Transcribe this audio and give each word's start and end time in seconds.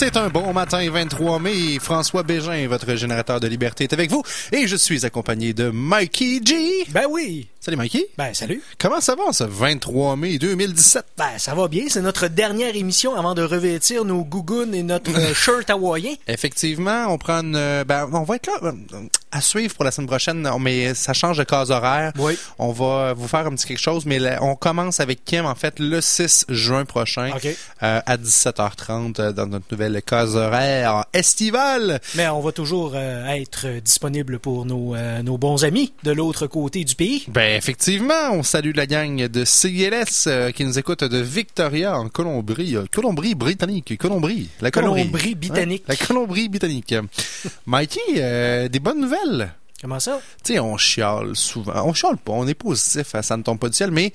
c'est 0.00 0.16
un 0.16 0.30
bon 0.30 0.54
matin 0.54 0.88
23 0.90 1.38
mai. 1.40 1.78
François 1.78 2.22
Bégin, 2.22 2.66
votre 2.68 2.94
générateur 2.94 3.38
de 3.38 3.46
liberté, 3.46 3.84
est 3.84 3.92
avec 3.92 4.10
vous. 4.10 4.22
Et 4.50 4.66
je 4.66 4.74
suis 4.74 5.04
accompagné 5.04 5.52
de 5.52 5.70
Mikey 5.70 6.40
G. 6.42 6.86
Ben 6.88 7.04
oui. 7.10 7.48
Salut 7.60 7.76
Mikey. 7.76 8.06
Ben 8.16 8.32
salut. 8.32 8.62
Comment 8.78 9.02
ça 9.02 9.14
va 9.14 9.30
ce 9.34 9.44
23 9.44 10.16
mai 10.16 10.38
2017? 10.38 11.04
Ben 11.18 11.36
ça 11.36 11.54
va 11.54 11.68
bien. 11.68 11.84
C'est 11.90 12.00
notre 12.00 12.28
dernière 12.28 12.74
émission 12.74 13.14
avant 13.14 13.34
de 13.34 13.42
revêtir 13.42 14.06
nos 14.06 14.24
gougounes 14.24 14.74
et 14.74 14.82
notre 14.82 15.10
euh, 15.14 15.34
shirt 15.34 15.68
hawaïen. 15.68 16.14
Effectivement, 16.26 17.04
on 17.08 17.18
prend 17.18 17.42
une... 17.42 17.54
euh, 17.56 17.84
Ben, 17.84 18.08
on 18.10 18.22
va 18.22 18.36
être 18.36 18.46
là 18.46 18.54
euh, 18.62 18.72
à 19.30 19.42
suivre 19.42 19.74
pour 19.74 19.84
la 19.84 19.90
semaine 19.90 20.08
prochaine, 20.08 20.48
mais 20.60 20.94
ça 20.94 21.12
change 21.12 21.36
de 21.36 21.44
case 21.44 21.70
horaire. 21.70 22.12
Oui. 22.18 22.38
On 22.58 22.72
va 22.72 23.12
vous 23.12 23.28
faire 23.28 23.46
un 23.46 23.50
petit 23.54 23.66
quelque 23.66 23.78
chose, 23.78 24.06
mais 24.06 24.18
là, 24.18 24.38
on 24.42 24.56
commence 24.56 24.98
avec 24.98 25.22
Kim, 25.26 25.44
en 25.44 25.54
fait, 25.54 25.78
le 25.78 26.00
6 26.00 26.46
juin 26.48 26.86
prochain 26.86 27.30
euh, 27.82 28.00
à 28.06 28.16
17h30 28.16 29.20
euh, 29.20 29.32
dans 29.32 29.46
notre 29.46 29.66
nouvelle 29.70 29.89
case 29.98 30.36
horaire 30.36 31.04
estivale. 31.12 32.00
Mais 32.14 32.28
on 32.28 32.40
va 32.40 32.52
toujours 32.52 32.92
euh, 32.94 33.26
être 33.26 33.66
disponible 33.80 34.38
pour 34.38 34.64
nos, 34.64 34.94
euh, 34.94 35.22
nos 35.22 35.38
bons 35.38 35.64
amis 35.64 35.92
de 36.04 36.12
l'autre 36.12 36.46
côté 36.46 36.84
du 36.84 36.94
pays. 36.94 37.24
Ben 37.28 37.56
effectivement, 37.56 38.30
on 38.32 38.42
salue 38.42 38.72
la 38.74 38.86
gang 38.86 39.26
de 39.26 39.44
CILS 39.44 40.24
euh, 40.26 40.50
qui 40.52 40.64
nous 40.64 40.78
écoute 40.78 41.04
de 41.04 41.18
Victoria 41.18 41.98
en 41.98 42.08
Colombie, 42.08 42.76
euh, 42.76 42.84
Colombie-Britannique, 42.92 43.98
Colombie, 43.98 44.48
la 44.60 44.70
Colombie. 44.70 45.06
Colombie-Britannique. 45.10 45.82
Hein? 45.88 45.94
La 45.98 46.06
Colombie-Britannique. 46.06 46.94
Mikey, 47.66 48.00
euh, 48.16 48.68
des 48.68 48.80
bonnes 48.80 49.00
nouvelles? 49.00 49.52
Comment 49.80 49.98
ça? 49.98 50.20
Tu 50.44 50.54
sais, 50.54 50.60
on 50.60 50.76
chiale 50.76 51.34
souvent. 51.34 51.86
On 51.86 51.94
chiale 51.94 52.18
pas, 52.18 52.32
on 52.32 52.46
est 52.46 52.54
positif, 52.54 53.14
hein, 53.14 53.22
ça 53.22 53.36
ne 53.36 53.42
tombe 53.42 53.58
pas 53.58 53.68
du 53.68 53.74
ciel, 53.74 53.90
mais 53.90 54.12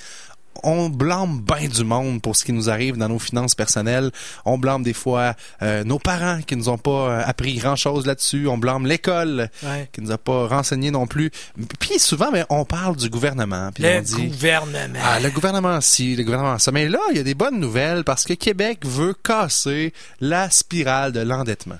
on 0.63 0.89
blâme 0.89 1.41
bien 1.41 1.67
du 1.67 1.83
monde 1.83 2.21
pour 2.21 2.35
ce 2.35 2.43
qui 2.45 2.53
nous 2.53 2.69
arrive 2.69 2.97
dans 2.97 3.09
nos 3.09 3.19
finances 3.19 3.55
personnelles. 3.55 4.11
On 4.45 4.57
blâme 4.57 4.83
des 4.83 4.93
fois 4.93 5.35
euh, 5.61 5.83
nos 5.83 5.99
parents 5.99 6.41
qui 6.41 6.55
nous 6.55 6.69
ont 6.69 6.77
pas 6.77 6.91
euh, 7.09 7.23
appris 7.25 7.55
grand-chose 7.55 8.05
là-dessus. 8.05 8.47
On 8.47 8.57
blâme 8.57 8.85
l'école 8.85 9.49
Ouais. 9.63 9.89
qui 9.93 10.01
nous 10.01 10.11
a 10.11 10.17
pas 10.17 10.47
renseigné 10.47 10.91
non 10.91 11.07
plus. 11.07 11.31
Puis 11.79 11.99
souvent, 11.99 12.31
mais 12.31 12.45
on 12.49 12.65
parle 12.65 12.95
du 12.95 13.09
gouvernement. 13.09 13.69
Puis 13.73 13.83
Le 13.83 13.97
on 13.97 14.01
dit, 14.01 14.27
gouvernement. 14.27 14.99
ah, 15.03 15.19
le 15.19 15.29
gouvernement 15.29 15.81
ci, 15.81 16.15
le 16.15 16.23
gouvernement 16.23 16.59
ça. 16.59 16.71
Mais 16.71 16.87
là, 16.89 16.99
il 17.11 17.17
y 17.17 17.19
a 17.19 17.23
des 17.23 17.35
bonnes 17.35 17.59
nouvelles 17.59 18.03
parce 18.03 18.23
que 18.25 18.33
Québec 18.33 18.79
veut 18.85 19.13
casser 19.23 19.93
la 20.21 20.49
spirale 20.49 21.11
de 21.11 21.19
l'endettement. 21.21 21.77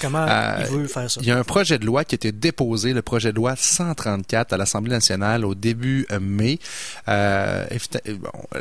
Comment 0.00 0.26
Euh, 0.28 0.58
il 0.70 0.76
veut 0.78 0.86
faire 0.86 1.10
ça? 1.10 1.20
Il 1.22 1.26
y 1.26 1.30
a 1.30 1.38
un 1.38 1.44
projet 1.44 1.78
de 1.78 1.86
loi 1.86 2.04
qui 2.04 2.14
a 2.14 2.16
été 2.16 2.32
déposé, 2.32 2.92
le 2.92 3.02
projet 3.02 3.30
de 3.32 3.36
loi 3.36 3.54
134 3.56 4.52
à 4.52 4.56
l'Assemblée 4.56 4.90
nationale 4.92 5.44
au 5.44 5.54
début 5.54 6.06
euh, 6.10 6.18
mai. 6.20 6.58
Euh, 7.08 7.64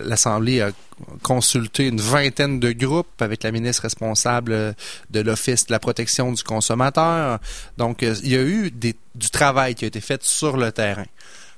L'Assemblée 0.03 0.61
a 0.61 0.71
consulté 1.21 1.87
une 1.87 1.99
vingtaine 1.99 2.59
de 2.59 2.71
groupes 2.71 3.21
avec 3.21 3.43
la 3.43 3.51
ministre 3.51 3.83
responsable 3.83 4.75
de 5.09 5.19
l'Office 5.21 5.65
de 5.67 5.71
la 5.71 5.79
protection 5.79 6.31
du 6.31 6.43
consommateur. 6.43 7.39
Donc, 7.77 8.01
il 8.01 8.27
y 8.29 8.35
a 8.35 8.41
eu 8.41 8.71
des- 8.71 8.95
du 9.13 9.29
travail 9.29 9.75
qui 9.75 9.85
a 9.85 9.87
été 9.87 10.01
fait 10.01 10.23
sur 10.23 10.57
le 10.57 10.71
terrain 10.71 11.05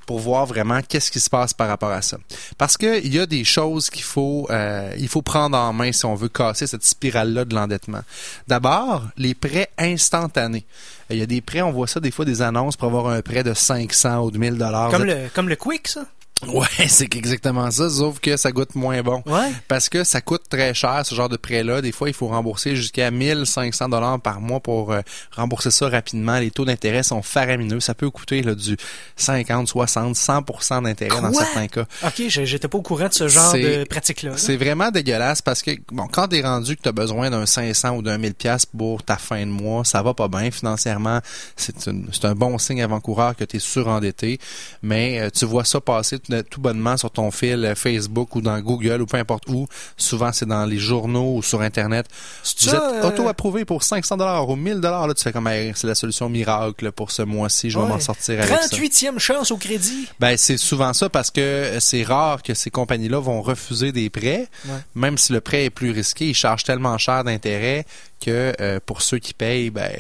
pour 0.08 0.19
voir 0.19 0.47
vraiment 0.47 0.80
qu'est-ce 0.81 1.11
qui 1.11 1.19
se 1.19 1.30
passe 1.30 1.53
par 1.53 1.67
rapport 1.67 1.91
à 1.91 2.02
ça. 2.02 2.17
Parce 2.58 2.77
que 2.77 3.03
il 3.05 3.13
y 3.13 3.19
a 3.19 3.27
des 3.27 3.44
choses 3.44 3.91
qu'il 3.91 4.03
faut 4.03 4.47
euh, 4.50 4.91
il 4.97 5.09
faut 5.09 5.22
prendre 5.22 5.55
en 5.58 5.73
main 5.73 5.91
si 5.91 6.05
on 6.05 6.16
veut 6.16 6.30
casser 6.30 6.66
cette 6.66 6.86
spirale-là 6.86 7.45
de 7.45 7.53
l'endettement. 7.53 8.02
D'abord, 8.47 9.03
les 9.17 9.35
prêts 9.35 9.69
instantanés. 9.78 10.66
Il 11.09 11.17
y 11.17 11.22
a 11.22 11.25
des 11.25 11.41
prêts, 11.41 11.62
on 11.62 11.72
voit 11.72 11.88
ça 11.88 12.00
des 12.00 12.12
fois 12.12 12.25
des 12.25 12.41
annonces 12.41 12.75
pour 12.78 12.88
avoir 12.88 13.07
un 13.09 13.22
prêt 13.22 13.44
de 13.44 13.53
500 13.53 14.19
ou 14.23 14.31
de 14.31 14.38
1000 14.38 14.57
dollars. 14.57 14.90
Comme 14.90 15.03
le, 15.03 15.28
comme 15.34 15.50
le 15.50 15.56
Quick, 15.56 15.88
ça? 15.90 16.06
Ouais, 16.46 16.68
c'est 16.88 17.16
exactement 17.16 17.70
ça, 17.72 17.90
sauf 17.90 18.20
que 18.20 18.38
ça 18.38 18.52
goûte 18.52 18.75
moins 18.75 19.02
bon. 19.02 19.24
Ouais. 19.25 19.52
Parce 19.68 19.90
que 19.90 20.03
ça 20.03 20.22
coûte 20.22 20.44
très 20.50 20.74
cher, 20.74 21.02
ce 21.06 21.16
genre 21.16 21.30
de 21.30 21.38
prêt-là. 21.38 21.81
Des 21.81 21.92
fois, 21.92 22.09
il 22.09 22.14
faut 22.14 22.28
rembourser 22.28 22.75
jusqu'à 22.75 23.09
1500 23.09 23.90
dollars 23.90 24.20
par 24.20 24.40
mois 24.40 24.59
pour 24.59 24.92
euh, 24.92 25.02
rembourser 25.36 25.72
ça 25.72 25.90
rapidement. 25.90 26.38
Les 26.38 26.52
taux 26.52 26.66
d'intérêt 26.66 27.03
sont 27.03 27.22
faramineux. 27.22 27.80
Ça 27.80 27.96
peut 27.96 28.09
coûter 28.09 28.44
là, 28.44 28.53
du 28.53 28.78
50, 29.16 29.68
60, 29.68 30.16
100% 30.16 30.84
d'intérêt 30.84 31.22
dans 31.22 31.34
certains 31.34 31.68
cas. 31.68 31.86
OK, 32.06 32.24
j'étais 32.28 32.68
pas 32.68 32.78
au 32.78 32.81
courant 32.81 33.08
de 33.08 33.14
ce 33.14 33.28
genre 33.28 33.54
de 33.54 33.84
pratique-là. 33.86 34.31
là. 34.31 34.38
C'est 34.38 34.58
vraiment 34.58 34.92
dégueulasse 34.92 35.42
parce 35.42 35.62
que 35.62 35.72
bon, 35.92 36.08
quand 36.08 36.28
t'es 36.28 36.42
rendu 36.42 36.75
que 36.75 36.81
t'as 36.81 36.92
besoin 36.92 37.30
d'un 37.30 37.46
500 37.46 37.98
ou 37.98 38.02
d'un 38.02 38.18
1000 38.18 38.36
pièces 38.36 38.66
pour 38.66 39.04
ta 39.04 39.18
fin 39.18 39.42
de 39.46 39.52
mois, 39.52 39.84
ça 39.84 40.02
va 40.02 40.14
pas 40.14 40.28
bien 40.28 40.52
financièrement. 40.52 41.19
C'est 41.56 42.25
un 42.25 42.36
bon 42.36 42.58
signe 42.58 42.81
avant-coureur 42.84 43.36
que 43.36 43.44
t'es 43.44 43.59
surendetté, 43.59 44.40
mais 44.84 45.19
euh, 45.19 45.30
tu 45.34 45.46
vois 45.46 45.66
ça 45.66 45.81
passer 45.81 46.19
tout, 46.27 46.43
tout 46.49 46.61
bonnement 46.61 46.97
sur 46.97 47.11
ton 47.11 47.31
fil 47.31 47.63
euh, 47.65 47.75
Facebook 47.75 48.35
ou 48.35 48.41
dans 48.41 48.59
Google 48.59 49.01
ou 49.01 49.05
peu 49.05 49.17
importe 49.17 49.47
où. 49.49 49.67
Souvent 49.97 50.31
c'est 50.33 50.45
dans 50.45 50.65
les 50.65 50.77
journaux 50.77 51.35
ou 51.35 51.43
sur 51.43 51.61
Internet. 51.61 52.07
Vous 52.43 52.69
ça, 52.69 52.77
êtes 52.77 53.03
euh, 53.05 53.07
auto-approuvé 53.09 53.65
pour 53.65 53.83
500 53.83 54.17
dollars 54.17 54.49
ou 54.49 54.55
1000 54.55 54.75
dollars 54.81 55.07
là, 55.07 55.13
tu 55.13 55.23
fais 55.23 55.31
comme 55.31 55.49
c'est 55.75 55.88
la 55.88 55.95
solution 55.95 56.29
miracle 56.29 56.91
pour 56.91 57.11
ce 57.11 57.21
mois-ci, 57.21 57.69
je 57.69 57.77
vais 57.79 57.83
Ouais. 57.85 57.89
m'en 57.91 57.99
sortir 57.99 58.39
avec 58.41 58.47
ça. 58.49 58.67
38e 58.75 59.19
chance 59.19 59.51
au 59.51 59.57
crédit. 59.57 60.07
Ben 60.19 60.35
c'est 60.38 60.57
souvent 60.57 60.93
ça 60.93 61.09
parce 61.09 61.31
que 61.31 61.77
c'est 61.79 62.03
rare 62.03 62.44
que 62.44 62.53
ces 62.53 62.69
compagnies-là 62.69 63.19
vont 63.19 63.41
refuser 63.41 63.91
des 63.91 64.09
prêts, 64.09 64.47
Ouais. 64.65 64.71
même 64.95 65.17
si 65.17 65.31
le 65.33 65.41
prêt 65.41 65.65
est 65.65 65.69
plus 65.69 65.91
risqué, 65.91 66.27
ils 66.29 66.33
chargent 66.35 66.63
tellement 66.63 66.97
cher 66.97 67.23
d'intérêt 67.23 67.85
que 68.19 68.53
euh, 68.61 68.79
pour 68.85 69.01
ceux 69.01 69.19
qui 69.19 69.33
payent, 69.33 69.69
ben 69.69 69.91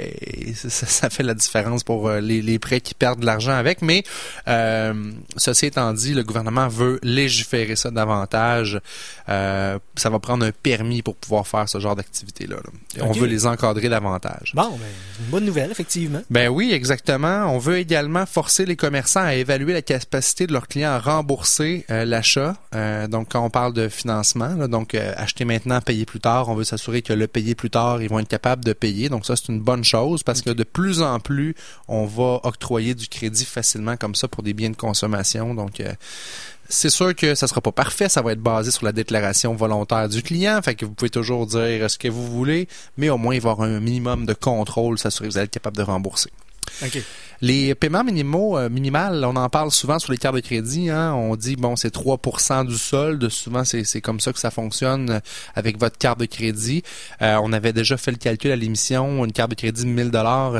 ça, 0.55 0.69
ça 0.69 1.09
fait 1.09 1.23
la 1.23 1.33
différence 1.33 1.83
pour 1.83 2.07
euh, 2.07 2.19
les, 2.19 2.41
les 2.41 2.59
prêts 2.59 2.81
qui 2.81 2.93
perdent 2.93 3.19
de 3.19 3.25
l'argent 3.25 3.53
avec. 3.53 3.81
Mais 3.81 4.03
euh, 4.47 5.11
ceci 5.37 5.67
étant 5.67 5.93
dit, 5.93 6.13
le 6.13 6.23
gouvernement 6.23 6.67
veut 6.67 6.99
légiférer 7.03 7.75
ça 7.75 7.91
davantage. 7.91 8.79
Ça 9.27 10.09
va 10.09 10.19
prendre 10.19 10.45
un 10.45 10.51
permis 10.51 11.01
pour 11.01 11.15
pouvoir 11.15 11.47
faire 11.47 11.67
ce 11.67 11.79
genre 11.79 11.95
d'activité-là. 11.95 12.57
là. 12.57 13.05
On 13.05 13.11
veut 13.11 13.27
les 13.27 13.45
encadrer 13.45 13.89
davantage. 13.89 14.51
Bon, 14.53 14.69
ben, 14.71 14.87
une 15.19 15.25
bonne 15.31 15.45
nouvelle, 15.45 15.71
effectivement. 15.71 16.21
Ben 16.29 16.49
oui, 16.49 16.71
exactement. 16.71 17.45
On 17.53 17.57
veut 17.57 17.77
également 17.77 18.25
forcer 18.25 18.65
les 18.65 18.75
commerçants 18.75 19.23
à 19.23 19.35
évaluer 19.35 19.73
la 19.73 19.81
capacité 19.81 20.47
de 20.47 20.53
leurs 20.53 20.67
clients 20.67 20.91
à 20.91 20.99
rembourser 20.99 21.85
l'achat. 21.89 22.55
Donc, 23.09 23.29
quand 23.31 23.43
on 23.43 23.49
parle 23.49 23.73
de 23.73 23.89
financement, 23.89 24.55
là, 24.55 24.67
donc 24.67 24.95
acheter 24.95 25.45
maintenant, 25.45 25.81
payer 25.81 26.05
plus 26.05 26.19
tard, 26.19 26.49
on 26.49 26.55
veut 26.55 26.63
s'assurer 26.63 27.01
que 27.01 27.13
le 27.13 27.27
payer 27.27 27.55
plus 27.55 27.69
tard, 27.69 28.01
ils 28.07 28.09
vont 28.09 28.19
être 28.19 28.27
capables 28.27 28.63
de 28.63 28.73
payer. 28.73 29.09
Donc, 29.09 29.25
ça, 29.25 29.35
c'est 29.35 29.49
une 29.49 29.61
bonne 29.61 29.83
chose 29.83 30.23
parce 30.23 30.41
que 30.41 30.49
de 30.49 30.63
plus 30.63 31.01
en 31.01 31.19
plus, 31.19 31.55
on 31.87 32.05
va 32.05 32.39
octroyer 32.43 32.95
du 32.95 33.07
crédit 33.07 33.45
facilement 33.45 33.97
comme 33.97 34.15
ça 34.15 34.27
pour 34.27 34.43
des 34.43 34.53
biens 34.53 34.69
de 34.69 34.75
consommation. 34.75 35.53
Donc, 35.53 35.79
euh, 35.79 35.93
c'est 36.69 36.89
sûr 36.89 37.15
que 37.15 37.35
ça 37.35 37.47
sera 37.47 37.61
pas 37.61 37.71
parfait, 37.71 38.09
ça 38.09 38.21
va 38.21 38.31
être 38.33 38.41
basé 38.41 38.71
sur 38.71 38.85
la 38.85 38.91
déclaration 38.91 39.53
volontaire 39.55 40.09
du 40.09 40.21
client, 40.21 40.61
fait 40.61 40.75
que 40.75 40.85
vous 40.85 40.93
pouvez 40.93 41.09
toujours 41.09 41.45
dire 41.45 41.89
ce 41.89 41.97
que 41.97 42.07
vous 42.07 42.27
voulez, 42.27 42.67
mais 42.97 43.09
au 43.09 43.17
moins 43.17 43.35
il 43.35 43.41
va 43.41 43.49
y 43.49 43.51
avoir 43.51 43.67
un 43.67 43.79
minimum 43.79 44.25
de 44.25 44.33
contrôle, 44.33 44.97
s'assurer 44.97 45.27
que 45.27 45.33
vous 45.33 45.37
allez 45.37 45.45
être 45.45 45.51
capable 45.51 45.77
de 45.77 45.83
rembourser. 45.83 46.29
OK. 46.83 47.01
Les 47.41 47.75
paiements 47.75 48.03
minimaux, 48.03 48.57
euh, 48.57 48.69
minimales, 48.69 49.23
on 49.23 49.35
en 49.35 49.49
parle 49.49 49.71
souvent 49.71 49.99
sur 49.99 50.11
les 50.11 50.17
cartes 50.17 50.35
de 50.35 50.41
crédit. 50.41 50.89
Hein, 50.89 51.13
on 51.13 51.35
dit, 51.35 51.55
bon, 51.55 51.75
c'est 51.75 51.93
3% 51.93 52.65
du 52.65 52.77
solde. 52.77 53.29
Souvent, 53.29 53.63
c'est 53.63 54.01
comme 54.01 54.19
ça 54.19 54.33
que 54.33 54.39
ça 54.39 54.49
fonctionne 54.49 55.09
euh, 55.11 55.19
avec 55.55 55.79
votre 55.79 55.97
carte 55.97 56.19
de 56.19 56.25
crédit. 56.25 56.83
Euh, 57.21 57.37
on 57.43 57.53
avait 57.53 57.73
déjà 57.73 57.97
fait 57.97 58.11
le 58.11 58.17
calcul 58.17 58.51
à 58.51 58.55
l'émission. 58.55 59.23
Une 59.23 59.31
carte 59.31 59.51
de 59.51 59.55
crédit 59.55 59.83
de 59.83 59.89
1000 59.89 60.11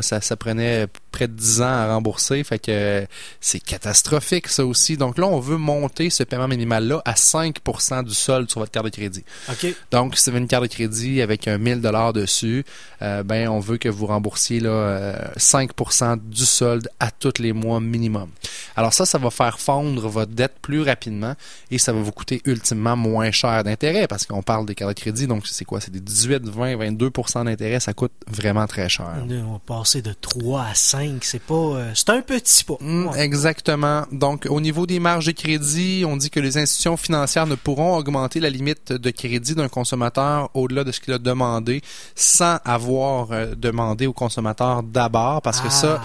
ça, 0.02 0.20
ça 0.20 0.36
prenait 0.36 0.86
près 1.10 1.26
de 1.26 1.32
10 1.32 1.62
ans 1.62 1.64
à 1.64 1.94
rembourser. 1.94 2.44
Fait 2.44 2.58
que 2.58 3.06
c'est 3.40 3.60
catastrophique, 3.60 4.48
ça 4.48 4.64
aussi. 4.64 4.96
Donc 4.96 5.18
là, 5.18 5.26
on 5.26 5.40
veut 5.40 5.56
monter 5.56 6.10
ce 6.10 6.22
paiement 6.22 6.48
minimal-là 6.48 7.02
à 7.04 7.14
5% 7.14 8.04
du 8.04 8.14
solde 8.14 8.48
sur 8.50 8.60
votre 8.60 8.70
carte 8.70 8.86
de 8.86 8.90
crédit. 8.90 9.24
OK. 9.48 9.74
Donc, 9.90 10.16
si 10.16 10.24
vous 10.24 10.30
avez 10.30 10.38
une 10.38 10.48
carte 10.48 10.62
de 10.62 10.68
crédit 10.68 11.22
avec 11.22 11.48
un 11.48 11.58
1000 11.58 11.80
dollars 11.80 12.12
dessus, 12.12 12.64
euh, 13.02 13.22
ben 13.22 13.48
on 13.48 13.58
veut 13.58 13.78
que 13.78 13.88
vous 13.88 14.06
remboursiez 14.06 14.60
là, 14.60 14.70
euh, 14.70 15.14
5% 15.36 16.20
du 16.28 16.44
solde 16.44 16.67
à 17.00 17.10
tous 17.10 17.38
les 17.38 17.52
mois 17.52 17.80
minimum. 17.80 18.28
Alors 18.76 18.92
ça, 18.92 19.04
ça 19.06 19.18
va 19.18 19.30
faire 19.30 19.58
fondre 19.58 20.08
votre 20.08 20.30
dette 20.32 20.54
plus 20.62 20.82
rapidement 20.82 21.34
et 21.70 21.78
ça 21.78 21.92
va 21.92 22.00
vous 22.00 22.12
coûter 22.12 22.40
ultimement 22.44 22.96
moins 22.96 23.30
cher 23.32 23.64
d'intérêt 23.64 24.06
parce 24.06 24.24
qu'on 24.26 24.42
parle 24.42 24.66
des 24.66 24.74
cartes 24.74 24.94
de 24.94 25.00
crédit. 25.00 25.26
Donc, 25.26 25.46
c'est 25.46 25.64
quoi? 25.64 25.80
C'est 25.80 25.90
des 25.90 26.00
18, 26.00 26.44
20, 26.48 26.76
22% 26.76 27.44
d'intérêt. 27.44 27.80
Ça 27.80 27.92
coûte 27.92 28.12
vraiment 28.28 28.66
très 28.66 28.88
cher. 28.88 29.10
On 29.28 29.52
va 29.54 29.58
passer 29.78 30.00
de 30.02 30.12
3 30.20 30.62
à 30.62 30.74
5, 30.74 31.24
c'est 31.24 31.42
pas... 31.42 31.54
euh, 31.54 31.90
c'est 31.94 32.10
un 32.10 32.20
petit 32.22 32.62
pas. 32.64 32.76
Mm. 32.80 33.10
Exactement. 33.16 34.04
Donc, 34.12 34.46
au 34.48 34.60
niveau 34.60 34.86
des 34.86 35.00
marges 35.00 35.26
de 35.26 35.32
crédit, 35.32 36.04
on 36.06 36.16
dit 36.16 36.30
que 36.30 36.38
les 36.40 36.56
institutions 36.58 36.96
financières 36.96 37.46
ne 37.46 37.54
pourront 37.56 37.96
augmenter 37.96 38.38
la 38.40 38.50
limite 38.50 38.92
de 38.92 39.10
crédit 39.10 39.54
d'un 39.54 39.68
consommateur 39.68 40.50
au-delà 40.54 40.84
de 40.84 40.92
ce 40.92 41.00
qu'il 41.00 41.12
a 41.14 41.18
demandé 41.18 41.82
sans 42.14 42.58
avoir 42.64 43.32
euh, 43.32 43.54
demandé 43.56 44.06
au 44.06 44.12
consommateur 44.12 44.82
d'abord, 44.82 45.42
parce 45.42 45.60
que 45.60 45.66
Ah. 45.68 45.70
ça, 45.70 46.02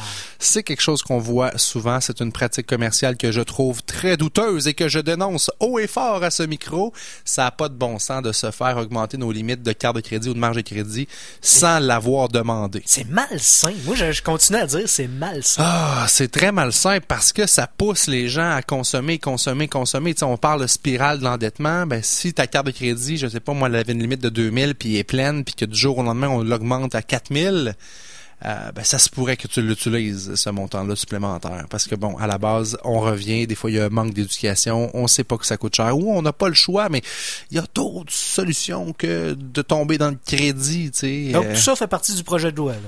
c'est 0.54 0.62
quelque 0.62 0.82
chose 0.82 1.02
qu'on 1.02 1.18
voit 1.18 1.58
souvent. 1.58 2.00
C'est 2.00 2.22
une 2.22 2.32
pratique 2.32 2.68
commerciale 2.68 3.18
que 3.18 3.32
je 3.32 3.42
trouve 3.42 3.82
très 3.82 4.18
douteuse 4.18 4.68
et 4.68 4.76
que 4.76 4.88
je 4.88 5.00
dénonce 5.00 5.50
haut 5.60 5.80
et 5.80 5.88
fort 5.88 6.24
à 6.24 6.30
ce 6.30 6.44
micro. 6.44 6.94
Ça 7.26 7.46
n'a 7.46 7.52
pas 7.52 7.70
de 7.70 7.74
bon 7.74 7.98
sens 7.98 8.22
de 8.22 8.32
se 8.32 8.52
faire 8.52 8.78
augmenter 8.78 9.18
nos 9.18 9.32
limites 9.32 9.64
de 9.64 9.72
carte 9.72 9.96
de 9.96 10.02
crédit 10.02 10.30
ou 10.30 10.36
de 10.36 10.40
marge 10.40 10.58
de 10.58 10.62
crédit 10.62 11.08
sans 11.42 11.80
l'avoir 11.80 12.30
demandé. 12.30 12.84
C'est 12.86 13.10
malsain. 13.10 13.74
Moi, 13.86 13.96
je, 13.96 14.12
je 14.12 14.22
continue 14.22 14.60
à 14.60 14.68
dire 14.68 14.84
c'est 14.86 15.08
malsain. 15.08 15.64
Ah, 15.66 16.06
c'est 16.08 16.30
très 16.30 16.52
malsain 16.52 17.00
parce 17.08 17.34
que 17.34 17.48
ça 17.48 17.66
pousse 17.66 18.06
les 18.06 18.28
gens 18.28 18.52
à 18.52 18.62
consommer, 18.62 19.18
consommer, 19.18 19.68
consommer. 19.68 20.14
On 20.22 20.38
parle 20.38 20.62
de 20.62 20.68
spirale 20.68 21.18
de 21.18 21.24
l'endettement. 21.24 21.88
Ben, 21.88 22.04
si 22.04 22.32
ta 22.32 22.46
carte 22.46 22.68
de 22.68 22.72
crédit, 22.72 23.18
je 23.18 23.26
sais 23.28 23.40
pas, 23.40 23.54
moi, 23.54 23.70
elle 23.70 23.76
avait 23.78 23.94
une 23.94 24.02
limite 24.02 24.22
de 24.22 24.30
2000 24.30 24.76
puis 24.76 24.94
elle 24.94 25.00
est 25.00 25.04
pleine 25.04 25.44
puis 25.44 25.56
que 25.56 25.66
du 25.66 25.76
jour 25.76 25.98
au 25.98 26.04
lendemain, 26.04 26.28
on 26.28 26.44
l'augmente 26.44 26.94
à 26.94 27.02
4000, 27.02 27.76
euh, 28.46 28.72
ben, 28.74 28.84
ça 28.84 28.98
se 29.00 29.10
pourrait 29.10 29.38
que 29.38 29.48
tu 29.48 29.62
l'utilises, 29.62 30.36
ce 30.36 30.50
montant-là 30.50 30.96
supplémentaire. 30.96 31.66
Parce 31.70 31.88
que, 31.88 31.96
bon, 31.96 32.18
à 32.18 32.28
la 32.28 32.38
base, 32.38 32.78
on 32.84 33.00
revient, 33.00 33.48
des 33.48 33.56
fois, 33.56 33.72
il 33.72 33.78
y 33.78 33.80
a 33.80 33.86
un 33.86 33.90
manque 33.90 34.14
d'éducation, 34.14 34.90
on 34.94 35.08
sait 35.08 35.24
pas 35.24 35.38
que 35.38 35.46
ça 35.46 35.58
coûte 35.58 35.76
cher, 35.76 35.98
ou 35.98 36.12
on 36.14 36.22
n'a 36.22 36.34
pas 36.34 36.50
le 36.50 36.54
choix, 36.54 36.90
mais 36.90 37.02
il 37.52 37.58
y 37.58 37.60
a 37.60 37.66
d'autres 37.74 38.12
solutions 38.12 38.94
que 38.94 39.34
de 39.34 39.62
tomber 39.62 39.98
dans 39.98 40.10
le 40.10 40.18
crédit, 40.26 40.92
tu 40.92 41.00
sais. 41.00 41.32
Donc, 41.32 41.46
Euh, 41.46 41.54
tout 41.56 41.62
ça 41.62 41.76
fait 41.76 41.88
partie 41.88 42.14
du 42.16 42.24
projet 42.24 42.52
de 42.52 42.58
loi. 42.58 42.74
là. 42.74 42.80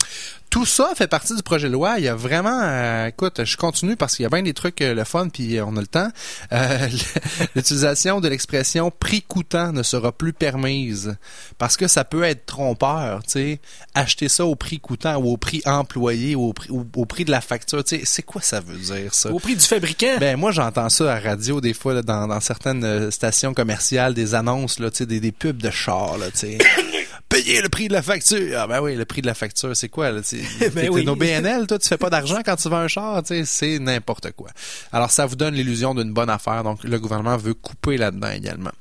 Tout 0.49 0.65
ça 0.65 0.91
fait 0.95 1.07
partie 1.07 1.35
du 1.35 1.43
projet 1.43 1.67
de 1.67 1.73
loi. 1.73 1.95
Il 1.97 2.05
y 2.05 2.07
a 2.07 2.15
vraiment, 2.15 2.61
euh, 2.61 3.07
écoute, 3.07 3.43
je 3.43 3.57
continue 3.57 3.95
parce 3.95 4.15
qu'il 4.15 4.23
y 4.23 4.25
a 4.25 4.29
bien 4.29 4.41
des 4.41 4.53
trucs 4.53 4.81
euh, 4.81 4.93
le 4.93 5.03
fun, 5.03 5.29
puis 5.29 5.57
euh, 5.57 5.65
on 5.65 5.75
a 5.77 5.81
le 5.81 5.87
temps. 5.87 6.09
Euh, 6.53 6.87
L'utilisation 7.55 8.21
de 8.21 8.27
l'expression 8.27 8.91
prix 8.91 9.21
coûtant 9.21 9.71
ne 9.71 9.83
sera 9.83 10.11
plus 10.11 10.33
permise 10.33 11.17
parce 11.57 11.77
que 11.77 11.87
ça 11.87 12.03
peut 12.03 12.23
être 12.23 12.45
trompeur. 12.45 13.23
Tu 13.23 13.31
sais, 13.31 13.59
acheter 13.93 14.29
ça 14.29 14.45
au 14.45 14.55
prix 14.55 14.79
coûtant 14.79 15.17
ou 15.17 15.33
au 15.33 15.37
prix 15.37 15.61
employé 15.65 16.35
ou 16.35 16.49
au 16.49 16.53
prix, 16.53 16.69
ou 16.71 16.85
au 16.95 17.05
prix 17.05 17.25
de 17.25 17.31
la 17.31 17.41
facture. 17.41 17.83
Tu 17.83 17.97
sais, 17.97 18.05
c'est 18.05 18.23
quoi 18.23 18.41
ça 18.41 18.59
veut 18.59 18.77
dire 18.77 19.13
ça? 19.13 19.31
Au 19.31 19.39
prix 19.39 19.55
du 19.55 19.65
fabricant. 19.65 20.17
Ben 20.19 20.37
moi 20.37 20.51
j'entends 20.51 20.89
ça 20.89 21.11
à 21.11 21.15
la 21.19 21.29
radio 21.29 21.61
des 21.61 21.73
fois 21.73 21.93
là, 21.93 22.01
dans, 22.01 22.27
dans 22.27 22.39
certaines 22.39 22.83
euh, 22.83 23.11
stations 23.11 23.53
commerciales, 23.53 24.13
des 24.13 24.35
annonces 24.35 24.79
là, 24.79 24.89
tu 24.89 24.97
sais, 24.97 25.05
des, 25.05 25.19
des 25.19 25.31
pubs 25.31 25.61
de 25.61 25.69
chars 25.69 26.17
là, 26.17 26.31
tu 26.31 26.39
sais. 26.39 26.57
Payer 27.35 27.61
le 27.61 27.69
prix 27.69 27.87
de 27.89 27.93
la 27.93 28.01
facture. 28.01 28.57
Ah 28.57 28.65
ben 28.65 28.81
oui, 28.81 28.95
le 28.95 29.03
prix 29.03 29.21
de 29.21 29.27
la 29.27 29.33
facture, 29.33 29.75
c'est 29.75 29.89
quoi 29.89 30.11
là? 30.11 30.21
Ben 30.73 30.89
oui. 30.89 31.07
au 31.07 31.15
BNL, 31.15 31.67
toi 31.67 31.77
tu 31.77 31.87
fais 31.87 31.97
pas 31.97 32.09
d'argent 32.09 32.39
quand 32.45 32.55
tu 32.55 32.69
vends 32.69 32.77
un 32.77 32.87
char, 32.87 33.21
tu 33.23 33.35
sais, 33.35 33.45
c'est 33.45 33.79
n'importe 33.79 34.31
quoi. 34.31 34.49
Alors 34.93 35.11
ça 35.11 35.25
vous 35.25 35.35
donne 35.35 35.53
l'illusion 35.53 35.93
d'une 35.93 36.13
bonne 36.13 36.29
affaire, 36.29 36.63
donc 36.63 36.83
le 36.83 36.97
gouvernement 36.97 37.35
veut 37.35 37.53
couper 37.53 37.97
là-dedans 37.97 38.31
également. 38.31 38.71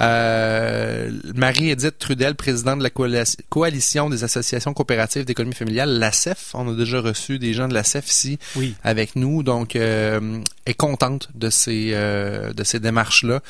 Euh, 0.00 1.10
Marie-Édith 1.34 1.98
Trudel, 1.98 2.34
présidente 2.34 2.78
de 2.78 2.82
la 2.84 2.90
coali- 2.90 3.36
coalition 3.48 4.10
des 4.10 4.24
associations 4.24 4.72
coopératives 4.74 5.24
d'économie 5.24 5.54
familiale, 5.54 5.90
l'ACEF. 5.98 6.50
On 6.54 6.68
a 6.72 6.74
déjà 6.76 7.00
reçu 7.00 7.38
des 7.38 7.52
gens 7.52 7.68
de 7.68 7.74
l'ACEF 7.74 8.08
ici 8.08 8.38
Oui. 8.56 8.74
avec 8.82 9.16
nous, 9.16 9.42
donc 9.42 9.76
euh, 9.76 10.40
est 10.66 10.74
contente 10.74 11.28
de 11.34 11.50
ces 11.50 11.90
euh, 11.92 12.52
de 12.52 12.64
ces 12.64 12.80
démarches-là. 12.80 13.40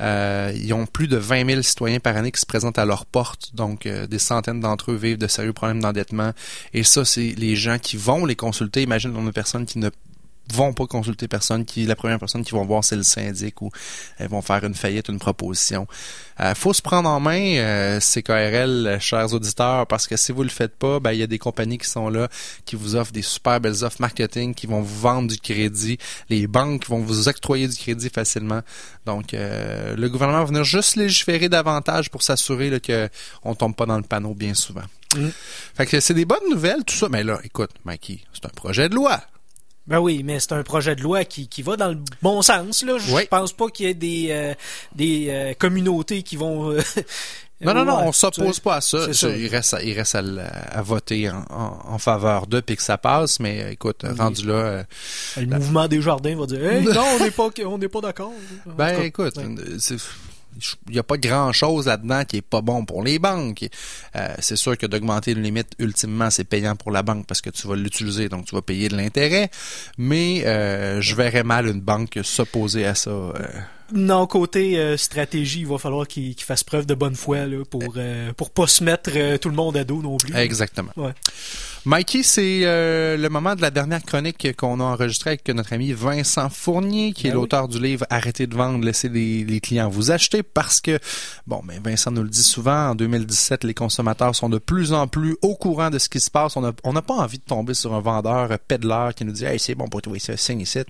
Euh, 0.00 0.52
ils 0.56 0.72
ont 0.72 0.86
plus 0.86 1.08
de 1.08 1.16
20 1.16 1.46
000 1.48 1.62
citoyens 1.62 2.00
par 2.00 2.16
année 2.16 2.32
qui 2.32 2.40
se 2.40 2.46
présentent 2.46 2.78
à 2.78 2.84
leur 2.84 3.04
porte, 3.06 3.54
donc 3.54 3.86
euh, 3.86 4.06
des 4.06 4.18
centaines 4.18 4.60
d'entre 4.60 4.92
eux 4.92 4.96
vivent 4.96 5.18
de 5.18 5.26
sérieux 5.26 5.52
problèmes 5.52 5.80
d'endettement. 5.80 6.32
Et 6.74 6.82
ça, 6.82 7.04
c'est 7.04 7.34
les 7.36 7.56
gens 7.56 7.78
qui 7.78 7.96
vont 7.96 8.24
les 8.24 8.36
consulter. 8.36 8.82
Imagine 8.82 9.12
nombre 9.12 9.26
de 9.26 9.32
personnes 9.32 9.66
qui 9.66 9.78
ne 9.78 9.90
vont 10.52 10.72
pas 10.72 10.86
consulter 10.86 11.28
personne, 11.28 11.64
qui 11.64 11.84
la 11.86 11.96
première 11.96 12.18
personne 12.18 12.44
qu'ils 12.44 12.54
vont 12.54 12.64
voir 12.64 12.84
c'est 12.84 12.96
le 12.96 13.02
syndic 13.02 13.62
ou 13.62 13.70
elles 14.18 14.28
vont 14.28 14.42
faire 14.42 14.64
une 14.64 14.74
faillite, 14.74 15.08
une 15.08 15.18
proposition. 15.18 15.86
Euh, 16.40 16.54
faut 16.54 16.72
se 16.72 16.80
prendre 16.82 17.08
en 17.08 17.20
main 17.20 17.56
euh, 17.56 18.00
CKRL, 18.00 18.86
euh, 18.86 19.00
chers 19.00 19.32
auditeurs, 19.34 19.86
parce 19.86 20.06
que 20.06 20.16
si 20.16 20.32
vous 20.32 20.42
le 20.42 20.48
faites 20.48 20.74
pas, 20.76 20.98
ben 21.00 21.12
il 21.12 21.18
y 21.18 21.22
a 21.22 21.26
des 21.26 21.38
compagnies 21.38 21.78
qui 21.78 21.88
sont 21.88 22.08
là, 22.08 22.28
qui 22.64 22.76
vous 22.76 22.96
offrent 22.96 23.12
des 23.12 23.22
super 23.22 23.60
belles 23.60 23.84
offres 23.84 24.00
marketing, 24.00 24.54
qui 24.54 24.66
vont 24.66 24.80
vous 24.80 25.00
vendre 25.00 25.28
du 25.28 25.38
crédit, 25.38 25.98
les 26.30 26.46
banques 26.46 26.86
vont 26.88 27.00
vous 27.00 27.28
octroyer 27.28 27.68
du 27.68 27.76
crédit 27.76 28.08
facilement. 28.08 28.62
Donc 29.06 29.34
euh, 29.34 29.94
le 29.96 30.08
gouvernement 30.08 30.40
va 30.40 30.46
venir 30.46 30.64
juste 30.64 30.96
légiférer 30.96 31.48
davantage 31.48 32.10
pour 32.10 32.22
s'assurer 32.22 32.70
là, 32.70 32.80
que 32.80 33.08
on 33.42 33.54
tombe 33.54 33.74
pas 33.74 33.86
dans 33.86 33.96
le 33.96 34.02
panneau 34.02 34.34
bien 34.34 34.54
souvent. 34.54 34.84
Mm. 35.16 35.28
Fait 35.74 35.86
que 35.86 36.00
c'est 36.00 36.14
des 36.14 36.24
bonnes 36.24 36.48
nouvelles, 36.50 36.84
tout 36.84 36.94
ça. 36.94 37.08
Mais 37.08 37.24
là, 37.24 37.38
écoute, 37.44 37.70
Mikey, 37.84 38.20
c'est 38.32 38.46
un 38.46 38.50
projet 38.50 38.88
de 38.88 38.94
loi. 38.94 39.20
Ben 39.86 39.98
oui, 39.98 40.22
mais 40.24 40.38
c'est 40.38 40.52
un 40.52 40.62
projet 40.62 40.94
de 40.94 41.02
loi 41.02 41.24
qui, 41.24 41.48
qui 41.48 41.62
va 41.62 41.76
dans 41.76 41.88
le 41.88 41.98
bon 42.22 42.42
sens. 42.42 42.82
Là. 42.84 42.98
Je 42.98 43.12
Oui. 43.14 43.22
pense 43.28 43.52
pas 43.52 43.68
qu'il 43.68 43.86
y 43.86 43.88
ait 43.90 43.94
des, 43.94 44.28
euh, 44.30 44.54
des 44.94 45.26
euh, 45.30 45.54
communautés 45.58 46.22
qui 46.22 46.36
vont... 46.36 46.70
euh, 46.70 46.80
Non, 47.62 47.74
non, 47.74 47.84
non, 47.84 47.98
on 48.06 48.12
s'oppose 48.12 48.60
pas 48.60 48.76
à 48.76 48.80
ça. 48.80 49.06
Il 49.36 49.48
reste, 49.48 49.74
à, 49.74 49.82
il 49.82 49.92
reste 49.98 50.14
à, 50.14 50.82
voter 50.82 51.28
en, 51.28 51.44
en- 51.50 51.78
en 51.94 51.98
faveur 51.98 52.46
d'eux 52.46 52.62
puis 52.62 52.76
que 52.76 52.82
ça 52.82 52.96
passe, 52.98 53.38
mais 53.40 53.72
écoute, 53.72 54.02
Oui. 54.04 54.16
rendu 54.18 54.46
là, 54.46 54.84
Le 55.36 55.46
mouvement 55.46 55.86
des 55.88 56.00
jardins 56.00 56.36
va 56.36 56.46
dire 56.46 56.64
hey, 56.64 56.84
non, 56.84 57.04
on 57.18 57.22
n'est 57.24 57.30
pas, 57.30 57.48
on 57.66 57.76
n'est 57.78 57.88
pas 57.88 58.00
d'accord. 58.00 58.32
En 58.66 58.72
ben 58.72 59.02
écoute, 59.02 59.36
ouais. 59.36 59.44
Il 60.88 60.92
n'y 60.92 60.98
a 60.98 61.02
pas 61.02 61.16
grand 61.16 61.52
chose 61.52 61.86
là-dedans 61.86 62.24
qui 62.24 62.38
est 62.38 62.42
pas 62.42 62.60
bon 62.60 62.84
pour 62.84 63.02
les 63.02 63.18
banques. 63.18 63.66
Euh, 64.16 64.34
c'est 64.38 64.56
sûr 64.56 64.76
que 64.76 64.86
d'augmenter 64.86 65.32
une 65.32 65.42
limite, 65.42 65.72
ultimement, 65.78 66.30
c'est 66.30 66.44
payant 66.44 66.76
pour 66.76 66.90
la 66.90 67.02
banque 67.02 67.26
parce 67.26 67.40
que 67.40 67.50
tu 67.50 67.66
vas 67.66 67.76
l'utiliser, 67.76 68.28
donc 68.28 68.46
tu 68.46 68.54
vas 68.54 68.62
payer 68.62 68.88
de 68.88 68.96
l'intérêt. 68.96 69.50
Mais 69.98 70.44
euh, 70.46 71.00
je 71.00 71.14
verrais 71.14 71.44
mal 71.44 71.66
une 71.66 71.80
banque 71.80 72.18
s'opposer 72.22 72.86
à 72.86 72.94
ça. 72.94 73.10
euh. 73.10 73.32
Non, 73.92 74.26
côté 74.26 74.78
euh, 74.78 74.96
stratégie, 74.96 75.60
il 75.60 75.66
va 75.66 75.78
falloir 75.78 76.06
qu'il 76.06 76.34
fasse 76.40 76.64
preuve 76.64 76.86
de 76.86 76.94
bonne 76.94 77.14
foi 77.16 77.46
là, 77.46 77.64
pour 77.68 77.94
euh, 77.96 78.32
pour 78.34 78.50
pas 78.50 78.66
se 78.66 78.84
mettre 78.84 79.10
euh, 79.14 79.38
tout 79.38 79.48
le 79.48 79.54
monde 79.54 79.76
à 79.76 79.84
dos 79.84 80.02
non 80.02 80.16
plus. 80.16 80.34
Exactement. 80.36 80.92
Ouais. 80.96 81.12
Mikey, 81.86 82.22
c'est 82.22 82.60
euh, 82.64 83.16
le 83.16 83.28
moment 83.30 83.54
de 83.54 83.62
la 83.62 83.70
dernière 83.70 84.02
chronique 84.02 84.54
qu'on 84.54 84.80
a 84.80 84.84
enregistrée 84.84 85.30
avec 85.30 85.48
notre 85.48 85.72
ami 85.72 85.92
Vincent 85.94 86.50
Fournier, 86.50 87.14
qui 87.14 87.26
est 87.26 87.30
Ben 87.30 87.36
oui. 87.36 87.42
l'auteur 87.42 87.68
du 87.68 87.80
livre 87.80 88.04
Arrêtez 88.10 88.46
de 88.46 88.54
vendre, 88.54 88.84
laissez 88.84 89.08
les, 89.08 89.44
les 89.44 89.60
clients 89.60 89.88
vous 89.88 90.10
acheter, 90.10 90.42
parce 90.42 90.82
que, 90.82 90.98
bon, 91.46 91.62
mais 91.64 91.78
Vincent 91.82 92.10
nous 92.10 92.22
le 92.22 92.28
dit 92.28 92.42
souvent, 92.42 92.90
en 92.90 92.94
2017, 92.94 93.64
les 93.64 93.72
consommateurs 93.72 94.34
sont 94.36 94.50
de 94.50 94.58
plus 94.58 94.92
en 94.92 95.08
plus 95.08 95.38
au 95.40 95.54
courant 95.54 95.88
de 95.88 95.98
ce 95.98 96.10
qui 96.10 96.20
se 96.20 96.30
passe. 96.30 96.54
On 96.58 96.60
n'a 96.60 96.72
on 96.84 96.92
pas 96.92 97.14
envie 97.14 97.38
de 97.38 97.44
tomber 97.44 97.72
sur 97.72 97.94
un 97.94 98.00
vendeur 98.00 98.52
euh, 98.52 98.56
pédaleur 98.68 99.14
qui 99.14 99.24
nous 99.24 99.32
dit 99.32 99.44
«Hey, 99.46 99.58
c'est 99.58 99.74
bon 99.74 99.88
pour 99.88 100.02
trouver 100.02 100.18
ça, 100.18 100.36
signe 100.36 100.60
ici. 100.60 100.80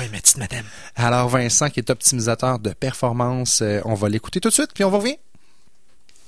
Oui, 0.00 0.04
ma 0.10 0.18
petite 0.18 0.38
madame.» 0.38 0.64
Alors, 0.96 1.28
Vincent, 1.28 1.70
qui 1.70 1.78
est 1.78 1.90
optimisateur 1.90 2.49
de 2.58 2.72
performance, 2.72 3.62
euh, 3.62 3.80
on 3.84 3.94
va 3.94 4.08
l'écouter 4.08 4.40
tout 4.40 4.48
de 4.48 4.54
suite, 4.54 4.70
puis 4.74 4.84
on 4.84 4.90
va 4.90 4.98
revenir. 4.98 5.16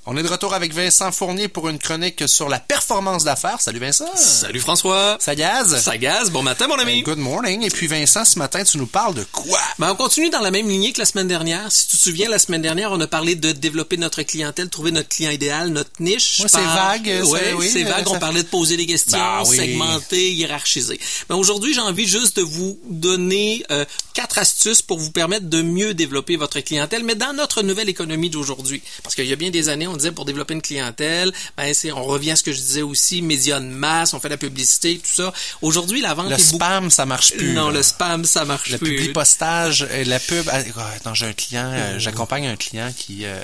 On 0.05 0.17
est 0.17 0.23
de 0.23 0.27
retour 0.27 0.53
avec 0.53 0.73
Vincent 0.73 1.13
Fournier 1.13 1.47
pour 1.47 1.69
une 1.69 1.79
chronique 1.79 2.27
sur 2.27 2.49
la 2.49 2.59
performance 2.59 3.23
d'affaires. 3.23 3.61
Salut 3.61 3.79
Vincent! 3.79 4.13
Salut 4.17 4.59
François. 4.59 5.15
Ça 5.21 5.33
gaze? 5.33 5.79
Ça 5.81 5.97
gaze. 5.97 6.29
Bon 6.29 6.43
matin, 6.43 6.67
mon 6.67 6.75
ami. 6.77 6.99
Euh, 6.99 7.03
Good 7.05 7.19
morning. 7.19 7.63
Et 7.63 7.69
puis 7.69 7.87
Vincent, 7.87 8.25
ce 8.25 8.37
matin, 8.37 8.65
tu 8.65 8.77
nous 8.77 8.85
parles 8.85 9.13
de 9.15 9.23
quoi? 9.31 9.61
Ben, 9.79 9.91
on 9.91 9.95
continue 9.95 10.29
dans 10.29 10.41
la 10.41 10.51
même 10.51 10.67
lignée 10.67 10.91
que 10.91 10.99
la 10.99 11.05
semaine 11.05 11.29
dernière. 11.29 11.71
Si 11.71 11.87
tu 11.87 11.95
te 11.97 12.03
souviens, 12.03 12.27
la 12.27 12.37
semaine 12.37 12.61
dernière, 12.61 12.91
on 12.91 12.99
a 12.99 13.07
parlé 13.07 13.35
de 13.35 13.53
développer 13.53 13.95
notre 13.95 14.23
clientèle, 14.23 14.67
trouver 14.67 14.91
notre 14.91 15.07
client 15.07 15.31
idéal, 15.31 15.69
notre 15.69 15.91
niche. 16.01 16.41
Ouais, 16.41 16.49
c'est 16.49 16.57
vague, 16.57 17.07
Ouais, 17.27 17.53
oui, 17.53 17.69
c'est 17.71 17.83
vague. 17.83 18.03
ça 18.05 18.11
On 18.11 18.19
parlait 18.19 18.43
de 18.43 18.47
poser 18.49 18.75
des 18.75 18.85
questions, 18.85 19.17
oui. 19.47 19.55
segmenter, 19.55 20.33
hiérarchiser. 20.33 20.99
Ben, 21.29 21.35
aujourd'hui, 21.37 21.73
j'ai 21.73 21.79
envie 21.79 22.09
juste 22.09 22.35
de 22.35 22.41
vous 22.41 22.77
donner 22.89 23.63
euh, 23.71 23.85
quatre 24.13 24.37
astuces 24.37 24.81
pour 24.81 24.99
vous 24.99 25.11
permettre 25.11 25.45
de 25.45 25.61
mieux 25.61 25.93
développer 25.93 26.35
votre 26.35 26.59
clientèle, 26.59 27.05
mais 27.05 27.15
dans 27.15 27.31
notre 27.31 27.61
nouvelle 27.61 27.87
économie 27.87 28.29
d'aujourd'hui. 28.29 28.83
Parce 29.01 29.15
qu'il 29.15 29.27
y 29.27 29.31
a 29.31 29.37
bien 29.37 29.49
des 29.49 29.69
années, 29.69 29.87
on 29.93 29.97
disait 29.97 30.11
pour 30.11 30.25
développer 30.25 30.53
une 30.53 30.61
clientèle, 30.61 31.31
ben, 31.57 31.73
c'est, 31.73 31.91
on 31.91 32.03
revient 32.03 32.31
à 32.31 32.35
ce 32.35 32.43
que 32.43 32.51
je 32.51 32.59
disais 32.59 32.81
aussi, 32.81 33.21
médias 33.21 33.59
de 33.59 33.65
masse, 33.65 34.13
on 34.13 34.19
fait 34.19 34.29
la 34.29 34.37
publicité, 34.37 34.97
tout 34.97 35.11
ça. 35.23 35.31
Aujourd'hui, 35.61 36.01
la 36.01 36.13
vente 36.13 36.29
Le 36.29 36.33
est 36.33 36.37
beaucoup- 36.37 36.55
spam, 36.57 36.89
ça 36.91 37.05
marche 37.05 37.33
plus. 37.33 37.53
Non, 37.53 37.67
là. 37.69 37.77
le 37.77 37.83
spam, 37.83 38.25
ça 38.25 38.45
marche 38.45 38.69
Le 38.71 38.77
plus. 38.77 38.95
publi-postage, 38.95 39.87
euh, 39.89 40.03
la 40.05 40.19
pub. 40.19 40.47
ah, 40.51 40.61
Attends, 40.95 41.13
j'ai 41.13 41.27
un 41.27 41.33
client, 41.33 41.69
euh, 41.73 41.99
j'accompagne 41.99 42.47
un 42.47 42.55
client 42.55 42.91
qui, 42.97 43.25
euh, 43.25 43.39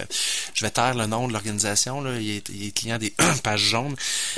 je 0.53 0.65
vais 0.65 0.71
taire 0.71 0.93
le 0.95 1.05
nom 1.05 1.27
de 1.27 1.33
l'organisation, 1.33 2.01
là, 2.01 2.19
il 2.19 2.29
est, 2.37 2.49
il 2.49 2.67
est 2.67 2.71
client 2.71 2.97
des 2.97 3.13
pages 3.43 3.61
jaunes. 3.61 3.95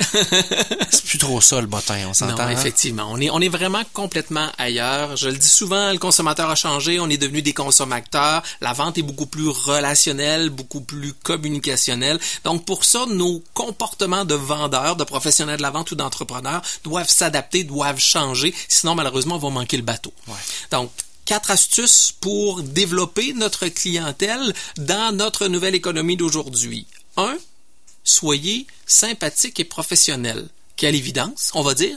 c'est 0.90 1.04
plus 1.04 1.18
trop 1.18 1.40
ça 1.40 1.60
le 1.60 1.66
bottin, 1.66 2.06
on 2.08 2.14
s'entend. 2.14 2.34
Non, 2.36 2.40
hein? 2.42 2.50
effectivement. 2.50 3.08
On 3.10 3.20
est, 3.20 3.30
on 3.30 3.40
est 3.40 3.48
vraiment 3.48 3.82
complètement 3.92 4.50
ailleurs. 4.58 5.16
Je 5.16 5.28
le 5.28 5.36
dis 5.36 5.48
souvent, 5.48 5.92
le 5.92 5.98
consommateur 5.98 6.50
a 6.50 6.54
changé. 6.54 7.00
On 7.00 7.08
est 7.10 7.16
devenu 7.16 7.42
des 7.42 7.52
consommateurs. 7.54 8.42
La 8.60 8.72
vente 8.72 8.98
est 8.98 9.02
beaucoup 9.02 9.26
plus 9.26 9.48
relationnelle, 9.48 10.50
beaucoup 10.50 10.80
plus 10.80 11.12
communicationnelle. 11.22 12.01
Donc, 12.44 12.64
pour 12.64 12.84
ça, 12.84 13.06
nos 13.06 13.42
comportements 13.54 14.24
de 14.24 14.34
vendeurs, 14.34 14.96
de 14.96 15.04
professionnels 15.04 15.58
de 15.58 15.62
la 15.62 15.70
vente 15.70 15.90
ou 15.90 15.94
d'entrepreneurs 15.94 16.62
doivent 16.84 17.10
s'adapter, 17.10 17.64
doivent 17.64 18.00
changer. 18.00 18.54
Sinon, 18.68 18.94
malheureusement, 18.94 19.36
on 19.36 19.38
va 19.38 19.50
manquer 19.50 19.76
le 19.76 19.82
bateau. 19.82 20.12
Ouais. 20.28 20.34
Donc, 20.70 20.90
quatre 21.24 21.50
astuces 21.50 22.12
pour 22.20 22.62
développer 22.62 23.32
notre 23.32 23.68
clientèle 23.68 24.52
dans 24.76 25.14
notre 25.14 25.46
nouvelle 25.48 25.74
économie 25.74 26.16
d'aujourd'hui. 26.16 26.86
Un, 27.16 27.36
soyez 28.04 28.66
sympathique 28.86 29.60
et 29.60 29.64
professionnel. 29.64 30.48
Quelle 30.76 30.94
évidence, 30.94 31.50
on 31.54 31.62
va 31.62 31.74
dire. 31.74 31.96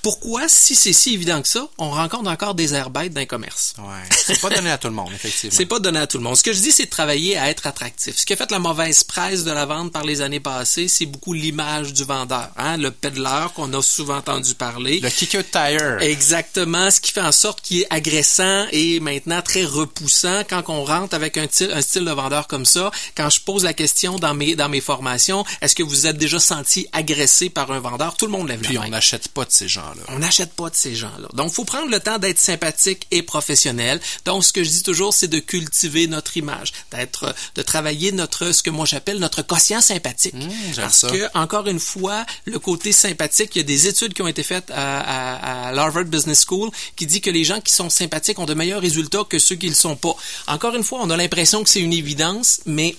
Pourquoi, 0.00 0.48
si 0.48 0.74
c'est 0.74 0.92
si 0.92 1.14
évident 1.14 1.40
que 1.42 1.48
ça, 1.48 1.66
on 1.78 1.90
rencontre 1.90 2.30
encore 2.30 2.54
des 2.54 2.74
airs 2.74 2.90
bêtes 2.90 3.12
le 3.16 3.24
commerce? 3.24 3.74
Ouais, 3.78 3.84
c'est 4.10 4.40
pas 4.40 4.50
donné 4.50 4.70
à 4.70 4.78
tout 4.78 4.88
le 4.88 4.94
monde, 4.94 5.10
effectivement. 5.14 5.54
C'est 5.56 5.66
pas 5.66 5.78
donné 5.78 5.98
à 5.98 6.06
tout 6.06 6.18
le 6.18 6.24
monde. 6.24 6.36
Ce 6.36 6.42
que 6.42 6.52
je 6.52 6.60
dis, 6.60 6.72
c'est 6.72 6.84
de 6.86 6.90
travailler 6.90 7.36
à 7.38 7.48
être 7.50 7.66
attractif. 7.66 8.16
Ce 8.16 8.24
qui 8.26 8.32
a 8.32 8.36
fait 8.36 8.50
la 8.50 8.58
mauvaise 8.58 9.02
presse 9.04 9.44
de 9.44 9.50
la 9.50 9.66
vente 9.66 9.92
par 9.92 10.04
les 10.04 10.20
années 10.20 10.40
passées, 10.40 10.88
c'est 10.88 11.06
beaucoup 11.06 11.32
l'image 11.32 11.92
du 11.92 12.04
vendeur. 12.04 12.50
Hein? 12.56 12.76
Le 12.76 12.90
peddler 12.90 13.46
qu'on 13.54 13.72
a 13.72 13.82
souvent 13.82 14.16
entendu 14.16 14.54
parler. 14.54 15.00
Le 15.00 15.10
kicker 15.10 15.42
tire. 15.50 15.98
Exactement, 16.00 16.90
ce 16.90 17.00
qui 17.00 17.12
fait 17.12 17.20
en 17.20 17.32
sorte 17.32 17.60
qu'il 17.62 17.80
est 17.82 17.86
agressant 17.90 18.66
et 18.72 19.00
maintenant 19.00 19.42
très 19.42 19.64
repoussant 19.64 20.42
quand 20.48 20.62
on 20.68 20.84
rentre 20.84 21.14
avec 21.14 21.36
un, 21.36 21.46
style- 21.46 21.72
un 21.72 21.82
style 21.82 22.04
de 22.04 22.10
vendeur 22.10 22.46
comme 22.46 22.64
ça. 22.66 22.90
Quand 23.16 23.30
je 23.30 23.40
pose 23.40 23.64
la 23.64 23.72
question 23.74 24.16
dans 24.18 24.34
mes, 24.34 24.54
dans 24.56 24.68
mes 24.68 24.80
formations, 24.80 25.44
est-ce 25.60 25.74
que 25.74 25.82
vous 25.82 26.06
êtes 26.06 26.16
déjà 26.18 26.38
senti 26.40 26.86
agressé 26.92 27.48
par 27.50 27.70
un 27.70 27.80
vendeur? 27.80 28.13
Alors, 28.14 28.16
tout 28.16 28.26
le 28.26 28.32
monde 28.32 28.48
lève 28.48 28.60
Puis 28.60 28.74
la 28.74 28.80
on 28.80 28.82
main. 28.84 28.90
n'achète 28.90 29.28
pas 29.28 29.44
de 29.44 29.50
ces 29.50 29.66
gens-là. 29.68 30.02
On 30.08 30.18
n'achète 30.18 30.52
pas 30.52 30.70
de 30.70 30.74
ces 30.76 30.94
gens-là. 30.94 31.28
Donc, 31.32 31.52
faut 31.52 31.64
prendre 31.64 31.90
le 31.90 31.98
temps 32.00 32.18
d'être 32.18 32.38
sympathique 32.38 33.06
et 33.10 33.22
professionnel. 33.22 34.00
Donc, 34.24 34.44
ce 34.44 34.52
que 34.52 34.62
je 34.62 34.68
dis 34.70 34.82
toujours, 34.82 35.12
c'est 35.14 35.28
de 35.28 35.38
cultiver 35.38 36.06
notre 36.06 36.36
image, 36.36 36.72
d'être, 36.92 37.34
de 37.54 37.62
travailler 37.62 38.12
notre, 38.12 38.52
ce 38.52 38.62
que 38.62 38.70
moi 38.70 38.86
j'appelle 38.86 39.18
notre 39.18 39.42
quotient 39.42 39.80
sympathique. 39.80 40.34
j'aime 40.38 40.74
Parce 40.76 40.98
ça. 41.00 41.10
que, 41.10 41.28
encore 41.34 41.66
une 41.66 41.80
fois, 41.80 42.24
le 42.44 42.58
côté 42.58 42.92
sympathique, 42.92 43.50
il 43.54 43.58
y 43.58 43.60
a 43.60 43.64
des 43.64 43.86
études 43.88 44.14
qui 44.14 44.22
ont 44.22 44.28
été 44.28 44.42
faites 44.42 44.70
à, 44.70 45.00
à, 45.00 45.68
à 45.68 45.72
l'Harvard 45.72 46.04
Business 46.04 46.44
School 46.48 46.70
qui 46.96 47.06
dit 47.06 47.20
que 47.20 47.30
les 47.30 47.44
gens 47.44 47.60
qui 47.60 47.72
sont 47.72 47.90
sympathiques 47.90 48.38
ont 48.38 48.46
de 48.46 48.54
meilleurs 48.54 48.80
résultats 48.82 49.24
que 49.28 49.38
ceux 49.38 49.56
qui 49.56 49.68
le 49.68 49.74
sont 49.74 49.96
pas. 49.96 50.14
Encore 50.46 50.74
une 50.76 50.84
fois, 50.84 51.00
on 51.02 51.10
a 51.10 51.16
l'impression 51.16 51.62
que 51.62 51.68
c'est 51.70 51.80
une 51.80 51.92
évidence, 51.92 52.60
mais 52.66 52.96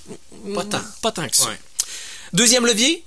Pas 0.53 0.63
tant. 0.63 0.81
Pas 1.01 1.11
tant 1.11 1.27
que 1.27 1.35
ça. 1.35 1.47
Ouais. 1.49 1.59
Deuxième 2.33 2.65
levier, 2.65 3.03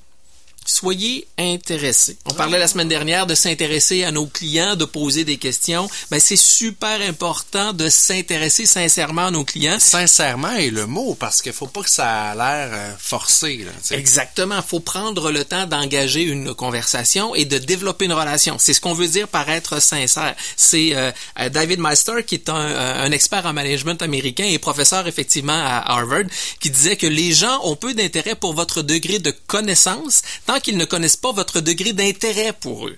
soyez 0.69 1.27
intéressés. 1.39 2.17
On 2.27 2.35
parlait 2.35 2.59
la 2.59 2.69
semaine 2.69 2.89
dernière 2.89 3.27
de 3.27 3.35
s'intéresser 3.35 4.05
à 4.05 4.11
nos 4.11 4.27
clients, 4.27 4.77
de 4.77 4.85
poser 4.85 5.25
des 5.25 5.39
questions. 5.39 5.89
Ben, 6.11 6.21
c'est 6.21 6.37
super 6.37 7.01
important 7.01 7.73
de 7.73 7.89
s'intéresser 7.89 8.67
sincèrement 8.67 9.27
à 9.27 9.31
nos 9.31 9.45
clients. 9.45 9.79
Sincèrement 9.79 10.53
est 10.53 10.71
le 10.71 10.87
mot, 10.87 11.15
parce 11.15 11.43
qu'il 11.43 11.53
faut 11.53 11.67
pas 11.67 11.83
que 11.83 11.91
ça 11.91 12.31
a 12.31 12.35
l'air 12.35 12.69
euh, 12.73 12.93
forcé. 12.99 13.65
Là. 13.65 13.97
Exactement. 13.97 14.61
Faut 14.63 14.81
prendre 14.81 15.31
le 15.31 15.45
temps 15.45 15.67
d'engager 15.67 16.23
une 16.23 16.55
conversation 16.55 17.35
et 17.35 17.45
de 17.45 17.59
développer 17.59 18.05
une 18.05 18.13
relation. 18.13 18.57
C'est 18.59 18.75
ce 18.75 18.81
qu'on 18.81 18.95
veut 18.95 19.09
dire 19.09 19.29
par 19.29 19.49
être 19.49 19.81
sincère. 19.81 20.35
C'est 20.57 20.95
euh, 20.95 21.11
euh, 21.41 21.49
David 21.49 21.81
Meister, 21.81 22.25
qui 22.27 22.35
est 22.35 22.49
un, 22.49 22.57
euh, 22.57 23.07
un 23.07 23.13
expert 23.13 23.47
en 23.47 23.53
management 23.53 24.01
américain 24.03 24.45
et 24.45 24.59
professeur 24.59 25.07
effectivement 25.07 25.53
à 25.53 25.93
Harvard, 25.93 26.25
qui 26.61 26.71
disait 26.71 26.97
que 26.97 27.07
les 27.07 27.33
gens 27.33 27.61
ont 27.65 27.77
peu 27.77 27.95
d'intérêt 27.95 28.35
pour 28.35 28.55
votre 28.55 28.83
degré 28.83 29.19
de 29.19 29.33
connaissance 29.47 30.23
tant 30.47 30.58
qu'ils 30.61 30.77
ne 30.77 30.85
connaissent 30.85 31.17
pas 31.17 31.33
votre 31.33 31.61
degré 31.61 31.93
d'intérêt 31.93 32.53
pour 32.53 32.89
eux. 32.89 32.97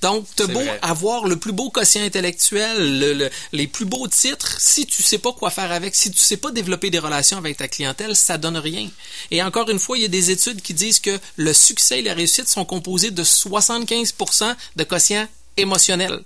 Donc, 0.00 0.26
t'as 0.34 0.46
beau 0.46 0.60
vrai. 0.60 0.78
avoir 0.80 1.26
le 1.26 1.36
plus 1.36 1.52
beau 1.52 1.68
quotient 1.70 2.02
intellectuel, 2.02 2.98
le- 3.00 3.12
le- 3.12 3.30
les 3.52 3.66
plus 3.66 3.84
beaux 3.84 4.08
titres, 4.08 4.56
si 4.60 4.86
tu 4.86 5.02
sais 5.02 5.18
pas 5.18 5.32
quoi 5.32 5.50
faire 5.50 5.70
avec, 5.72 5.94
si 5.94 6.10
tu 6.10 6.18
sais 6.18 6.38
pas 6.38 6.50
développer 6.50 6.88
des 6.90 6.98
relations 6.98 7.36
avec 7.36 7.58
ta 7.58 7.68
clientèle, 7.68 8.16
ça 8.16 8.38
donne 8.38 8.56
rien. 8.56 8.88
Et 9.30 9.42
encore 9.42 9.68
une 9.68 9.78
fois, 9.78 9.98
il 9.98 10.02
y 10.02 10.06
a 10.06 10.08
des 10.08 10.30
études 10.30 10.62
qui 10.62 10.72
disent 10.72 11.00
que 11.00 11.18
le 11.36 11.52
succès 11.52 11.98
et 11.98 12.02
la 12.02 12.14
réussite 12.14 12.48
sont 12.48 12.64
composés 12.64 13.10
de 13.10 13.22
75% 13.24 14.54
de 14.76 14.84
quotient 14.84 15.28
émotionnel. 15.58 16.20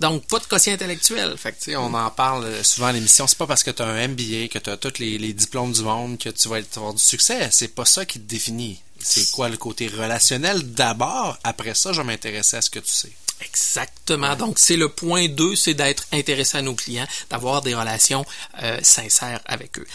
Donc, 0.00 0.26
pas 0.26 0.38
de 0.38 0.46
quotient 0.46 0.72
intellectuel. 0.72 1.36
Fait 1.36 1.52
que, 1.52 1.76
on 1.76 1.92
en 1.94 2.10
parle 2.10 2.44
euh, 2.46 2.62
souvent 2.64 2.86
à 2.86 2.92
l'émission. 2.92 3.26
C'est 3.26 3.36
pas 3.38 3.46
parce 3.46 3.62
que 3.62 3.70
tu 3.70 3.82
as 3.82 3.86
un 3.86 4.08
MBA, 4.08 4.48
que 4.48 4.58
tu 4.58 4.70
as 4.70 4.76
tous 4.78 4.98
les, 4.98 5.18
les 5.18 5.32
diplômes 5.34 5.72
du 5.72 5.82
monde, 5.82 6.18
que 6.18 6.30
tu 6.30 6.48
vas 6.48 6.56
avoir 6.76 6.94
du 6.94 7.02
succès. 7.02 7.48
C'est 7.52 7.68
pas 7.74 7.84
ça 7.84 8.04
qui 8.06 8.18
te 8.18 8.24
définit. 8.26 8.80
C'est 9.02 9.30
quoi 9.30 9.48
le 9.48 9.56
côté 9.56 9.88
relationnel? 9.88 10.62
D'abord. 10.72 11.38
Après 11.44 11.74
ça, 11.74 11.92
je 11.92 11.98
vais 11.98 12.06
m'intéresser 12.06 12.56
à 12.56 12.62
ce 12.62 12.70
que 12.70 12.78
tu 12.78 12.90
sais. 12.90 13.12
Exactement. 13.42 14.36
Donc, 14.36 14.58
c'est 14.58 14.76
le 14.76 14.88
point 14.88 15.28
2, 15.28 15.56
c'est 15.56 15.74
d'être 15.74 16.06
intéressé 16.12 16.58
à 16.58 16.62
nos 16.62 16.74
clients, 16.74 17.06
d'avoir 17.30 17.62
des 17.62 17.74
relations 17.74 18.24
euh, 18.62 18.78
sincères 18.82 19.40
avec 19.46 19.78
eux. 19.78 19.86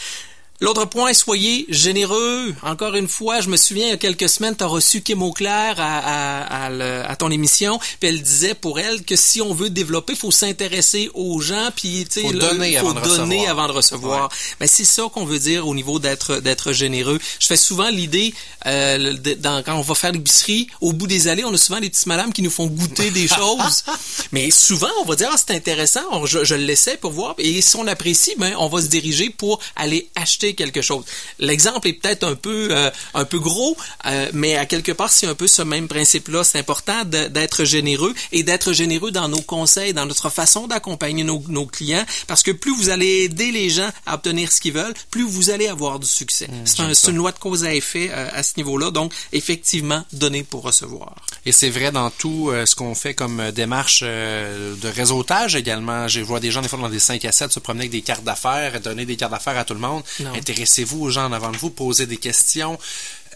L'autre 0.62 0.86
point, 0.86 1.14
soyez 1.14 1.66
généreux. 1.68 2.56
Encore 2.64 2.96
une 2.96 3.10
fois, 3.10 3.42
je 3.42 3.50
me 3.50 3.58
souviens, 3.58 3.88
il 3.88 3.90
y 3.90 3.94
a 3.94 3.98
quelques 3.98 4.30
semaines, 4.30 4.56
tu 4.56 4.64
as 4.64 4.68
reçu 4.68 5.02
Kim 5.02 5.22
Auclair 5.22 5.76
à, 5.80 5.98
à, 6.00 6.66
à, 6.66 6.70
le- 6.70 7.04
à 7.06 7.16
ton 7.18 7.30
émission, 7.30 7.78
puis 8.00 8.08
elle 8.08 8.22
disait 8.22 8.54
pour 8.54 8.80
elle 8.80 9.04
que 9.04 9.18
si 9.18 9.42
on 9.42 9.54
veut 9.54 9.70
développer, 9.70 10.14
il 10.14 10.20
faut 10.20 10.32
s'intéresser 10.32 11.10
aux 11.14 11.42
gens, 11.42 11.70
puis 11.76 12.06
tu 12.10 12.22
sais, 12.22 12.22
Faut 12.22 12.32
donner 12.32 12.78
faut 12.78 12.88
avant 12.92 13.02
de 13.02 13.06
donner 13.06 13.36
recevoir. 13.40 13.50
avant 13.52 13.68
de 13.68 13.72
recevoir. 13.74 14.30
Ben, 14.62 14.68
c'est 14.68 14.86
ça 14.86 15.04
qu'on 15.14 15.26
veut 15.26 15.40
dire 15.40 15.68
au 15.68 15.76
niveau 15.76 16.00
d'être 16.00 16.38
d'être 16.38 16.72
généreux. 16.72 17.20
Je 17.40 17.48
fais 17.48 17.58
souvent 17.58 17.90
l'idée, 17.90 18.34
euh, 18.66 19.14
dans- 19.40 19.62
quand 19.62 19.76
on 19.76 19.82
va 19.82 19.94
faire 19.94 20.14
l'épicerie, 20.14 20.68
au 20.80 20.94
bout 20.94 21.08
des 21.08 21.28
allées, 21.28 21.44
on 21.44 21.54
a 21.54 21.58
souvent 21.58 21.82
des 21.82 21.90
petites 21.90 22.06
madames 22.08 22.32
qui 22.32 22.42
nous 22.42 22.50
font 22.50 22.68
goûter 22.68 23.12
des 23.12 23.28
choses. 23.40 23.84
Mais 24.32 24.50
souvent, 24.52 24.88
on 25.02 25.06
va 25.06 25.18
dire, 25.18 25.30
ah, 25.34 25.36
c'est 25.38 25.54
intéressant, 25.54 26.02
on- 26.12 26.26
je, 26.26 26.46
je 26.46 26.56
l'essaie 26.56 26.96
pour 26.96 27.12
voir. 27.12 27.36
Et 27.40 27.62
si 27.62 27.76
on 27.76 27.88
apprécie, 27.88 28.36
ben, 28.38 28.54
on 28.58 28.70
va 28.70 28.82
se 28.82 28.88
diriger 28.88 29.30
pour 29.30 29.60
aller 29.76 30.08
acheter 30.16 30.45
quelque 30.54 30.82
chose. 30.82 31.04
L'exemple 31.40 31.88
est 31.88 31.94
peut-être 31.94 32.24
un 32.24 32.36
peu 32.36 32.68
euh, 32.72 32.92
un 33.14 33.26
peu 33.26 33.40
gros, 33.40 33.76
euh, 34.06 34.30
mais 34.34 34.56
à 34.58 34.66
quelque 34.66 34.92
part, 34.92 35.12
c'est 35.12 35.28
un 35.28 35.36
peu 35.36 35.48
ce 35.48 35.62
même 35.62 35.88
principe-là. 35.88 36.44
C'est 36.44 36.60
important 36.60 37.04
d'être 37.06 37.64
généreux 37.64 38.14
et 38.32 38.44
d'être 38.44 38.74
généreux 38.74 39.12
dans 39.12 39.28
nos 39.28 39.42
conseils, 39.42 39.94
dans 39.94 40.06
notre 40.06 40.30
façon 40.30 40.68
d'accompagner 40.68 41.24
nos, 41.24 41.42
nos 41.48 41.66
clients, 41.66 42.06
parce 42.28 42.44
que 42.44 42.52
plus 42.52 42.76
vous 42.76 42.90
allez 42.90 43.24
aider 43.24 43.52
les 43.52 43.70
gens 43.70 43.90
à 44.06 44.16
obtenir 44.16 44.52
ce 44.52 44.62
qu'ils 44.62 44.74
veulent, 44.74 44.94
plus 45.12 45.24
vous 45.24 45.50
allez 45.50 45.68
avoir 45.68 46.00
du 46.00 46.08
succès. 46.08 46.48
c'est 46.66 46.82
un- 46.82 46.94
une 47.12 47.18
loi 47.18 47.32
de 47.32 47.40
cause 47.40 47.64
à 47.64 47.74
effet 47.74 48.10
euh, 48.12 48.30
à 48.34 48.44
ce 48.44 48.54
niveau-là. 48.58 48.92
Donc, 48.92 49.14
effectivement, 49.32 50.04
donner 50.14 50.44
pour 50.44 50.64
recevoir. 50.64 51.16
Et 51.46 51.52
c'est 51.52 51.70
vrai 51.70 51.92
dans 51.92 52.10
tout 52.10 52.50
euh, 52.50 52.66
ce 52.66 52.76
qu'on 52.76 52.96
fait 52.96 53.14
comme 53.14 53.40
euh, 53.40 53.52
démarche 53.52 54.00
euh, 54.04 54.76
de 54.76 54.88
réseautage 54.88 55.56
également. 55.56 56.08
Je 56.08 56.22
vois 56.22 56.40
des 56.40 56.52
gens 56.52 56.62
des 56.62 56.68
fois 56.68 56.80
dans 56.80 56.90
des 56.90 57.00
5 57.00 57.24
à 57.26 57.32
7 57.32 57.52
se 57.52 57.60
promener 57.60 57.84
avec 57.84 57.92
des 57.92 58.02
cartes 58.02 58.24
d'affaires, 58.24 58.80
donner 58.82 59.06
des 59.06 59.16
cartes 59.16 59.32
d'affaires 59.32 59.58
à 59.58 59.64
tout 59.66 59.74
le 59.74 59.80
monde. 59.80 60.04
Non. 60.20 60.35
Intéressez-vous 60.36 61.02
aux 61.02 61.10
gens 61.10 61.26
en 61.26 61.32
avant 61.32 61.52
de 61.52 61.58
vous, 61.58 61.70
posez 61.70 62.06
des 62.06 62.18
questions. 62.18 62.78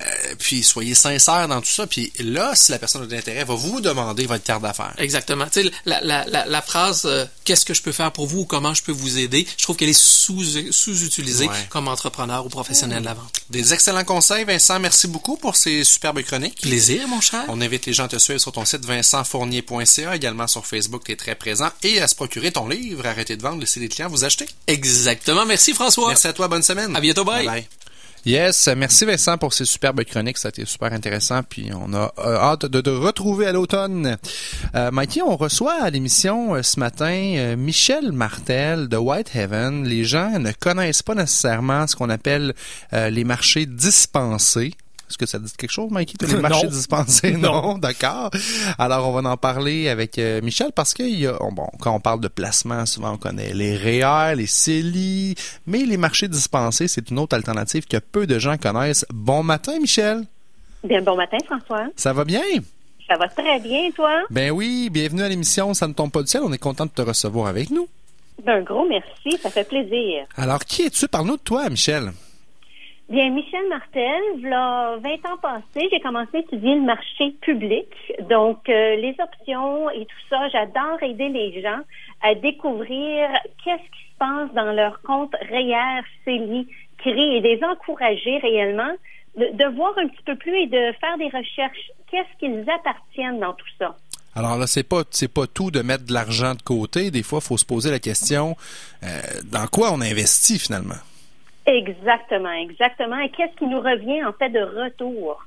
Euh, 0.01 0.35
puis 0.39 0.63
soyez 0.63 0.95
sincères 0.95 1.47
dans 1.47 1.59
tout 1.61 1.69
ça. 1.69 1.85
Puis 1.87 2.11
là, 2.19 2.53
si 2.55 2.71
la 2.71 2.79
personne 2.79 3.03
a 3.03 3.05
de 3.05 3.13
l'intérêt, 3.15 3.43
va 3.43 3.55
vous 3.55 3.81
demander 3.81 4.25
votre 4.25 4.43
carte 4.43 4.61
d'affaires. 4.61 4.93
Exactement. 4.97 5.45
Tu 5.51 5.63
sais, 5.63 5.71
la, 5.85 5.99
la, 6.01 6.25
la, 6.25 6.45
la 6.45 6.61
phrase 6.61 7.03
euh, 7.05 7.25
Qu'est-ce 7.43 7.65
que 7.65 7.73
je 7.73 7.81
peux 7.81 7.91
faire 7.91 8.11
pour 8.11 8.27
vous 8.27 8.39
ou 8.41 8.45
comment 8.45 8.73
je 8.73 8.83
peux 8.83 8.91
vous 8.91 9.17
aider 9.17 9.45
Je 9.57 9.63
trouve 9.63 9.75
qu'elle 9.75 9.89
est 9.89 9.99
sous, 9.99 10.43
sous-utilisée 10.71 11.47
Ouais. 11.47 11.55
comme 11.69 11.87
entrepreneur 11.87 12.45
ou 12.45 12.49
professionnel 12.49 12.99
de 13.01 13.05
la 13.05 13.13
vente. 13.15 13.39
Des 13.49 13.73
excellents 13.73 14.03
conseils, 14.03 14.43
Vincent. 14.45 14.79
Merci 14.79 15.07
beaucoup 15.07 15.35
pour 15.37 15.55
ces 15.55 15.83
superbes 15.83 16.21
chroniques. 16.21 16.61
Plaisir, 16.61 17.07
mon 17.07 17.21
cher. 17.21 17.43
On 17.47 17.59
invite 17.61 17.85
les 17.87 17.93
gens 17.93 18.05
à 18.05 18.07
te 18.07 18.17
suivre 18.19 18.39
sur 18.39 18.51
ton 18.51 18.65
site 18.65 18.85
vincentfournier.ca, 18.85 20.15
également 20.15 20.47
sur 20.47 20.65
Facebook, 20.65 21.03
tu 21.05 21.11
es 21.11 21.15
très 21.15 21.35
présent, 21.35 21.69
et 21.83 22.01
à 22.01 22.07
se 22.07 22.15
procurer 22.15 22.51
ton 22.51 22.67
livre, 22.67 23.05
Arrêtez 23.05 23.35
de 23.37 23.41
vendre, 23.41 23.59
laissez 23.59 23.79
les 23.79 23.89
clients 23.89 24.09
vous 24.09 24.23
acheter. 24.23 24.45
Exactement. 24.67 25.45
Merci, 25.45 25.73
François. 25.73 26.07
Merci 26.09 26.27
à 26.27 26.33
toi, 26.33 26.47
bonne 26.47 26.63
semaine. 26.63 26.95
À 26.95 26.99
bientôt, 27.01 27.23
bye. 27.25 27.45
Bye. 27.45 27.67
Yes, 28.25 28.69
merci 28.75 29.05
Vincent 29.05 29.37
pour 29.37 29.53
ces 29.53 29.63
superbes 29.63 30.03
chroniques, 30.03 30.37
ça 30.37 30.49
a 30.49 30.49
été 30.49 30.65
super 30.65 30.91
intéressant, 30.91 31.41
puis 31.41 31.69
on 31.73 31.93
a 31.93 32.13
euh, 32.19 32.35
hâte 32.35 32.65
de 32.65 32.81
te 32.81 32.89
retrouver 32.89 33.45
à 33.47 33.53
l'automne. 33.53 34.17
Euh, 34.75 34.91
Mikey, 34.91 35.21
on 35.21 35.37
reçoit 35.37 35.81
à 35.81 35.89
l'émission 35.89 36.55
euh, 36.55 36.61
ce 36.61 36.79
matin 36.79 37.33
euh, 37.37 37.55
Michel 37.55 38.11
Martel 38.11 38.89
de 38.89 38.97
Whitehaven. 38.97 39.85
Les 39.85 40.03
gens 40.03 40.37
ne 40.37 40.51
connaissent 40.51 41.01
pas 41.01 41.15
nécessairement 41.15 41.87
ce 41.87 41.95
qu'on 41.95 42.09
appelle 42.09 42.53
les 42.91 43.23
marchés 43.23 43.65
dispensés. 43.65 44.73
Est-ce 45.09 45.17
que 45.17 45.25
ça 45.25 45.39
dit 45.39 45.51
quelque 45.57 45.71
chose, 45.71 45.89
Mikey, 45.91 46.13
tous 46.19 46.27
les 46.27 46.33
Non. 46.35 46.41
marchés 46.41 46.67
dispensés? 46.67 47.31
Non, 47.37 47.61
Non. 47.73 47.77
d'accord. 47.79 48.29
Alors, 48.77 49.07
on 49.09 49.19
va 49.21 49.27
en 49.29 49.37
parler 49.37 49.89
avec 49.89 50.19
euh, 50.19 50.39
Michel 50.41 50.71
parce 50.73 50.93
que 50.93 51.03
y 51.03 51.25
a, 51.25 51.33
bon, 51.51 51.67
quand 51.79 51.93
on 51.95 51.99
parle 51.99 52.19
de 52.21 52.27
placement, 52.27 52.85
souvent 52.85 53.13
on 53.13 53.17
connaît 53.17 53.53
les 53.53 53.75
REER, 53.75 54.35
les 54.35 54.45
CELI, 54.47 55.35
mais 55.65 55.79
les 55.79 55.97
marchés 55.97 56.27
dispensés, 56.27 56.87
c'est 56.87 57.09
une 57.09 57.17
autre 57.19 57.35
alternative 57.35 57.85
que 57.87 57.97
peu 57.97 58.27
de 58.27 58.37
gens 58.37 58.57
connaissent. 58.57 59.05
Bon 59.11 59.41
matin, 59.43 59.79
Michel. 59.79 60.25
Bien, 60.83 61.01
bon 61.01 61.15
matin, 61.17 61.37
François. 61.45 61.87
Ça 61.95 62.13
va 62.13 62.23
bien? 62.23 62.41
Ça 63.07 63.17
va 63.17 63.27
très 63.27 63.59
bien, 63.59 63.89
toi? 63.95 64.21
Ben 64.29 64.51
oui, 64.51 64.89
bienvenue 64.91 65.23
à 65.23 65.29
l'émission 65.29 65.73
Ça 65.73 65.87
ne 65.87 65.93
tombe 65.93 66.11
pas 66.11 66.21
du 66.21 66.27
ciel. 66.27 66.43
On 66.45 66.53
est 66.53 66.59
content 66.59 66.85
de 66.85 66.91
te 66.91 67.01
recevoir 67.01 67.47
avec 67.47 67.71
nous. 67.71 67.87
Un 68.47 68.61
gros 68.61 68.87
merci, 68.87 69.37
ça 69.41 69.49
fait 69.49 69.67
plaisir. 69.67 70.25
Alors, 70.37 70.63
qui 70.63 70.83
es-tu? 70.83 71.07
Parle-nous 71.07 71.37
de 71.37 71.41
toi, 71.41 71.67
Michel. 71.69 72.11
Bien, 73.09 73.31
Michel 73.31 73.67
Martel, 73.69 74.21
là, 74.43 74.97
20 74.97 75.09
ans 75.31 75.37
passés, 75.41 75.87
j'ai 75.91 75.99
commencé 75.99 76.29
à 76.35 76.39
étudier 76.41 76.75
le 76.75 76.81
marché 76.81 77.31
public. 77.41 77.87
Donc, 78.29 78.69
euh, 78.69 78.97
les 78.97 79.15
options 79.19 79.89
et 79.89 80.05
tout 80.05 80.27
ça, 80.29 80.47
j'adore 80.49 81.01
aider 81.01 81.29
les 81.29 81.59
gens 81.59 81.79
à 82.21 82.35
découvrir 82.35 83.27
qu'est-ce 83.63 83.81
qui 83.81 84.11
se 84.11 84.17
passe 84.19 84.53
dans 84.53 84.71
leur 84.73 85.01
compte 85.01 85.33
REER, 85.49 86.03
CELI, 86.23 86.67
CRI 86.99 87.37
et 87.37 87.41
des 87.41 87.59
encourager 87.63 88.37
réellement 88.37 88.93
de, 89.35 89.57
de 89.57 89.75
voir 89.75 89.97
un 89.97 90.07
petit 90.07 90.23
peu 90.23 90.35
plus 90.35 90.55
et 90.55 90.67
de 90.67 90.93
faire 91.01 91.17
des 91.17 91.29
recherches. 91.35 91.91
Qu'est-ce 92.11 92.37
qu'ils 92.37 92.63
appartiennent 92.69 93.39
dans 93.39 93.53
tout 93.53 93.69
ça? 93.79 93.95
Alors 94.35 94.55
là, 94.55 94.67
c'est 94.67 94.87
pas 94.87 95.01
c'est 95.09 95.33
pas 95.33 95.47
tout 95.47 95.71
de 95.71 95.81
mettre 95.81 96.05
de 96.05 96.13
l'argent 96.13 96.53
de 96.53 96.61
côté. 96.61 97.09
Des 97.09 97.23
fois, 97.23 97.39
il 97.41 97.47
faut 97.47 97.57
se 97.57 97.65
poser 97.65 97.89
la 97.89 97.99
question 97.99 98.55
euh, 99.01 99.07
dans 99.45 99.65
quoi 99.65 99.91
on 99.93 100.01
investit 100.01 100.59
finalement? 100.59 101.01
Exactement, 101.69 102.51
exactement. 102.51 103.19
Et 103.19 103.29
qu'est-ce 103.29 103.55
qui 103.55 103.67
nous 103.67 103.79
revient 103.79 104.23
en 104.23 104.33
fait 104.33 104.49
de 104.49 104.59
retour? 104.59 105.45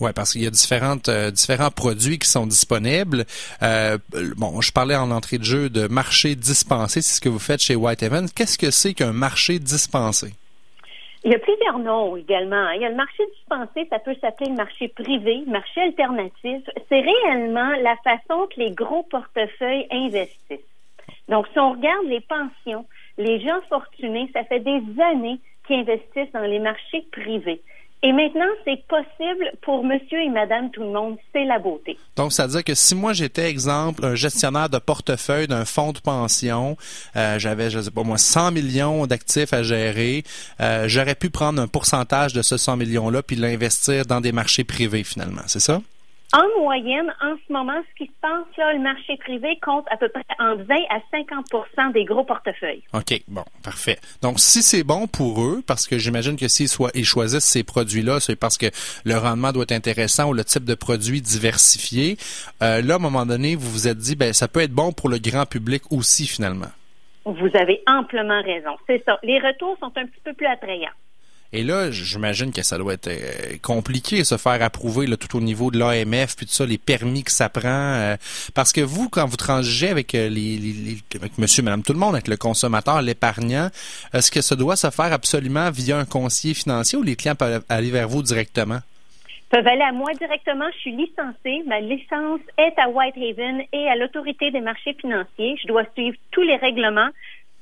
Ouais, 0.00 0.12
parce 0.14 0.32
qu'il 0.32 0.42
y 0.42 0.46
a 0.46 0.50
différentes 0.50 1.08
euh, 1.08 1.30
différents 1.30 1.70
produits 1.70 2.18
qui 2.18 2.28
sont 2.28 2.46
disponibles. 2.46 3.24
Euh, 3.62 3.98
bon, 4.36 4.60
je 4.60 4.72
parlais 4.72 4.96
en 4.96 5.10
entrée 5.10 5.38
de 5.38 5.44
jeu 5.44 5.68
de 5.68 5.86
marché 5.86 6.34
dispensé, 6.34 7.02
c'est 7.02 7.16
ce 7.16 7.20
que 7.20 7.28
vous 7.28 7.38
faites 7.38 7.60
chez 7.60 7.76
Whitehaven. 7.76 8.28
Qu'est-ce 8.34 8.58
que 8.58 8.70
c'est 8.70 8.94
qu'un 8.94 9.12
marché 9.12 9.58
dispensé? 9.58 10.32
Il 11.24 11.30
y 11.30 11.34
a 11.34 11.38
plusieurs 11.38 11.78
noms 11.78 12.16
également. 12.16 12.70
Il 12.70 12.82
y 12.82 12.86
a 12.86 12.88
le 12.88 12.96
marché 12.96 13.22
dispensé, 13.36 13.86
ça 13.88 13.98
peut 13.98 14.16
s'appeler 14.20 14.50
le 14.50 14.56
marché 14.56 14.88
privé, 14.88 15.42
marché 15.46 15.82
alternatif. 15.82 16.62
C'est 16.88 17.00
réellement 17.00 17.70
la 17.82 17.96
façon 18.02 18.48
que 18.54 18.60
les 18.60 18.72
gros 18.72 19.04
portefeuilles 19.04 19.86
investissent. 19.90 20.68
Donc, 21.28 21.46
si 21.52 21.58
on 21.58 21.72
regarde 21.72 22.06
les 22.06 22.20
pensions, 22.20 22.84
les 23.18 23.40
gens 23.40 23.60
fortunés, 23.68 24.30
ça 24.32 24.44
fait 24.44 24.60
des 24.60 24.82
années 25.12 25.40
qu'ils 25.66 25.80
investissent 25.80 26.32
dans 26.32 26.40
les 26.40 26.58
marchés 26.58 27.06
privés. 27.12 27.60
Et 28.06 28.12
maintenant, 28.12 28.44
c'est 28.66 28.86
possible 28.86 29.50
pour 29.62 29.82
monsieur 29.82 30.20
et 30.20 30.28
madame 30.28 30.70
tout 30.70 30.82
le 30.82 30.90
monde. 30.90 31.16
C'est 31.32 31.46
la 31.46 31.58
beauté. 31.58 31.96
Donc, 32.16 32.34
ça 32.34 32.46
veut 32.46 32.52
dire 32.52 32.64
que 32.64 32.74
si 32.74 32.94
moi 32.94 33.14
j'étais, 33.14 33.48
exemple, 33.48 34.04
un 34.04 34.14
gestionnaire 34.14 34.68
de 34.68 34.76
portefeuille 34.76 35.46
d'un 35.46 35.64
fonds 35.64 35.92
de 35.92 36.00
pension, 36.00 36.76
euh, 37.16 37.38
j'avais, 37.38 37.70
je 37.70 37.80
sais 37.80 37.90
pas 37.90 38.02
moi, 38.02 38.18
100 38.18 38.50
millions 38.52 39.06
d'actifs 39.06 39.54
à 39.54 39.62
gérer, 39.62 40.22
euh, 40.60 40.84
j'aurais 40.86 41.14
pu 41.14 41.30
prendre 41.30 41.62
un 41.62 41.66
pourcentage 41.66 42.34
de 42.34 42.42
ce 42.42 42.58
100 42.58 42.76
millions-là 42.76 43.22
puis 43.22 43.36
l'investir 43.36 44.04
dans 44.04 44.20
des 44.20 44.32
marchés 44.32 44.64
privés 44.64 45.02
finalement, 45.02 45.42
c'est 45.46 45.60
ça? 45.60 45.80
En 46.32 46.60
moyenne, 46.60 47.14
en 47.22 47.36
ce 47.46 47.52
moment, 47.52 47.80
ce 47.90 48.04
qui 48.04 48.10
se 48.10 48.20
passe 48.20 48.44
là, 48.56 48.72
le 48.72 48.80
marché 48.80 49.16
privé 49.18 49.56
compte 49.62 49.84
à 49.90 49.96
peu 49.96 50.08
près 50.08 50.24
entre 50.40 50.64
20 50.64 50.74
à 50.90 50.98
50% 51.12 51.92
des 51.92 52.04
gros 52.04 52.24
portefeuilles. 52.24 52.82
OK, 52.92 53.22
bon, 53.28 53.44
parfait. 53.62 53.98
Donc, 54.20 54.40
si 54.40 54.62
c'est 54.62 54.82
bon 54.82 55.06
pour 55.06 55.42
eux, 55.42 55.62
parce 55.64 55.86
que 55.86 55.96
j'imagine 55.96 56.36
que 56.36 56.48
s'ils 56.48 56.68
ils 56.94 57.04
choisissent 57.04 57.44
ces 57.44 57.62
produits-là, 57.62 58.18
c'est 58.18 58.34
parce 58.34 58.58
que 58.58 58.66
le 59.04 59.16
rendement 59.16 59.52
doit 59.52 59.62
être 59.64 59.72
intéressant 59.72 60.28
ou 60.30 60.32
le 60.32 60.44
type 60.44 60.64
de 60.64 60.74
produit 60.74 61.20
diversifié. 61.20 62.16
Euh, 62.62 62.82
là, 62.82 62.94
à 62.94 62.96
un 62.96 63.00
moment 63.00 63.26
donné, 63.26 63.54
vous 63.54 63.70
vous 63.70 63.86
êtes 63.86 63.98
dit, 63.98 64.16
ben, 64.16 64.32
ça 64.32 64.48
peut 64.48 64.60
être 64.60 64.72
bon 64.72 64.92
pour 64.92 65.08
le 65.08 65.18
grand 65.18 65.46
public 65.46 65.84
aussi, 65.92 66.26
finalement. 66.26 66.72
Vous 67.24 67.50
avez 67.54 67.80
amplement 67.86 68.42
raison. 68.42 68.76
C'est 68.86 69.02
ça. 69.04 69.18
Les 69.22 69.38
retours 69.38 69.76
sont 69.78 69.92
un 69.96 70.06
petit 70.06 70.20
peu 70.24 70.32
plus 70.34 70.46
attrayants. 70.46 70.90
Et 71.56 71.62
là, 71.62 71.92
j'imagine 71.92 72.52
que 72.52 72.64
ça 72.64 72.78
doit 72.78 72.94
être 72.94 73.06
euh, 73.06 73.56
compliqué 73.62 74.18
de 74.18 74.24
se 74.24 74.36
faire 74.36 74.60
approuver 74.60 75.06
tout 75.16 75.36
au 75.36 75.40
niveau 75.40 75.70
de 75.70 75.78
l'AMF 75.78 76.36
puis 76.36 76.46
tout 76.46 76.52
ça, 76.52 76.66
les 76.66 76.78
permis 76.78 77.22
que 77.22 77.30
ça 77.30 77.48
prend. 77.48 77.68
Euh, 77.68 78.16
parce 78.54 78.72
que 78.72 78.80
vous, 78.80 79.08
quand 79.08 79.24
vous 79.24 79.36
transigez 79.36 79.88
avec 79.88 80.16
euh, 80.16 80.28
les, 80.28 80.56
les, 80.56 80.98
avec 81.14 81.38
monsieur, 81.38 81.62
madame, 81.62 81.84
tout 81.84 81.92
le 81.92 82.00
monde, 82.00 82.16
avec 82.16 82.26
le 82.26 82.36
consommateur, 82.36 83.00
l'épargnant, 83.02 83.68
est-ce 84.12 84.32
que 84.32 84.40
ça 84.40 84.56
doit 84.56 84.74
se 84.74 84.90
faire 84.90 85.12
absolument 85.12 85.70
via 85.70 85.96
un 85.96 86.04
conseiller 86.04 86.54
financier 86.54 86.98
ou 86.98 87.04
les 87.04 87.14
clients 87.14 87.36
peuvent 87.36 87.62
aller 87.68 87.92
vers 87.92 88.08
vous 88.08 88.24
directement? 88.24 88.80
peuvent 89.50 89.68
aller 89.68 89.82
à 89.82 89.92
moi 89.92 90.12
directement. 90.14 90.64
Je 90.74 90.78
suis 90.78 90.96
licenciée. 90.96 91.62
Ma 91.68 91.78
licence 91.78 92.40
est 92.58 92.76
à 92.76 92.88
Whitehaven 92.88 93.62
et 93.72 93.88
à 93.88 93.94
l'autorité 93.94 94.50
des 94.50 94.60
marchés 94.60 94.94
financiers. 94.94 95.56
Je 95.62 95.68
dois 95.68 95.84
suivre 95.94 96.16
tous 96.32 96.42
les 96.42 96.56
règlements 96.56 97.10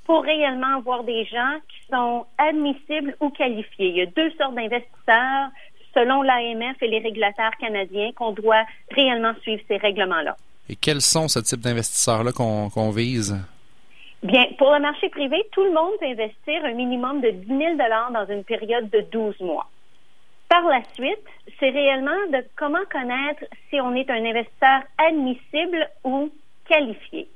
pour 0.04 0.22
réellement 0.22 0.78
avoir 0.78 1.04
des 1.04 1.24
gens 1.26 1.56
qui 1.68 1.86
sont 1.90 2.26
admissibles 2.38 3.16
ou 3.20 3.30
qualifiés. 3.30 3.88
Il 3.88 3.96
y 3.96 4.02
a 4.02 4.06
deux 4.06 4.30
sortes 4.32 4.54
d'investisseurs 4.54 5.50
selon 5.94 6.22
l'AMF 6.22 6.82
et 6.82 6.88
les 6.88 7.00
régulateurs 7.00 7.52
canadiens 7.60 8.12
qu'on 8.12 8.32
doit 8.32 8.64
réellement 8.90 9.34
suivre 9.42 9.62
ces 9.68 9.76
règlements-là. 9.76 10.36
Et 10.68 10.76
quels 10.76 11.02
sont 11.02 11.28
ce 11.28 11.38
type 11.40 11.60
d'investisseurs-là 11.60 12.32
qu'on 12.32 12.90
vise? 12.90 13.36
Bien, 14.22 14.46
pour 14.56 14.72
le 14.72 14.80
marché 14.80 15.08
privé, 15.08 15.36
tout 15.50 15.64
le 15.64 15.72
monde 15.72 15.92
peut 15.98 16.06
investir 16.06 16.64
un 16.64 16.72
minimum 16.72 17.20
de 17.20 17.30
10 17.30 17.46
000 17.48 17.76
dans 18.12 18.26
une 18.28 18.44
période 18.44 18.88
de 18.90 19.00
12 19.10 19.40
mois. 19.40 19.68
Par 20.48 20.62
la 20.62 20.82
suite, 20.94 21.26
c'est 21.58 21.70
réellement 21.70 22.28
de 22.30 22.44
comment 22.56 22.84
connaître 22.90 23.44
si 23.68 23.80
on 23.80 23.94
est 23.94 24.08
un 24.10 24.24
investisseur 24.24 24.82
admissible 24.98 25.88
ou 26.04 26.30
qualifié. 26.68 27.28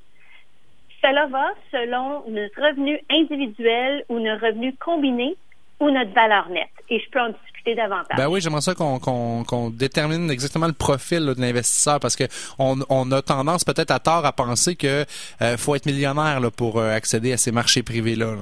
Cela 1.06 1.26
va 1.26 1.50
selon 1.70 2.25
notre 2.28 2.60
revenu 2.60 2.98
individuel 3.10 4.04
ou 4.08 4.18
notre 4.18 4.48
revenu 4.48 4.75
combiné 4.75 5.36
ou 5.78 5.88
notre 5.90 6.12
valeur 6.12 6.48
nette. 6.48 6.68
Et 6.90 6.98
je 6.98 7.08
peux 7.10 7.20
en 7.20 7.28
discuter 7.28 7.76
davantage. 7.76 8.16
Ben 8.16 8.28
oui, 8.28 8.40
j'aimerais 8.40 8.60
ça 8.60 8.75
qu'on 8.75 9.70
détermine 9.70 10.28
exactement 10.32 10.66
le 10.66 10.72
profil 10.72 11.20
de 11.20 11.40
l'investisseur 11.40 12.00
parce 12.00 12.16
que 12.16 12.25
on, 12.58 13.12
a 13.12 13.22
tendance 13.22 13.62
peut-être 13.62 13.92
à 13.92 14.00
tort 14.00 14.26
à 14.26 14.32
penser 14.32 14.75
que 14.75 15.04
euh, 15.42 15.56
faut 15.56 15.76
être 15.76 15.86
millionnaire 15.86 16.40
pour 16.56 16.80
euh, 16.80 16.90
accéder 16.90 17.32
à 17.32 17.36
ces 17.36 17.52
marchés 17.52 17.84
privés-là. 17.84 18.34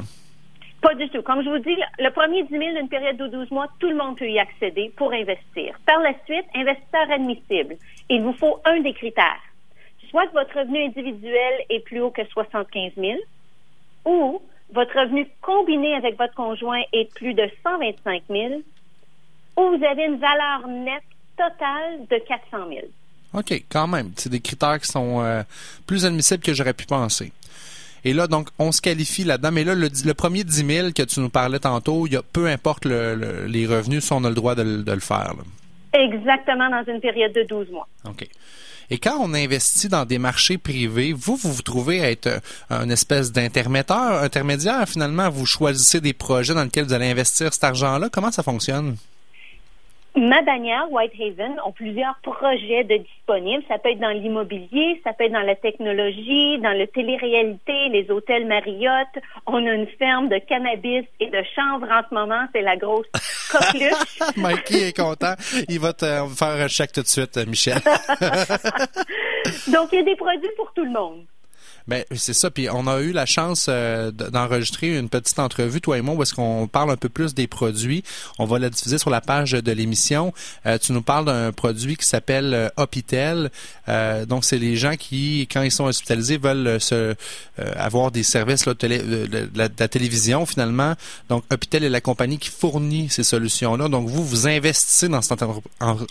Pas 0.80 0.94
du 0.94 1.06
tout. 1.10 1.20
Comme 1.20 1.42
je 1.42 1.50
vous 1.50 1.58
dis, 1.58 1.76
le 1.98 2.10
premier 2.12 2.44
10 2.44 2.48
000 2.48 2.62
d'une 2.76 2.88
période 2.88 3.18
de 3.18 3.26
12 3.26 3.50
mois, 3.50 3.66
tout 3.78 3.90
le 3.90 3.96
monde 3.96 4.16
peut 4.16 4.30
y 4.30 4.38
accéder 4.38 4.90
pour 4.96 5.12
investir. 5.12 5.78
Par 5.84 5.98
la 5.98 6.14
suite, 6.24 6.46
investisseur 6.54 7.10
admissible. 7.10 7.76
Il 8.08 8.22
vous 8.22 8.32
faut 8.32 8.58
un 8.64 8.80
des 8.80 8.94
critères 8.94 9.42
soit 10.14 10.30
votre 10.32 10.56
revenu 10.56 10.84
individuel 10.84 11.52
est 11.70 11.80
plus 11.80 12.00
haut 12.00 12.12
que 12.12 12.24
75 12.24 12.92
000 12.96 13.14
ou 14.04 14.40
votre 14.72 14.96
revenu 14.96 15.26
combiné 15.40 15.94
avec 15.96 16.16
votre 16.16 16.34
conjoint 16.34 16.80
est 16.92 17.12
plus 17.14 17.34
de 17.34 17.50
125 17.64 18.22
000 18.30 18.62
ou 19.56 19.76
vous 19.76 19.84
avez 19.84 20.04
une 20.04 20.18
valeur 20.18 20.68
nette 20.68 21.02
totale 21.36 22.06
de 22.08 22.18
400 22.28 22.68
000. 22.68 22.80
OK, 23.32 23.64
quand 23.68 23.88
même. 23.88 24.12
C'est 24.14 24.30
des 24.30 24.38
critères 24.38 24.78
qui 24.78 24.86
sont 24.86 25.20
euh, 25.20 25.42
plus 25.84 26.06
admissibles 26.06 26.44
que 26.44 26.54
j'aurais 26.54 26.74
pu 26.74 26.86
penser. 26.86 27.32
Et 28.04 28.12
là, 28.12 28.28
donc, 28.28 28.50
on 28.60 28.70
se 28.70 28.80
qualifie 28.80 29.24
là-dedans. 29.24 29.50
Mais 29.50 29.64
là, 29.64 29.74
le, 29.74 30.14
premier 30.14 30.44
10 30.44 30.66
000 30.66 30.88
que 30.92 31.02
tu 31.02 31.18
nous 31.18 31.30
parlais 31.30 31.58
tantôt, 31.58 32.06
y 32.06 32.14
a, 32.14 32.22
peu 32.22 32.46
importe 32.46 32.84
les 32.84 33.66
revenus, 33.66 34.04
si 34.04 34.12
on 34.12 34.22
a 34.22 34.28
le 34.28 34.34
droit 34.36 34.54
de, 34.54 34.62
le 34.62 35.00
faire. 35.00 35.32
Exactement, 35.92 36.70
dans 36.70 36.84
une 36.86 37.00
période 37.00 37.32
de 37.32 37.42
12 37.42 37.70
mois. 37.70 37.88
OK. 38.04 38.28
Et 38.94 38.98
quand 38.98 39.16
on 39.18 39.34
investit 39.34 39.88
dans 39.88 40.04
des 40.04 40.18
marchés 40.18 40.56
privés, 40.56 41.12
vous, 41.12 41.34
vous 41.34 41.52
vous 41.52 41.62
trouvez 41.62 41.98
être 41.98 42.28
euh, 42.28 42.38
un 42.70 42.88
espèce 42.90 43.32
d'intermédiaire, 43.32 44.22
intermédiaire 44.22 44.88
finalement, 44.88 45.28
vous 45.30 45.46
choisissez 45.46 46.00
des 46.00 46.12
projets 46.12 46.54
dans 46.54 46.62
lesquels 46.62 46.84
vous 46.84 46.92
allez 46.92 47.10
investir 47.10 47.52
cet 47.52 47.64
argent-là. 47.64 48.08
Comment 48.08 48.30
ça 48.30 48.44
fonctionne? 48.44 48.96
Ma 50.16 50.42
bannière, 50.42 50.86
Whitehaven, 50.92 51.56
ont 51.64 51.72
plusieurs 51.72 52.14
projets 52.22 52.84
de 52.84 52.98
disponibles. 52.98 53.64
Ça 53.66 53.78
peut 53.78 53.90
être 53.90 53.98
dans 53.98 54.10
l'immobilier, 54.10 55.00
ça 55.02 55.12
peut 55.12 55.24
être 55.24 55.32
dans 55.32 55.40
la 55.40 55.56
technologie, 55.56 56.58
dans 56.60 56.78
le 56.78 56.86
télé-réalité, 56.86 57.88
les 57.90 58.08
hôtels 58.10 58.46
Marriott. 58.46 59.08
On 59.46 59.66
a 59.66 59.72
une 59.72 59.88
ferme 59.98 60.28
de 60.28 60.38
cannabis 60.38 61.04
et 61.18 61.30
de 61.30 61.42
chanvre 61.56 61.88
en 61.90 62.02
ce 62.08 62.14
moment. 62.14 62.46
C'est 62.52 62.62
la 62.62 62.76
grosse 62.76 63.08
coqueluche. 63.50 64.20
Mikey 64.36 64.88
est 64.88 64.96
content. 64.96 65.34
Il 65.68 65.80
va 65.80 65.92
te 65.92 66.06
faire 66.06 66.48
un 66.48 66.68
chèque 66.68 66.92
tout 66.92 67.02
de 67.02 67.08
suite, 67.08 67.36
Michel. 67.48 67.78
Donc, 69.72 69.88
il 69.92 69.98
y 69.98 70.02
a 70.02 70.04
des 70.04 70.16
produits 70.16 70.50
pour 70.56 70.72
tout 70.74 70.84
le 70.84 70.92
monde. 70.92 71.24
Ben 71.86 72.02
c'est 72.12 72.32
ça. 72.32 72.50
Puis 72.50 72.68
on 72.70 72.86
a 72.86 73.00
eu 73.00 73.12
la 73.12 73.26
chance 73.26 73.66
euh, 73.68 74.10
d'enregistrer 74.10 74.96
une 74.98 75.10
petite 75.10 75.38
entrevue, 75.38 75.82
toi 75.82 75.98
et 75.98 76.00
moi, 76.00 76.14
où 76.14 76.22
est-ce 76.22 76.32
qu'on 76.32 76.66
parle 76.66 76.90
un 76.90 76.96
peu 76.96 77.10
plus 77.10 77.34
des 77.34 77.46
produits. 77.46 78.02
On 78.38 78.46
va 78.46 78.58
la 78.58 78.70
diffuser 78.70 78.96
sur 78.96 79.10
la 79.10 79.20
page 79.20 79.52
de 79.52 79.72
l'émission. 79.72 80.32
Euh, 80.64 80.78
tu 80.78 80.92
nous 80.92 81.02
parles 81.02 81.26
d'un 81.26 81.52
produit 81.52 81.96
qui 81.96 82.06
s'appelle 82.06 82.54
euh, 82.54 82.68
Hopitel. 82.76 83.50
donc 84.26 84.44
c'est 84.44 84.58
les 84.58 84.76
gens 84.76 84.96
qui, 84.96 85.46
quand 85.52 85.62
ils 85.62 85.70
sont 85.70 85.84
hospitalisés, 85.84 86.38
veulent 86.38 86.80
se 86.80 87.14
avoir 87.76 88.10
des 88.10 88.22
services 88.22 88.66
là, 88.66 88.74
de, 88.74 89.48
la, 89.54 89.88
télévision 89.88 90.46
finalement. 90.46 90.94
Donc 91.28 91.44
Hopitel 91.52 91.84
est 91.84 91.90
la 91.90 92.00
compagnie 92.00 92.38
qui 92.38 92.48
fournit 92.48 93.08
ces 93.10 93.24
solutions-là. 93.24 93.88
Donc 93.88 94.08
vous, 94.08 94.24
vous 94.24 94.48
investissez 94.48 95.08
dans 95.08 95.22
cette 95.22 95.44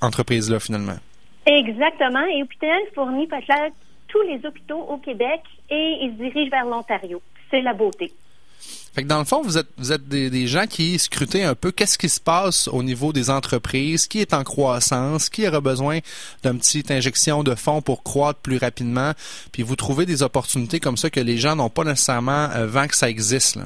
entreprise-là 0.02 0.60
finalement. 0.60 0.98
Exactement. 1.46 2.26
Et 2.34 2.44
Hopitel 2.44 2.80
fournit 2.96 3.28
peut-être 3.28 3.76
tous 4.14 4.22
les 4.22 4.46
hôpitaux 4.46 4.80
au 4.80 4.98
Québec 4.98 5.42
et 5.72 5.98
ils 6.02 6.12
se 6.12 6.24
dirigent 6.24 6.52
vers 6.52 6.66
l'Ontario. 6.66 7.22
C'est 7.50 7.62
la 7.62 7.74
beauté. 7.74 8.14
Fait 8.94 9.02
que 9.02 9.08
dans 9.08 9.18
le 9.18 9.26
fond, 9.26 9.42
vous 9.42 9.58
êtes, 9.58 9.70
vous 9.78 9.92
êtes 9.92 10.08
des, 10.08 10.46
gens 10.46 10.68
qui 10.68 11.00
scrutent 11.00 11.36
un 11.36 11.56
peu 11.56 11.72
qu'est-ce 11.72 11.98
qui 11.98 12.10
se 12.10 12.22
passe 12.22 12.68
au 12.68 12.84
niveau 12.84 13.12
des 13.12 13.32
entreprises, 13.32 14.08
qui 14.08 14.20
est 14.20 14.36
en 14.36 14.44
croissance, 14.44 15.30
qui 15.30 15.48
aura 15.48 15.62
besoin 15.62 16.00
d'une 16.44 16.60
petite 16.60 16.92
injection 16.92 17.44
de 17.44 17.56
fonds 17.56 17.82
pour 17.82 18.04
croître 18.04 18.40
plus 18.40 18.58
rapidement, 18.58 19.14
puis 19.52 19.64
vous 19.64 19.76
trouvez 19.76 20.06
des 20.06 20.22
opportunités 20.22 20.80
comme 20.80 20.96
ça 20.96 21.10
que 21.10 21.20
les 21.20 21.38
gens 21.38 21.56
n'ont 21.56 21.72
pas 21.72 21.84
nécessairement 21.84 22.50
euh, 22.56 22.68
vent 22.68 22.86
que 22.86 22.96
ça 22.96 23.10
existe. 23.10 23.58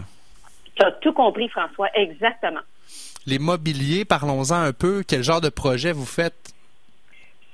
Tu 0.75 0.85
as 0.85 0.91
tout 0.93 1.11
compris, 1.11 1.49
François, 1.49 1.89
exactement. 1.93 2.61
Les 3.25 3.39
mobiliers, 3.39 4.05
parlons-en 4.05 4.55
un 4.55 4.71
peu. 4.71 5.03
Quel 5.05 5.23
genre 5.23 5.41
de 5.41 5.49
projet 5.49 5.91
vous 5.91 6.05
faites? 6.05 6.53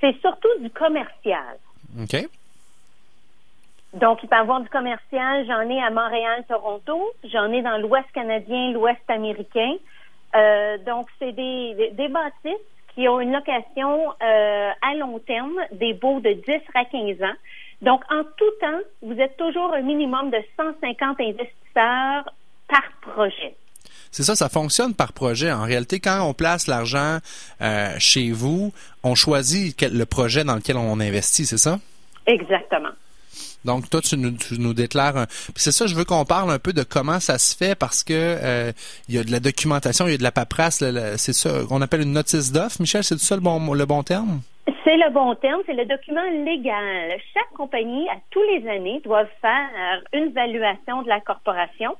C'est 0.00 0.14
surtout 0.20 0.48
du 0.60 0.70
commercial. 0.70 1.58
OK. 2.00 2.28
Donc, 3.94 4.22
il 4.22 4.28
peut 4.28 4.36
y 4.36 4.38
avoir 4.38 4.60
du 4.60 4.68
commercial. 4.68 5.46
J'en 5.46 5.68
ai 5.70 5.80
à 5.80 5.90
Montréal, 5.90 6.44
Toronto. 6.48 7.12
J'en 7.32 7.50
ai 7.52 7.62
dans 7.62 7.78
l'Ouest 7.78 8.10
canadien, 8.12 8.72
l'Ouest 8.72 9.02
américain. 9.08 9.74
Euh, 10.34 10.78
donc, 10.78 11.06
c'est 11.18 11.32
des, 11.32 11.92
des, 11.92 12.08
bâtisses 12.08 12.60
qui 12.94 13.08
ont 13.08 13.20
une 13.20 13.32
location 13.32 14.10
euh, 14.20 14.70
à 14.82 14.94
long 14.96 15.20
terme, 15.20 15.54
des 15.72 15.94
baux 15.94 16.18
de 16.20 16.32
10 16.32 16.42
à 16.74 16.84
15 16.84 17.22
ans. 17.22 17.36
Donc, 17.82 18.02
en 18.10 18.22
tout 18.36 18.50
temps, 18.60 18.80
vous 19.02 19.14
êtes 19.14 19.36
toujours 19.36 19.72
un 19.72 19.82
minimum 19.82 20.30
de 20.30 20.38
150 20.56 21.20
investisseurs 21.20 22.34
par 22.68 22.82
projet. 23.00 23.54
C'est 24.10 24.22
ça, 24.24 24.34
ça 24.34 24.48
fonctionne 24.48 24.94
par 24.94 25.12
projet. 25.12 25.52
En 25.52 25.64
réalité, 25.64 26.00
quand 26.00 26.28
on 26.28 26.34
place 26.34 26.66
l'argent 26.66 27.18
euh, 27.60 27.94
chez 27.98 28.32
vous, 28.32 28.72
on 29.04 29.14
choisit 29.14 29.80
le 29.82 30.04
projet 30.04 30.42
dans 30.42 30.54
lequel 30.56 30.76
on 30.76 30.98
investit, 30.98 31.46
c'est 31.46 31.58
ça? 31.58 31.78
Exactement. 32.26 32.90
Donc, 33.64 33.88
toi, 33.90 34.00
tu 34.00 34.16
nous, 34.16 34.32
tu 34.32 34.58
nous 34.58 34.74
déclares 34.74 35.16
un... 35.16 35.26
Puis 35.26 35.54
c'est 35.56 35.72
ça, 35.72 35.86
je 35.86 35.94
veux 35.94 36.04
qu'on 36.04 36.24
parle 36.24 36.50
un 36.50 36.58
peu 36.58 36.72
de 36.72 36.82
comment 36.82 37.20
ça 37.20 37.38
se 37.38 37.56
fait 37.56 37.74
parce 37.74 38.04
que 38.04 38.12
euh, 38.14 38.72
il 39.08 39.14
y 39.14 39.18
a 39.18 39.24
de 39.24 39.30
la 39.30 39.40
documentation, 39.40 40.06
il 40.06 40.12
y 40.12 40.14
a 40.14 40.18
de 40.18 40.22
la 40.22 40.32
paperasse. 40.32 40.84
C'est 41.16 41.32
ça 41.32 41.50
qu'on 41.68 41.82
appelle 41.82 42.02
une 42.02 42.12
notice 42.12 42.52
d'offre. 42.52 42.80
Michel, 42.80 43.04
c'est 43.04 43.18
ça 43.18 43.34
le 43.34 43.40
bon, 43.40 43.72
le 43.72 43.86
bon 43.86 44.02
terme? 44.02 44.40
C'est 44.84 44.96
le 44.96 45.12
bon 45.12 45.34
terme, 45.36 45.60
c'est 45.66 45.74
le 45.74 45.86
document 45.86 46.24
légal. 46.44 47.18
Chaque 47.32 47.50
compagnie, 47.56 48.08
à 48.10 48.16
tous 48.30 48.42
les 48.42 48.68
années, 48.68 49.00
doit 49.04 49.24
faire 49.40 50.02
une 50.12 50.28
évaluation 50.28 51.02
de 51.02 51.08
la 51.08 51.20
corporation 51.20 51.96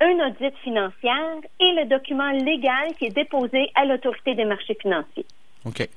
un 0.00 0.26
audit 0.26 0.54
financière 0.62 1.38
et 1.60 1.72
le 1.72 1.86
document 1.88 2.30
légal 2.30 2.94
qui 2.98 3.06
est 3.06 3.14
déposé 3.14 3.70
à 3.74 3.84
l'autorité 3.84 4.34
des 4.34 4.44
marchés 4.44 4.76
financiers. 4.80 5.24
OK. 5.64 5.88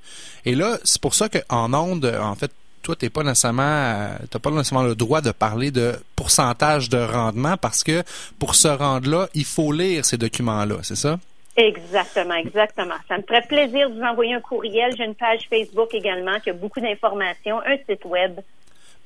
Et 0.45 0.55
là, 0.55 0.77
c'est 0.83 1.01
pour 1.01 1.13
ça 1.13 1.27
qu'en 1.29 1.73
onde, 1.73 2.05
en 2.05 2.35
fait, 2.35 2.51
toi, 2.87 2.95
tu 2.95 3.09
pas 3.09 3.23
nécessairement, 3.23 4.11
t'as 4.29 4.39
pas 4.39 4.49
nécessairement 4.49 4.87
le 4.87 4.95
droit 4.95 5.19
de 5.19 5.31
parler 5.31 5.71
de 5.71 5.95
pourcentage 6.15 6.87
de 6.87 6.97
rendement 6.97 7.57
parce 7.57 7.83
que 7.83 8.01
pour 8.39 8.55
se 8.55 8.69
rendre 8.69 9.09
là, 9.09 9.27
il 9.33 9.43
faut 9.43 9.73
lire 9.73 10.05
ces 10.05 10.17
documents-là, 10.17 10.77
c'est 10.83 10.95
ça? 10.95 11.19
Exactement, 11.57 12.35
exactement. 12.35 12.95
Ça 13.09 13.17
me 13.17 13.23
ferait 13.23 13.41
plaisir 13.41 13.89
de 13.89 13.95
vous 13.95 14.03
envoyer 14.03 14.35
un 14.35 14.39
courriel. 14.39 14.95
J'ai 14.95 15.03
une 15.03 15.15
page 15.15 15.41
Facebook 15.49 15.93
également 15.93 16.39
qui 16.39 16.49
a 16.49 16.53
beaucoup 16.53 16.79
d'informations, 16.79 17.59
un 17.59 17.75
site 17.89 18.05
web. 18.05 18.39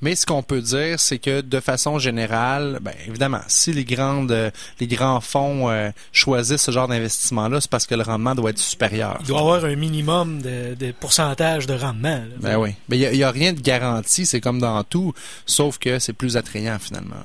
Mais 0.02 0.16
ce 0.16 0.26
qu'on 0.26 0.42
peut 0.42 0.62
dire, 0.62 1.00
c'est 1.00 1.20
que 1.20 1.42
de 1.42 1.60
façon 1.60 2.00
générale, 2.00 2.80
ben 2.82 2.94
évidemment, 3.08 3.42
si 3.48 3.72
les 3.72 3.86
grandes, 3.86 4.52
les 4.80 4.88
grands 4.88 5.22
fonds 5.22 5.70
euh, 5.70 5.92
choisissent 6.12 6.64
ce 6.64 6.72
genre 6.72 6.88
d'investissement-là, 6.88 7.62
c'est 7.62 7.70
parce 7.70 7.86
que 7.86 7.96
le 7.96 8.04
rendement 8.04 8.34
doit 8.34 8.50
être 8.50 8.58
supérieur. 8.58 9.18
Il 9.22 9.28
doit 9.28 9.38
y 9.38 9.42
avoir 9.42 9.66
un 9.66 9.76
minimum 9.76 10.42
de, 10.42 10.92
pourcentage 11.00 11.68
de 11.68 11.74
rendement. 11.74 12.22
Ben 12.38 12.58
oui. 12.58 12.72
Mais 12.90 12.98
il 12.98 13.12
n'y 13.12 13.24
a, 13.24 13.32
rien 13.32 13.54
de 13.54 13.62
garanti, 13.62 14.26
c'est 14.26 14.42
comme 14.42 14.60
dans 14.60 14.84
tout, 14.84 15.14
sauf 15.46 15.78
que 15.78 16.00
c'est 16.00 16.14
plus 16.14 16.36
attrayant 16.36 16.78
finalement. 16.80 17.24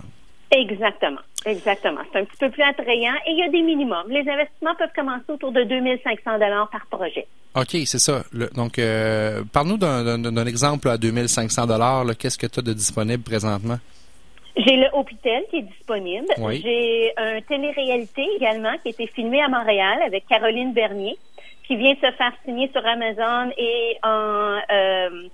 Exactement. 0.50 1.20
Exactement. 1.46 2.00
C'est 2.12 2.18
un 2.18 2.24
petit 2.24 2.36
peu 2.38 2.50
plus 2.50 2.62
attrayant 2.64 3.14
et 3.24 3.30
il 3.30 3.38
y 3.38 3.42
a 3.42 3.48
des 3.48 3.62
minimums. 3.62 4.08
Les 4.08 4.28
investissements 4.28 4.74
peuvent 4.74 4.90
commencer 4.94 5.24
autour 5.28 5.52
de 5.52 5.62
2500 5.62 6.38
dollars 6.38 6.68
par 6.70 6.84
projet. 6.86 7.26
OK, 7.54 7.70
c'est 7.86 8.00
ça. 8.00 8.22
donc, 8.54 8.78
euh, 8.78 9.42
parle-nous 9.52 9.78
d'un 9.78 10.46
exemple 10.46 10.88
à 10.88 10.98
2500 10.98 11.66
dollars. 11.66 12.04
Qu'est-ce 12.18 12.36
que 12.36 12.48
tu 12.48 12.58
as 12.58 12.62
de 12.62 12.72
disponible 12.72 13.22
présentement? 13.22 13.78
J'ai 14.56 14.76
le 14.76 14.86
Hôpital 14.92 15.42
qui 15.50 15.58
est 15.58 15.62
disponible. 15.62 16.26
J'ai 16.62 17.12
un 17.16 17.40
télé-réalité 17.42 18.26
également 18.36 18.72
qui 18.82 18.88
a 18.88 18.90
été 18.90 19.06
filmé 19.06 19.40
à 19.40 19.48
Montréal 19.48 20.00
avec 20.04 20.26
Caroline 20.26 20.72
Bernier 20.72 21.16
qui 21.66 21.76
vient 21.76 21.92
de 21.94 21.98
se 21.98 22.12
faire 22.12 22.32
signer 22.44 22.70
sur 22.72 22.84
Amazon 22.84 23.52
et 23.56 23.96
en, 24.02 24.58
euh, 24.72 25.28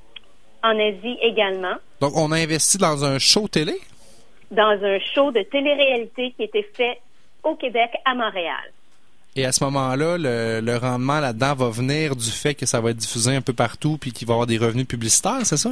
en 0.63 0.79
Asie 0.79 1.19
également. 1.23 1.75
Donc, 2.01 2.13
on 2.17 2.33
a 2.33 2.37
investi 2.39 2.79
dans 2.79 3.05
un 3.05 3.19
show 3.19 3.49
télé? 3.49 3.75
Dans 4.53 4.79
un 4.83 4.99
show 5.15 5.33
de 5.33 5.43
télé-réalité 5.43 6.33
qui 6.37 6.45
était 6.45 6.69
fait 6.75 7.01
au 7.43 7.57
Québec, 7.57 7.91
à 8.05 8.15
Montréal. 8.15 8.71
Et 9.35 9.45
à 9.47 9.53
ce 9.53 9.65
moment-là, 9.65 10.19
le, 10.19 10.77
rendement 10.77 11.19
là-dedans 11.19 11.55
va 11.55 11.71
venir 11.71 12.15
du 12.15 12.31
fait 12.31 12.55
que 12.55 12.67
ça 12.67 12.81
va 12.81 12.91
être 12.91 12.99
diffusé 12.99 13.35
un 13.35 13.41
peu 13.41 13.55
partout 13.55 13.97
puis 13.99 14.13
qu'il 14.13 14.29
va 14.29 14.33
y 14.33 14.35
avoir 14.35 14.47
des 14.47 14.59
revenus 14.59 14.87
publicitaires, 14.87 15.41
c'est 15.45 15.57
ça? 15.57 15.71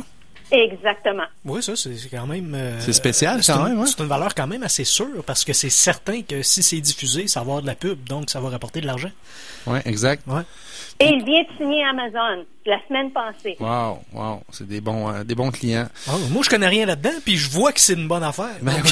Exactement. 0.50 1.26
Oui, 1.44 1.62
ça, 1.62 1.76
c'est 1.76 1.94
quand 2.10 2.26
même. 2.26 2.54
Euh, 2.54 2.80
c'est 2.80 2.92
spécial, 2.92 3.40
quand 3.46 3.62
même. 3.62 3.86
C'est 3.86 4.00
une 4.00 4.08
valeur 4.08 4.34
quand 4.34 4.48
même 4.48 4.64
assez 4.64 4.82
sûre 4.82 5.22
parce 5.24 5.44
que 5.44 5.52
c'est 5.52 5.70
certain 5.70 6.22
que 6.22 6.42
si 6.42 6.64
c'est 6.64 6.80
diffusé, 6.80 7.28
ça 7.28 7.40
va 7.40 7.44
avoir 7.44 7.62
de 7.62 7.66
la 7.68 7.76
pub, 7.76 8.02
donc 8.08 8.30
ça 8.30 8.40
va 8.40 8.48
rapporter 8.48 8.80
de 8.80 8.86
l'argent. 8.86 9.10
Oui, 9.68 9.78
exact. 9.84 10.26
Ouais. 10.26 10.42
Et 11.00 11.06
il 11.06 11.24
vient 11.24 11.42
de 11.42 11.48
signer 11.56 11.82
Amazon 11.84 12.44
la 12.66 12.78
semaine 12.86 13.10
passée. 13.10 13.56
Wow, 13.58 14.00
wow, 14.12 14.42
c'est 14.50 14.68
des 14.68 14.82
bons, 14.82 15.10
euh, 15.10 15.24
des 15.24 15.34
bons 15.34 15.50
clients. 15.50 15.86
Ah, 16.06 16.12
moi, 16.30 16.42
je 16.44 16.50
connais 16.50 16.68
rien 16.68 16.84
là-dedans, 16.84 17.18
puis 17.24 17.36
je 17.36 17.50
vois 17.50 17.72
que 17.72 17.80
c'est 17.80 17.94
une 17.94 18.06
bonne 18.06 18.22
affaire. 18.22 18.56
Ben 18.60 18.74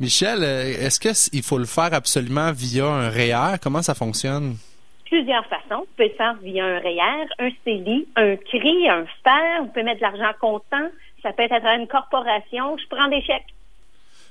Michel, 0.00 0.42
euh, 0.42 0.86
est-ce 0.86 0.98
qu'il 0.98 1.42
faut 1.42 1.58
le 1.58 1.66
faire 1.66 1.94
absolument 1.94 2.50
via 2.52 2.86
un 2.86 3.10
REER? 3.10 3.58
Comment 3.62 3.82
ça 3.82 3.94
fonctionne? 3.94 4.56
Plusieurs 5.04 5.46
façons. 5.46 5.82
Vous 5.82 5.88
pouvez 5.96 6.08
le 6.08 6.14
faire 6.14 6.34
via 6.42 6.64
un 6.64 6.78
REER, 6.80 7.26
un 7.38 7.50
CELI, 7.64 8.08
un 8.16 8.36
CRI, 8.36 8.88
un 8.88 9.04
FER. 9.22 9.60
Vous 9.60 9.68
pouvez 9.68 9.84
mettre 9.84 9.98
de 9.98 10.02
l'argent 10.02 10.32
comptant. 10.40 10.88
Ça 11.22 11.32
peut 11.32 11.44
être 11.44 11.52
à 11.52 11.60
travers 11.60 11.78
une 11.78 11.86
corporation. 11.86 12.76
Je 12.76 12.86
prends 12.88 13.08
des 13.08 13.22
chèques. 13.22 13.54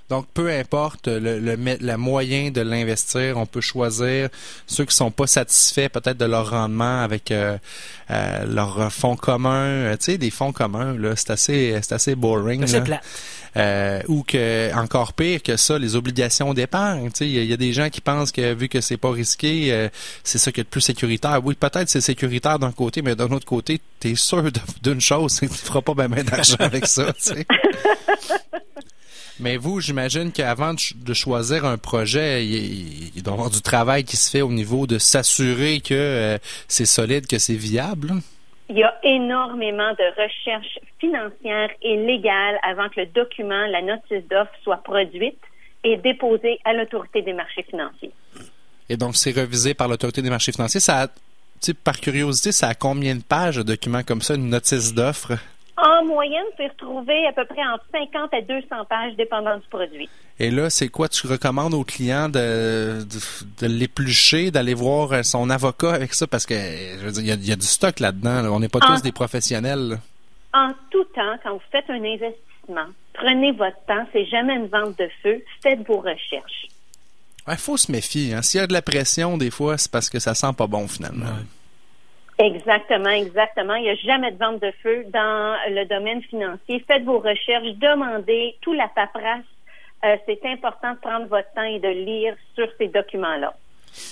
Donc, 0.09 0.25
peu 0.33 0.49
importe 0.51 1.07
le, 1.07 1.39
le, 1.39 1.97
moyen 1.97 2.51
de 2.51 2.61
l'investir, 2.61 3.37
on 3.37 3.45
peut 3.45 3.61
choisir 3.61 4.29
ceux 4.67 4.85
qui 4.85 4.95
sont 4.95 5.11
pas 5.11 5.27
satisfaits 5.27 5.89
peut-être 5.89 6.17
de 6.17 6.25
leur 6.25 6.49
rendement 6.49 7.01
avec 7.01 7.31
euh, 7.31 7.57
euh, 8.09 8.45
leur 8.45 8.91
fonds 8.91 9.15
commun. 9.15 9.65
Euh, 9.65 9.97
tu 9.97 10.05
sais, 10.05 10.17
des 10.17 10.31
fonds 10.31 10.51
communs, 10.51 10.97
là, 10.97 11.15
c'est 11.15 11.31
assez, 11.31 11.79
c'est 11.81 11.93
assez 11.93 12.15
boring. 12.15 12.65
C'est 12.65 12.83
plat. 12.83 13.01
Euh, 13.57 14.01
ou 14.07 14.23
que 14.23 14.71
encore 14.75 15.13
pire 15.13 15.41
que 15.41 15.57
ça, 15.57 15.79
les 15.79 15.95
obligations 15.95 16.53
d'épargne. 16.53 17.09
Il 17.21 17.43
y, 17.43 17.53
a 17.53 17.57
des 17.57 17.73
gens 17.73 17.89
qui 17.89 17.99
pensent 17.99 18.31
que 18.31 18.53
vu 18.53 18.69
que 18.69 18.79
c'est 18.79 18.97
pas 18.97 19.11
risqué, 19.11 19.73
euh, 19.73 19.89
c'est 20.23 20.37
ça 20.37 20.51
qui 20.51 20.59
est 20.59 20.63
le 20.63 20.69
plus 20.69 20.81
sécuritaire. 20.81 21.39
Oui, 21.43 21.55
peut-être 21.55 21.89
c'est 21.89 22.01
sécuritaire 22.01 22.59
d'un 22.59 22.71
côté, 22.71 23.01
mais 23.01 23.15
d'un 23.15 23.29
autre 23.31 23.47
côté, 23.47 23.81
tu 23.99 24.11
es 24.11 24.15
sûr 24.15 24.43
d'une 24.83 25.01
chose, 25.01 25.31
c'est 25.33 25.47
que 25.47 25.53
tu 25.53 25.59
feras 25.59 25.81
pas 25.81 25.95
bien 25.95 26.23
d'argent 26.23 26.57
avec 26.59 26.85
ça. 26.85 27.11
Mais 29.39 29.57
vous, 29.57 29.79
j'imagine 29.79 30.31
qu'avant 30.31 30.73
de 30.73 31.13
choisir 31.13 31.65
un 31.65 31.77
projet, 31.77 32.45
il, 32.45 33.23
doit 33.23 33.33
y 33.33 33.35
avoir 33.35 33.49
du 33.49 33.61
travail 33.61 34.03
qui 34.03 34.17
se 34.17 34.29
fait 34.29 34.41
au 34.41 34.51
niveau 34.51 34.85
de 34.85 34.97
s'assurer 34.97 35.79
que 35.79 35.93
euh, 35.93 36.37
c'est 36.67 36.85
solide, 36.85 37.25
que 37.25 37.37
c'est 37.37 37.55
viable. 37.55 38.11
Il 38.69 38.77
y 38.77 38.83
a 38.83 38.93
énormément 39.03 39.91
de 39.93 40.21
recherches 40.21 40.79
financières 40.99 41.69
et 41.81 41.95
légales 41.97 42.59
avant 42.63 42.89
que 42.89 42.99
le 42.99 43.05
document, 43.07 43.65
la 43.67 43.81
notice 43.81 44.27
d'offre, 44.29 44.51
soit 44.63 44.83
produite 44.83 45.39
et 45.83 45.97
déposée 45.97 46.59
à 46.65 46.73
l'autorité 46.73 47.21
des 47.21 47.33
marchés 47.33 47.63
financiers. 47.63 48.11
Et 48.89 48.97
donc, 48.97 49.15
c'est 49.15 49.31
revisé 49.31 49.73
par 49.73 49.87
l'autorité 49.87 50.21
des 50.21 50.29
marchés 50.29 50.51
financiers. 50.51 50.81
Ça 50.81 51.07
par 51.83 51.99
curiosité, 51.99 52.51
ça 52.51 52.69
a 52.69 52.73
combien 52.73 53.15
de 53.15 53.21
pages 53.21 53.57
de 53.57 53.63
documents 53.63 54.03
comme 54.03 54.21
ça, 54.21 54.35
une 54.35 54.49
notice 54.49 54.93
d'offre? 54.93 55.33
En 55.81 56.03
moyenne, 56.03 56.45
c'est 56.57 56.67
retrouvé 56.67 57.25
à 57.27 57.31
peu 57.31 57.45
près 57.45 57.65
entre 57.65 57.85
50 57.93 58.33
à 58.33 58.41
200 58.41 58.67
pages, 58.89 59.15
dépendant 59.15 59.57
du 59.57 59.67
produit. 59.69 60.09
Et 60.37 60.51
là, 60.51 60.69
c'est 60.69 60.89
quoi 60.89 61.07
tu 61.07 61.25
recommandes 61.25 61.73
aux 61.73 61.85
clients 61.85 62.27
de, 62.27 62.99
de, 63.61 63.67
l'éplucher, 63.67 64.51
d'aller 64.51 64.73
voir 64.73 65.23
son 65.23 65.49
avocat 65.49 65.93
avec 65.93 66.13
ça? 66.13 66.27
Parce 66.27 66.45
que, 66.45 66.55
je 66.55 67.05
veux 67.05 67.11
dire, 67.11 67.35
il 67.35 67.47
y 67.47 67.51
a, 67.51 67.55
du 67.55 67.65
stock 67.65 67.99
là-dedans. 67.99 68.53
On 68.53 68.59
n'est 68.59 68.69
pas 68.69 68.79
tous 68.79 69.01
des 69.01 69.13
professionnels. 69.13 69.99
En 70.53 70.71
tout 70.89 71.05
temps, 71.15 71.35
quand 71.43 71.53
vous 71.53 71.61
faites 71.71 71.89
un 71.89 72.03
investissement, 72.03 72.91
prenez 73.13 73.53
votre 73.53 73.79
temps. 73.87 74.05
C'est 74.11 74.25
jamais 74.25 74.55
une 74.55 74.67
vente 74.67 74.97
de 74.97 75.07
feu. 75.23 75.41
Faites 75.61 75.85
vos 75.87 75.99
recherches. 75.99 76.67
Il 77.47 77.55
faut 77.55 77.77
se 77.77 77.91
méfier. 77.91 78.33
Hein. 78.33 78.41
S'il 78.41 78.59
y 78.59 78.63
a 78.63 78.67
de 78.67 78.73
la 78.73 78.81
pression, 78.81 79.37
des 79.37 79.51
fois, 79.51 79.77
c'est 79.77 79.91
parce 79.91 80.09
que 80.09 80.19
ça 80.19 80.35
sent 80.35 80.53
pas 80.57 80.67
bon, 80.67 80.87
finalement. 80.87 81.25
Exactement, 82.39 83.09
exactement. 83.09 83.75
Il 83.75 83.83
n'y 83.83 83.89
a 83.89 83.95
jamais 83.95 84.31
de 84.31 84.37
vente 84.37 84.61
de 84.61 84.71
feu 84.81 85.05
dans 85.11 85.57
le 85.69 85.83
domaine 85.85 86.21
financier. 86.23 86.83
Faites 86.87 87.03
vos 87.03 87.19
recherches, 87.19 87.75
demandez 87.75 88.55
tout 88.61 88.73
la 88.73 88.87
paperasse. 88.87 89.43
Euh, 90.05 90.15
c'est 90.25 90.39
important 90.45 90.93
de 90.93 90.99
prendre 90.99 91.27
votre 91.27 91.51
temps 91.53 91.63
et 91.63 91.79
de 91.79 91.89
lire 91.89 92.33
sur 92.55 92.67
ces 92.77 92.87
documents-là. 92.87 93.53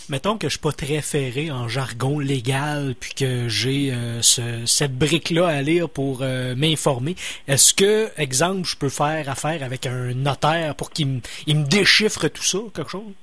Mettons 0.10 0.38
que 0.38 0.48
je 0.48 0.54
suis 0.54 0.60
pas 0.60 0.74
très 0.74 1.02
ferré 1.02 1.52
en 1.52 1.70
jargon 1.70 2.20
légal, 2.20 2.96
puis 3.00 3.14
que 3.14 3.48
j'ai 3.48 3.94
euh, 3.94 4.22
cette 4.22 4.98
brique-là 4.98 5.48
à 5.48 5.62
lire 5.62 5.88
pour 5.88 6.20
euh, 6.22 6.56
m'informer. 6.56 7.16
Est-ce 7.48 7.74
que, 7.74 8.10
exemple, 8.18 8.66
je 8.66 8.76
peux 8.76 8.90
faire 8.90 9.30
affaire 9.30 9.64
avec 9.64 9.86
un 9.86 10.14
notaire 10.14 10.76
pour 10.76 10.92
qu'il 10.92 11.08
me 11.08 11.70
déchiffre 11.70 12.28
tout 12.28 12.44
ça, 12.44 12.60
quelque 12.74 12.90
chose? 12.90 13.14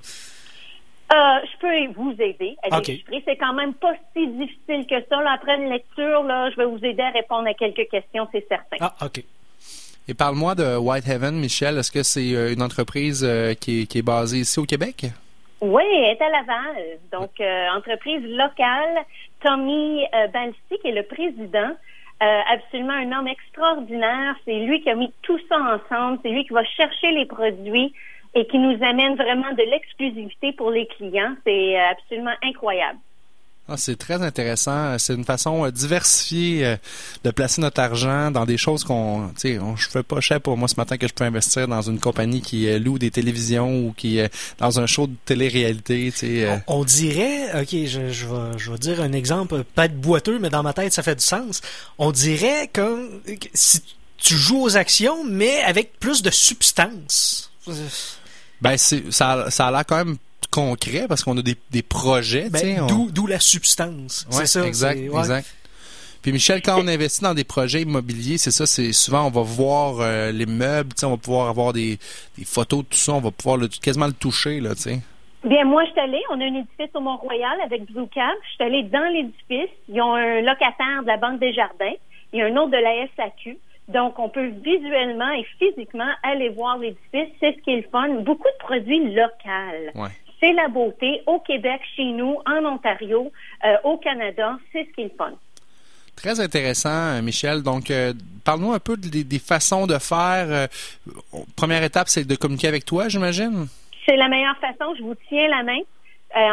Euh, 1.14 1.38
je 1.44 1.59
peux 1.59 2.00
vous 2.00 2.14
aider 2.18 2.57
à 2.62 2.81
déchiffrer. 2.81 3.22
C'est 3.24 3.37
quand 3.37 3.53
même 3.53 3.74
pas 3.74 3.92
si 4.14 4.27
difficile 4.27 4.87
que 4.87 4.96
ça. 5.09 5.20
après 5.31 5.57
une 5.57 5.70
lecture, 5.70 6.24
là, 6.24 6.50
je 6.50 6.57
vais 6.57 6.64
vous 6.64 6.85
aider 6.85 7.03
à 7.03 7.11
répondre 7.11 7.46
à 7.46 7.55
quelques 7.55 7.88
questions, 7.88 8.27
c'est 8.33 8.46
certain. 8.48 8.77
Ah, 8.81 8.94
OK. 9.05 9.22
Et 10.09 10.14
parle-moi 10.14 10.55
de 10.55 10.77
Whitehaven, 10.77 11.35
Michel. 11.37 11.79
Est-ce 11.79 11.92
que 11.92 12.03
c'est 12.03 12.35
euh, 12.35 12.53
une 12.53 12.62
entreprise 12.62 13.24
euh, 13.24 13.55
qui, 13.55 13.83
est, 13.83 14.03
basée 14.03 14.38
ici 14.38 14.59
au 14.59 14.64
Québec? 14.64 15.07
Oui, 15.61 15.85
elle 15.87 16.16
est 16.16 16.22
à 16.22 16.29
Laval. 16.29 16.98
Donc, 17.12 17.31
entreprise 17.77 18.22
locale. 18.22 19.05
Tommy 19.40 20.05
Balsi, 20.33 20.81
qui 20.81 20.88
est 20.88 20.92
le 20.92 21.05
président, 21.05 21.70
absolument 22.20 22.92
un 22.92 23.12
homme 23.12 23.29
extraordinaire. 23.29 24.35
C'est 24.44 24.59
lui 24.59 24.83
qui 24.83 24.90
a 24.90 24.94
mis 24.94 25.12
tout 25.22 25.38
ça 25.48 25.57
ensemble. 25.57 26.18
C'est 26.22 26.31
lui 26.31 26.44
qui 26.44 26.53
va 26.53 26.64
chercher 26.64 27.12
les 27.12 27.24
produits 27.24 27.94
et 28.35 28.47
qui 28.47 28.59
nous 28.59 28.77
amène 28.83 29.14
vraiment 29.14 29.53
de 29.53 29.70
l'exclusivité 29.70 30.53
pour 30.53 30.70
les 30.70 30.87
clients. 30.87 31.35
C'est 31.47 31.79
euh, 31.79 31.90
absolument 31.90 32.35
incroyable. 32.42 32.99
Ah, 33.66 33.79
c'est 33.79 33.97
très 33.97 34.20
intéressant. 34.20 34.99
C'est 34.99 35.14
une 35.14 35.25
façon 35.25 35.64
euh, 35.64 35.70
diversifiée 35.70 36.66
euh, 36.66 36.77
de 37.23 37.31
placer 37.31 37.62
notre 37.62 37.81
argent 37.81 38.31
dans 38.31 38.44
des 38.44 38.59
choses 38.59 38.85
qu'on, 38.85 39.29
tu 39.29 39.57
sais, 39.57 39.61
je 39.77 39.88
fais 39.88 40.03
pas 40.03 40.20
cher 40.20 40.40
pour 40.40 40.59
moi 40.59 40.68
ce 40.68 40.75
matin 40.77 40.99
que 40.99 41.09
je 41.09 41.14
peux 41.14 41.25
investir 41.25 41.66
dans 41.66 41.81
une 41.81 41.99
compagnie 41.99 42.42
qui 42.42 42.79
loue 42.79 42.99
des 42.99 43.11
télévisions 43.11 43.87
ou 43.87 43.94
qui 43.97 44.18
est 44.18 44.31
dans 44.59 44.81
un 44.81 44.87
show 44.87 45.07
de 45.07 45.14
télé-réalité. 45.25 46.11
Tu 46.12 46.18
sais, 46.18 46.62
on, 46.66 46.85
dirait, 46.85 47.62
ok, 47.62 47.70
je, 47.70 48.11
je, 48.11 48.27
vais, 48.27 48.59
je 48.59 48.70
vais 48.70 48.79
dire 48.79 49.01
un 49.01 49.12
exemple 49.12 49.64
pas 49.64 49.88
de 49.88 49.94
boiteux, 49.94 50.38
mais 50.38 50.51
dans 50.51 50.62
ma 50.62 50.75
tête 50.75 50.92
ça 50.92 51.03
fait 51.03 51.16
du 51.16 51.25
sens. 51.25 51.62
On 51.97 52.11
dirait 52.11 52.68
comme 52.70 53.09
si 53.55 53.81
tu 54.18 54.35
joues 54.35 54.62
aux 54.62 54.77
actions, 54.77 55.25
mais 55.25 55.62
avec 55.62 55.99
plus 55.99 56.23
de 56.23 56.31
substance. 56.31 57.51
Ben, 58.64 58.79
ça, 58.79 59.50
ça 59.50 59.66
a 59.66 59.70
l'air 59.70 59.85
quand 59.87 60.05
même 60.05 60.16
concret 60.50 61.07
parce 61.07 61.22
qu'on 61.22 61.37
a 61.37 61.42
des, 61.42 61.57
des 61.70 61.83
projets. 61.83 62.48
Ben, 62.48 62.87
d'où, 62.87 63.27
la 63.27 63.38
substance. 63.38 64.27
c'est 64.31 64.46
ça. 64.46 64.66
Exact, 64.66 64.98
exact. 64.98 65.55
Puis 66.22 66.33
Michel, 66.33 66.62
quand 66.62 66.81
on 66.83 66.88
investit 66.88 67.22
dans 67.22 67.35
des 67.35 67.44
projets 67.44 67.83
immobiliers, 67.83 68.38
c'est 68.38 68.50
ça, 68.50 68.64
c'est 68.64 68.92
souvent 68.92 69.27
on 69.27 69.31
va 69.31 69.42
voir 69.42 69.96
euh, 70.00 70.33
les 70.33 70.46
meubles, 70.46 70.92
on 71.03 71.11
va 71.11 71.16
pouvoir 71.18 71.48
avoir 71.50 71.74
des, 71.74 71.98
photos 72.46 72.79
de 72.85 72.88
tout 72.88 72.96
ça, 72.96 73.12
on 73.12 73.20
va 73.20 73.31
pouvoir 73.31 73.59
quasiment 73.83 74.07
le 74.07 74.14
toucher, 74.14 74.61
là, 74.61 74.74
tu 74.74 74.83
sais. 74.83 75.00
Bien, 75.44 75.66
moi, 75.66 75.85
je 75.85 75.90
suis 75.90 76.00
allée, 76.00 76.22
on 76.31 76.40
a 76.40 76.44
un 76.44 76.55
édifice 76.55 76.88
au 76.94 77.00
Mont-Royal 77.00 77.61
avec 77.66 77.85
Blue-Cab. 77.92 78.33
Je 78.48 78.55
suis 78.55 78.64
allée 78.64 78.85
dans 78.85 79.12
l'édifice. 79.12 79.77
Ils 79.90 80.00
ont 80.00 80.14
un 80.14 80.40
locataire 80.40 81.03
de 81.03 81.09
la 81.09 81.18
Banque 81.18 81.38
des 81.38 81.53
Jardins. 81.53 81.92
Il 82.33 82.38
y 82.38 82.42
a 82.42 82.46
un 82.46 82.57
autre 82.57 82.70
de 82.70 82.79
la 82.79 83.07
SAQ. 83.14 83.59
Donc, 83.88 84.18
on 84.18 84.29
peut 84.29 84.47
visuellement 84.47 85.31
et 85.33 85.44
physiquement 85.59 86.11
aller 86.23 86.49
voir 86.49 86.79
l'édifice. 86.79 87.35
C'est 87.40 87.55
ce 87.55 87.62
qui 87.62 87.70
est 87.70 87.77
le 87.77 87.88
fun. 87.90 88.09
Beaucoup 88.23 88.49
de 88.49 88.64
produits 88.64 89.12
locaux. 89.14 90.09
C'est 90.40 90.53
la 90.53 90.68
beauté 90.68 91.23
au 91.27 91.38
Québec, 91.40 91.81
chez 91.97 92.05
nous, 92.05 92.38
en 92.47 92.64
Ontario, 92.64 93.31
euh, 93.64 93.77
au 93.85 93.99
Canada. 93.99 94.59
C'est 94.73 94.87
ce 94.87 94.94
qui 94.94 95.03
est 95.03 95.05
le 95.05 95.16
fun. 95.16 95.33
Très 96.16 96.40
intéressant, 96.40 97.16
euh, 97.16 97.23
Michel. 97.23 97.62
Donc, 97.62 97.90
euh, 97.90 98.12
parle-nous 98.44 98.73
un 98.73 98.79
peu 98.79 98.97
des, 98.97 99.38
façons 99.38 99.87
de 99.87 99.99
faire. 99.99 100.68
première 101.57 101.83
étape, 101.83 102.09
c'est 102.09 102.27
de 102.27 102.37
communiquer 102.37 102.68
avec 102.68 102.85
toi, 102.85 103.09
j'imagine? 103.09 103.66
C'est 104.07 104.16
la 104.16 104.29
meilleure 104.29 104.57
façon. 104.59 104.94
Je 104.99 105.03
vous 105.03 105.14
tiens 105.29 105.49
la 105.49 105.62
main. 105.62 105.81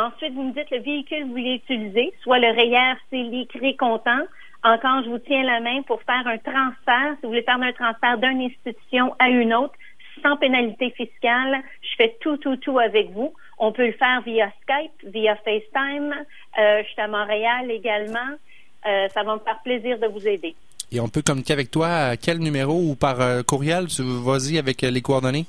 ensuite, 0.05 0.33
vous 0.33 0.43
me 0.43 0.53
dites 0.53 0.69
le 0.71 0.79
véhicule 0.79 1.19
que 1.19 1.23
vous 1.23 1.31
voulez 1.31 1.55
utiliser, 1.55 2.13
soit 2.23 2.39
le 2.39 2.47
REER, 2.47 2.95
c'est 3.09 3.23
l'écrit 3.23 3.75
comptant, 3.77 4.21
encore, 4.63 5.03
je 5.03 5.09
vous 5.09 5.19
tiens 5.19 5.43
la 5.43 5.59
main 5.59 5.81
pour 5.83 6.01
faire 6.03 6.25
un 6.25 6.37
transfert. 6.37 7.15
Si 7.15 7.23
vous 7.23 7.29
voulez 7.29 7.41
faire 7.41 7.61
un 7.61 7.73
transfert 7.73 8.17
d'une 8.17 8.41
institution 8.41 9.15
à 9.17 9.29
une 9.29 9.53
autre, 9.53 9.73
sans 10.21 10.37
pénalité 10.37 10.91
fiscale, 10.91 11.63
je 11.81 11.95
fais 11.97 12.15
tout, 12.21 12.37
tout, 12.37 12.57
tout 12.57 12.77
avec 12.77 13.11
vous. 13.11 13.33
On 13.57 13.71
peut 13.71 13.87
le 13.87 13.93
faire 13.93 14.21
via 14.21 14.51
Skype, 14.61 15.11
via 15.11 15.35
FaceTime. 15.37 16.13
Euh, 16.59 16.83
je 16.83 16.89
suis 16.89 17.01
à 17.01 17.07
Montréal 17.07 17.71
également. 17.71 18.37
Euh, 18.85 19.07
ça 19.09 19.23
va 19.23 19.35
me 19.35 19.39
faire 19.39 19.59
plaisir 19.63 19.97
de 19.99 20.07
vous 20.07 20.27
aider. 20.27 20.55
Et 20.91 20.99
on 20.99 21.07
peut 21.07 21.21
communiquer 21.21 21.53
avec 21.53 21.71
toi 21.71 21.87
à 21.87 22.17
quel 22.17 22.39
numéro 22.39 22.73
ou 22.73 22.95
par 22.95 23.19
euh, 23.21 23.41
courriel? 23.43 23.85
Vas-y 23.99 24.59
avec 24.59 24.81
les 24.81 25.01
coordonnées. 25.01 25.45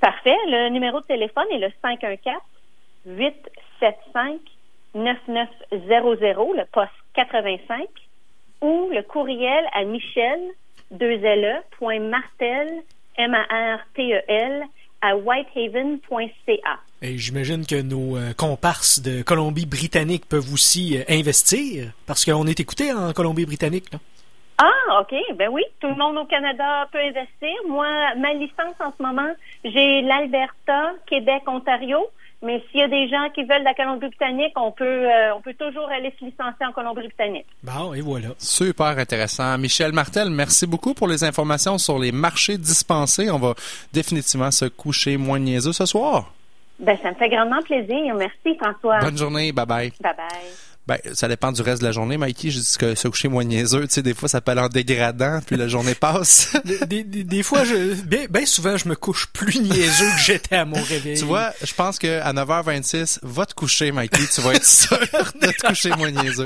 Parfait. 0.00 0.36
Le 0.48 0.68
numéro 0.68 1.00
de 1.00 1.06
téléphone 1.06 1.46
est 1.50 1.58
le 1.58 1.70
514 1.80 2.36
875 3.06 4.40
9900, 4.94 6.52
le 6.54 6.64
poste 6.72 6.90
85 7.14 7.88
ou 8.64 8.88
le 8.90 9.02
courriel 9.02 9.64
à 9.74 9.84
michel, 9.84 10.40
2 10.90 11.06
e, 11.06 11.62
M-A-R-T-E-L, 13.16 14.64
à 15.02 15.16
whitehaven.ca. 15.16 16.80
Et 17.02 17.18
j'imagine 17.18 17.66
que 17.66 17.82
nos 17.82 18.16
euh, 18.16 18.32
comparses 18.32 19.00
de 19.00 19.20
Colombie-Britannique 19.22 20.26
peuvent 20.26 20.52
aussi 20.52 20.96
euh, 20.96 21.02
investir, 21.08 21.92
parce 22.06 22.24
qu'on 22.24 22.46
est 22.46 22.58
écouté 22.58 22.90
en 22.90 23.12
Colombie-Britannique, 23.12 23.92
là. 23.92 23.98
Ah, 24.58 25.00
OK. 25.00 25.14
Ben 25.36 25.48
oui, 25.50 25.62
tout 25.80 25.88
le 25.88 25.96
monde 25.96 26.16
au 26.16 26.24
Canada 26.26 26.88
peut 26.92 26.98
investir. 26.98 27.50
Moi, 27.68 27.86
ma 28.16 28.32
licence 28.34 28.76
en 28.80 28.92
ce 28.96 29.02
moment, 29.02 29.30
j'ai 29.64 30.02
l'Alberta, 30.02 30.92
Québec, 31.06 31.42
Ontario. 31.46 32.06
Mais 32.42 32.62
s'il 32.70 32.80
y 32.80 32.82
a 32.82 32.88
des 32.88 33.08
gens 33.08 33.30
qui 33.34 33.42
veulent 33.44 33.62
la 33.62 33.72
Colombie-Britannique, 33.72 34.52
on 34.56 34.70
peut, 34.70 34.84
euh, 34.84 35.34
on 35.34 35.40
peut 35.40 35.54
toujours 35.54 35.88
aller 35.88 36.12
se 36.20 36.26
licencier 36.26 36.66
en 36.66 36.72
Colombie-Britannique. 36.72 37.46
Bon, 37.62 37.94
et 37.94 38.02
voilà. 38.02 38.28
Super 38.36 38.98
intéressant. 38.98 39.56
Michel 39.56 39.92
Martel, 39.92 40.28
merci 40.28 40.66
beaucoup 40.66 40.92
pour 40.92 41.08
les 41.08 41.24
informations 41.24 41.78
sur 41.78 41.98
les 41.98 42.12
marchés 42.12 42.58
dispensés. 42.58 43.30
On 43.30 43.38
va 43.38 43.54
définitivement 43.94 44.50
se 44.50 44.66
coucher 44.66 45.16
moins 45.16 45.38
niaiseux 45.38 45.72
ce 45.72 45.86
soir. 45.86 46.34
Ben, 46.78 46.98
ça 47.02 47.10
me 47.10 47.14
fait 47.14 47.30
grandement 47.30 47.62
plaisir. 47.62 48.14
Merci, 48.14 48.58
François. 48.60 48.98
Bonne 48.98 49.16
journée. 49.16 49.52
Bye 49.52 49.66
bye. 49.66 49.92
Ben, 50.86 50.98
ça 51.14 51.28
dépend 51.28 51.50
du 51.50 51.62
reste 51.62 51.80
de 51.80 51.86
la 51.86 51.92
journée, 51.92 52.18
Mikey. 52.18 52.50
Je 52.50 52.58
dis 52.58 52.76
que 52.78 52.94
se 52.94 53.08
coucher 53.08 53.28
moins 53.28 53.44
niaiseux, 53.44 53.86
tu 53.86 53.94
sais, 53.94 54.02
des 54.02 54.12
fois, 54.12 54.28
ça 54.28 54.42
peut 54.42 54.52
aller 54.52 54.60
en 54.60 54.68
dégradant, 54.68 55.40
puis 55.46 55.56
la 55.56 55.66
journée 55.66 55.94
passe. 55.94 56.54
des, 56.86 57.42
fois, 57.42 57.64
je, 57.64 57.94
bien, 58.02 58.44
souvent, 58.44 58.76
je 58.76 58.88
me 58.88 58.94
couche 58.94 59.28
plus 59.28 59.60
niaiseux 59.60 60.10
que 60.10 60.20
j'étais 60.22 60.56
à 60.56 60.66
mon 60.66 60.82
réveil. 60.82 61.16
Tu 61.16 61.24
vois, 61.24 61.52
je 61.62 61.72
pense 61.72 61.98
que 61.98 62.20
à 62.20 62.34
9h26, 62.34 63.20
va 63.22 63.46
te 63.46 63.54
coucher, 63.54 63.92
Mikey. 63.92 64.24
Tu 64.34 64.42
vas 64.42 64.54
être 64.54 64.66
sûr 64.66 64.98
de 64.98 65.46
te 65.46 65.66
coucher 65.66 65.90
moins 65.96 66.10
niaiseux. 66.10 66.44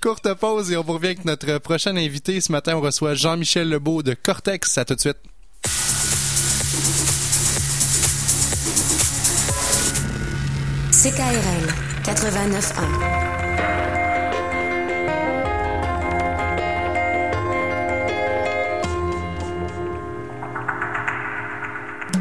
Courte 0.00 0.32
pause 0.34 0.70
et 0.70 0.76
on 0.76 0.82
revient 0.82 1.06
avec 1.06 1.24
notre 1.24 1.58
prochain 1.58 1.96
invité. 1.96 2.40
Ce 2.40 2.52
matin, 2.52 2.76
on 2.76 2.80
reçoit 2.80 3.14
Jean-Michel 3.14 3.68
Lebeau 3.68 4.04
de 4.04 4.14
Cortex. 4.14 4.78
À 4.78 4.84
tout 4.84 4.94
de 4.94 5.00
suite. 5.00 5.18
CKRL 10.92 11.89
89.1 12.04 13.20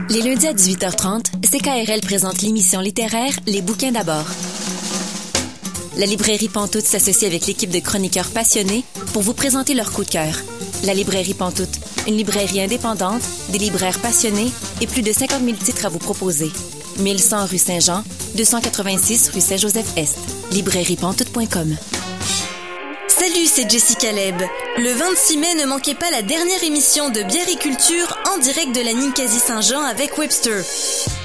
Les 0.10 0.22
lundis 0.22 0.48
à 0.48 0.54
18h30, 0.54 1.24
CKRL 1.42 2.02
présente 2.02 2.42
l'émission 2.42 2.82
littéraire 2.82 3.34
Les 3.48 3.62
bouquins 3.62 3.92
d'abord. 3.92 4.26
La 5.98 6.06
librairie 6.06 6.50
Pantoute 6.50 6.86
s'associe 6.86 7.30
avec 7.30 7.48
l'équipe 7.48 7.70
de 7.70 7.80
chroniqueurs 7.80 8.30
passionnés 8.30 8.84
pour 9.14 9.22
vous 9.22 9.34
présenter 9.34 9.74
leur 9.74 9.92
coup 9.92 10.04
de 10.04 10.10
cœur. 10.10 10.36
La 10.84 10.94
librairie 10.94 11.34
Pantoute, 11.34 11.80
une 12.08 12.18
librairie 12.18 12.62
indépendante, 12.62 13.22
des 13.50 13.60
libraires 13.60 14.00
passionnés 14.00 14.52
et 14.82 14.88
plus 14.88 15.04
de 15.04 15.14
50 15.14 15.44
000 15.44 15.58
titres 15.58 15.86
à 15.86 15.90
vous 15.90 16.00
proposer. 16.00 16.52
1100 17.00 17.46
rue 17.46 17.58
Saint-Jean, 17.58 18.04
286 18.36 19.30
rue 19.34 19.42
Saint-Joseph-Est. 19.42 20.18
librairiepantoute.com 20.52 21.76
Salut, 23.08 23.48
c'est 23.48 23.70
Jessica 23.70 24.12
Leb. 24.12 24.42
Le 24.78 24.94
26 24.94 25.38
mai, 25.38 25.56
ne 25.56 25.66
manquez 25.66 25.94
pas 25.94 26.10
la 26.10 26.22
dernière 26.22 26.64
émission 26.64 27.10
de 27.10 27.22
Biériculture 27.24 28.18
en 28.34 28.38
direct 28.38 28.74
de 28.74 28.82
la 28.82 28.94
Ninkasi 28.94 29.40
Saint-Jean 29.40 29.84
avec 29.84 30.18
Webster. 30.18 30.64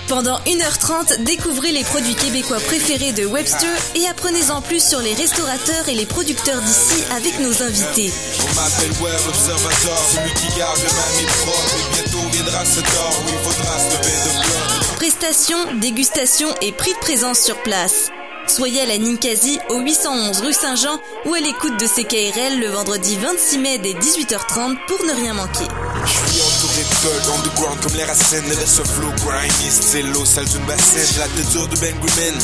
Pendant 0.09 0.39
1h30, 0.41 1.23
découvrez 1.23 1.73
les 1.73 1.85
produits 1.85 2.15
québécois 2.15 2.59
préférés 2.67 3.13
de 3.13 3.25
Webster 3.25 3.71
et 3.95 4.07
apprenez-en 4.09 4.61
plus 4.61 4.85
sur 4.85 5.01
les 5.01 5.15
restaurateurs 5.15 5.89
et 5.89 5.95
les 5.95 6.05
producteurs 6.05 6.61
d'ici 6.61 7.05
avec 7.17 7.39
nos 7.39 7.63
invités. 7.63 8.13
Je 8.13 8.55
m'appelle 8.55 8.93
Web 9.01 9.21
Observateur, 9.29 9.99
celui 10.13 10.33
qui 10.35 10.59
garde 10.59 10.79
le 10.79 10.89
et 10.89 11.95
bientôt 11.95 12.29
viendra 12.33 12.65
ce 12.65 12.81
où 12.81 13.29
il 13.29 13.53
faudra 13.53 13.79
se 13.79 13.97
lever 13.97 14.11
de 14.25 14.74
Prestations, 15.05 15.75
dégustations 15.75 16.49
et 16.63 16.73
prix 16.73 16.95
de 16.95 16.99
présence 17.01 17.39
sur 17.39 17.63
place. 17.63 18.09
Soyez 18.47 18.81
à 18.81 18.87
la 18.87 18.97
Ninkasi 18.97 19.59
au 19.69 19.81
811 19.81 20.41
rue 20.41 20.55
Saint-Jean 20.55 20.99
ou 21.27 21.35
à 21.35 21.41
l'écoute 21.41 21.79
de 21.79 21.87
CKRL 21.87 22.59
le 22.59 22.69
vendredi 22.69 23.19
26 23.19 23.59
mai 23.59 23.77
dès 23.77 23.93
18h30 23.93 24.79
pour 24.89 25.05
ne 25.05 25.13
rien 25.13 25.35
manquer. 25.35 25.67
Je 26.07 26.11
suis 26.11 26.41
entouré 26.41 26.85
de 26.85 27.07
gold 27.07 27.39
underground 27.39 27.81
comme 27.83 27.97
les 27.99 28.05
racines 28.05 28.49
de 28.49 28.55
ce 28.55 28.81
flow 28.81 29.13
grimy 29.27 29.71
stylo, 29.71 30.25
celle 30.25 30.49
d'une 30.49 30.65
bassine. 30.65 31.03
J'ai 31.13 31.19
la 31.19 31.27
tête 31.27 31.51
dure 31.51 31.69
de 31.69 31.77
Ben 31.77 31.95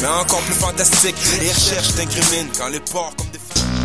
mais 0.03 0.07
encore 0.09 0.42
plus 0.42 0.55
fantastique. 0.55 1.16
Les 1.40 1.51
recherches 1.51 1.94
t'incriminent 1.94 2.51
quand 2.59 2.68
les 2.68 2.81
porcs 2.81 3.14
comme 3.16 3.31
des 3.31 3.40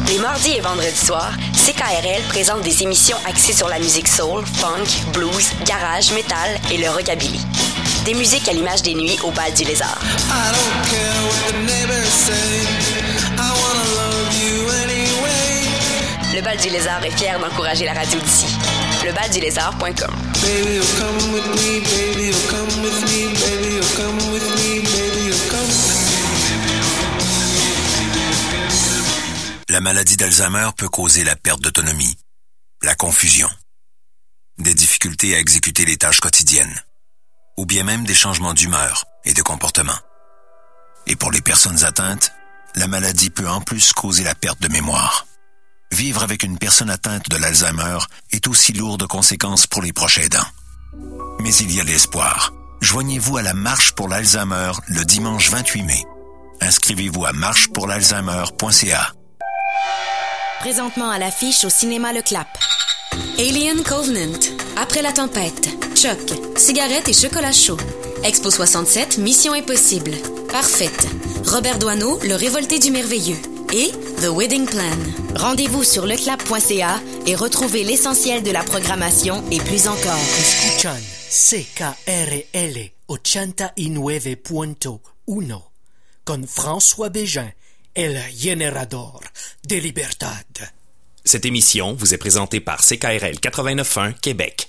les 0.09 0.19
mardis 0.19 0.51
et 0.51 0.61
vendredis 0.61 0.95
soirs, 0.95 1.33
CKRL 1.53 2.21
présente 2.29 2.61
des 2.61 2.83
émissions 2.83 3.17
axées 3.27 3.53
sur 3.53 3.67
la 3.69 3.79
musique 3.79 4.07
soul, 4.07 4.43
funk, 4.45 4.85
blues, 5.13 5.49
garage, 5.65 6.11
metal 6.11 6.59
et 6.71 6.77
le 6.77 6.89
rockabilly. 6.91 7.39
Des 8.05 8.13
musiques 8.13 8.47
à 8.47 8.53
l'image 8.53 8.83
des 8.83 8.93
nuits 8.93 9.17
au 9.23 9.31
bal 9.31 9.51
du 9.55 9.63
lézard. 9.63 9.99
Le 16.35 16.41
bal 16.43 16.55
du 16.57 16.69
lézard 16.69 17.03
est 17.03 17.17
fier 17.17 17.39
d'encourager 17.39 17.85
la 17.85 17.93
radio 17.93 18.19
d'ici. 18.19 18.45
Lebaldulézard.com. 19.03 20.15
La 29.69 29.79
maladie 29.79 30.15
d'Alzheimer 30.15 30.69
peut 30.77 30.89
causer 30.89 31.23
la 31.23 31.35
perte 31.35 31.61
d'autonomie, 31.61 32.15
la 32.83 32.93
confusion, 32.93 33.49
des 34.59 34.75
difficultés 34.75 35.35
à 35.35 35.39
exécuter 35.39 35.85
les 35.85 35.97
tâches 35.97 36.19
quotidiennes 36.19 36.83
ou 37.57 37.65
bien 37.65 37.83
même 37.83 38.05
des 38.05 38.13
changements 38.13 38.53
d'humeur 38.53 39.05
et 39.23 39.33
de 39.33 39.41
comportement. 39.41 39.97
Et 41.07 41.15
pour 41.15 41.31
les 41.31 41.41
personnes 41.41 41.83
atteintes, 41.83 42.31
la 42.75 42.87
maladie 42.87 43.29
peut 43.29 43.47
en 43.47 43.61
plus 43.61 43.93
causer 43.93 44.23
la 44.23 44.35
perte 44.35 44.61
de 44.61 44.67
mémoire. 44.67 45.25
Vivre 45.91 46.23
avec 46.23 46.43
une 46.43 46.57
personne 46.57 46.89
atteinte 46.89 47.29
de 47.29 47.37
l'Alzheimer 47.37 47.99
est 48.31 48.47
aussi 48.47 48.73
lourd 48.73 48.97
de 48.97 49.05
conséquences 49.05 49.67
pour 49.67 49.81
les 49.81 49.93
proches 49.93 50.17
aidants. 50.17 50.47
Mais 51.39 51.53
il 51.55 51.71
y 51.71 51.79
a 51.79 51.83
l'espoir. 51.83 52.53
Joignez-vous 52.81 53.37
à 53.37 53.41
la 53.41 53.53
Marche 53.53 53.93
pour 53.93 54.09
l'Alzheimer 54.09 54.71
le 54.87 55.05
dimanche 55.05 55.49
28 55.49 55.83
mai. 55.83 56.03
Inscrivez-vous 56.61 57.25
à 57.25 57.33
marchepourlalzheimer.ca. 57.33 59.13
Présentement 60.59 61.09
à 61.11 61.19
l'affiche 61.19 61.63
au 61.63 61.69
cinéma 61.69 62.11
Le 62.11 62.21
Clap. 62.21 62.47
Alien 63.37 63.83
Covenant, 63.83 64.39
Après 64.77 65.01
la 65.01 65.13
tempête, 65.13 65.69
Choc, 65.95 66.19
Cigarettes 66.57 67.07
et 67.07 67.13
chocolat 67.13 67.53
chaud. 67.53 67.77
Expo 68.23 68.49
67, 68.51 69.17
Mission 69.19 69.53
impossible. 69.53 70.11
Parfaite. 70.51 71.07
Robert 71.45 71.79
Doisneau, 71.79 72.19
Le 72.23 72.35
révolté 72.35 72.77
du 72.79 72.91
merveilleux. 72.91 73.38
Et 73.73 73.91
The 74.21 74.27
Wedding 74.35 74.65
Plan. 74.65 74.91
Rendez-vous 75.35 75.83
sur 75.83 76.05
leclap.ca 76.05 76.99
et 77.25 77.35
retrouvez 77.35 77.83
l'essentiel 77.83 78.43
de 78.43 78.51
la 78.51 78.63
programmation 78.63 79.43
et 79.51 79.57
plus 79.59 79.88
encore. 79.88 80.19
Escuchan 80.39 80.97
CKRL 81.29 82.91
89.1 83.09 85.61
con 86.25 86.43
François 86.47 87.09
Bégin, 87.09 87.51
el 87.95 88.17
generador 88.35 89.21
de 89.67 89.79
libertad. 89.79 90.45
Cette 91.27 91.47
émission 91.47 91.93
vous 91.93 92.13
est 92.13 92.19
présentée 92.19 92.59
par 92.59 92.81
CKRL 92.81 93.38
89.1 93.41 94.13
Québec. 94.21 94.67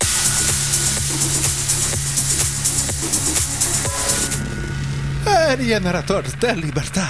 Libertad. 6.55 7.03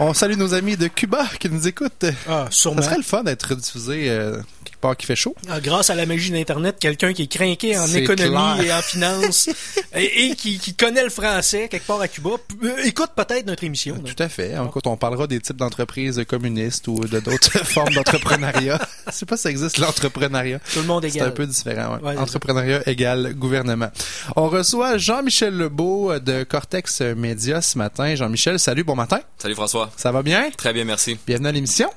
On 0.00 0.12
salue 0.14 0.34
nos 0.34 0.52
amis 0.52 0.76
de 0.76 0.88
Cuba 0.88 1.26
qui 1.38 1.48
nous 1.48 1.68
écoutent. 1.68 2.06
Ah, 2.28 2.48
sûrement. 2.50 2.82
Ça 2.82 2.88
serait 2.88 2.96
le 2.96 3.04
fun 3.04 3.22
d'être 3.22 3.54
diffusé 3.54 4.10
euh, 4.10 4.40
part 4.84 4.96
qui 4.96 5.06
fait 5.06 5.16
chaud. 5.16 5.34
Ah, 5.48 5.60
grâce 5.60 5.88
à 5.90 5.94
la 5.94 6.04
magie 6.04 6.30
d'Internet, 6.30 6.76
quelqu'un 6.78 7.12
qui 7.14 7.22
est 7.22 7.26
craqué 7.26 7.78
en 7.78 7.86
C'est 7.86 8.02
économie 8.02 8.30
clair. 8.58 8.60
et 8.60 8.72
en 8.72 8.82
finance 8.82 9.48
et, 9.94 10.26
et 10.26 10.34
qui, 10.36 10.58
qui 10.58 10.74
connaît 10.74 11.02
le 11.04 11.10
français 11.10 11.68
quelque 11.68 11.86
part 11.86 12.00
à 12.00 12.08
Cuba, 12.08 12.30
euh, 12.62 12.76
écoute 12.84 13.10
peut-être 13.16 13.46
notre 13.46 13.64
émission. 13.64 13.96
donc. 13.96 14.14
Tout 14.14 14.22
à 14.22 14.28
fait. 14.28 14.52
Écoute, 14.66 14.86
on 14.86 14.96
parlera 14.96 15.26
des 15.26 15.40
types 15.40 15.56
d'entreprises 15.56 16.22
communistes 16.28 16.86
ou 16.88 17.00
de 17.06 17.18
d'autres 17.20 17.58
formes 17.64 17.94
d'entrepreneuriat. 17.94 18.78
Je 19.06 19.12
sais 19.12 19.26
pas 19.26 19.36
si 19.36 19.44
ça 19.44 19.50
existe 19.50 19.78
l'entrepreneuriat. 19.78 20.58
Tout 20.72 20.80
le 20.80 20.86
monde 20.86 21.04
C'est 21.08 21.16
égal. 21.16 21.28
un 21.28 21.30
peu 21.30 21.46
différent. 21.46 21.96
ouais. 21.96 22.02
Ouais, 22.02 22.14
c'est 22.14 22.20
Entrepreneuriat 22.20 22.82
égal 22.88 23.34
gouvernement. 23.34 23.90
On 24.36 24.48
reçoit 24.48 24.98
Jean-Michel 24.98 25.54
Lebeau 25.56 26.18
de 26.18 26.42
Cortex 26.44 27.00
Média 27.00 27.62
ce 27.62 27.78
matin. 27.78 28.14
Jean-Michel, 28.14 28.58
salut, 28.58 28.84
bon 28.84 28.96
matin. 28.96 29.20
Salut 29.38 29.54
François. 29.54 29.90
Ça 29.96 30.12
va 30.12 30.22
bien? 30.22 30.50
Très 30.56 30.72
bien, 30.72 30.84
merci. 30.84 31.16
Bienvenue 31.26 31.48
à 31.48 31.52
l'émission. 31.52 31.88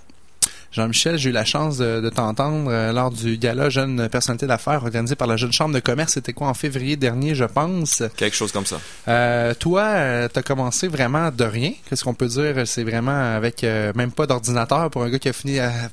Jean-Michel, 0.72 1.18
j'ai 1.18 1.30
eu 1.30 1.34
la 1.34 1.46
chance 1.46 1.78
de, 1.78 2.02
de 2.02 2.10
t'entendre 2.10 2.70
euh, 2.70 2.92
lors 2.92 3.10
du 3.10 3.38
gala 3.38 3.70
Jeune 3.70 4.10
Personnalité 4.10 4.48
d'affaires 4.48 4.84
organisé 4.84 5.16
par 5.16 5.28
la 5.28 5.38
Jeune 5.38 5.52
Chambre 5.54 5.74
de 5.74 5.80
commerce. 5.80 6.14
C'était 6.14 6.34
quoi 6.34 6.48
en 6.48 6.54
février 6.54 6.96
dernier, 6.98 7.36
je 7.36 7.46
pense? 7.46 8.04
Quelque 8.16 8.36
chose 8.36 8.52
comme 8.52 8.66
ça. 8.66 8.80
Euh, 9.08 9.54
toi, 9.54 10.28
tu 10.30 10.38
as 10.40 10.44
commencé 10.44 10.88
vraiment 10.88 11.32
de 11.32 11.44
rien. 11.44 11.72
Qu'est-ce 11.90 12.04
qu'on 12.04 12.14
peut 12.14 12.28
dire? 12.28 12.68
C'est 12.68 12.84
vraiment 12.84 13.36
avec 13.36 13.64
euh, 13.64 13.92
même 13.96 14.12
pas 14.12 14.28
d'ordinateur 14.28 14.90
pour 14.90 15.04
un 15.04 15.10
gars 15.10 15.20
qui 15.20 15.30
a 15.30 15.34
fini, 15.34 15.60
à- 15.60 15.90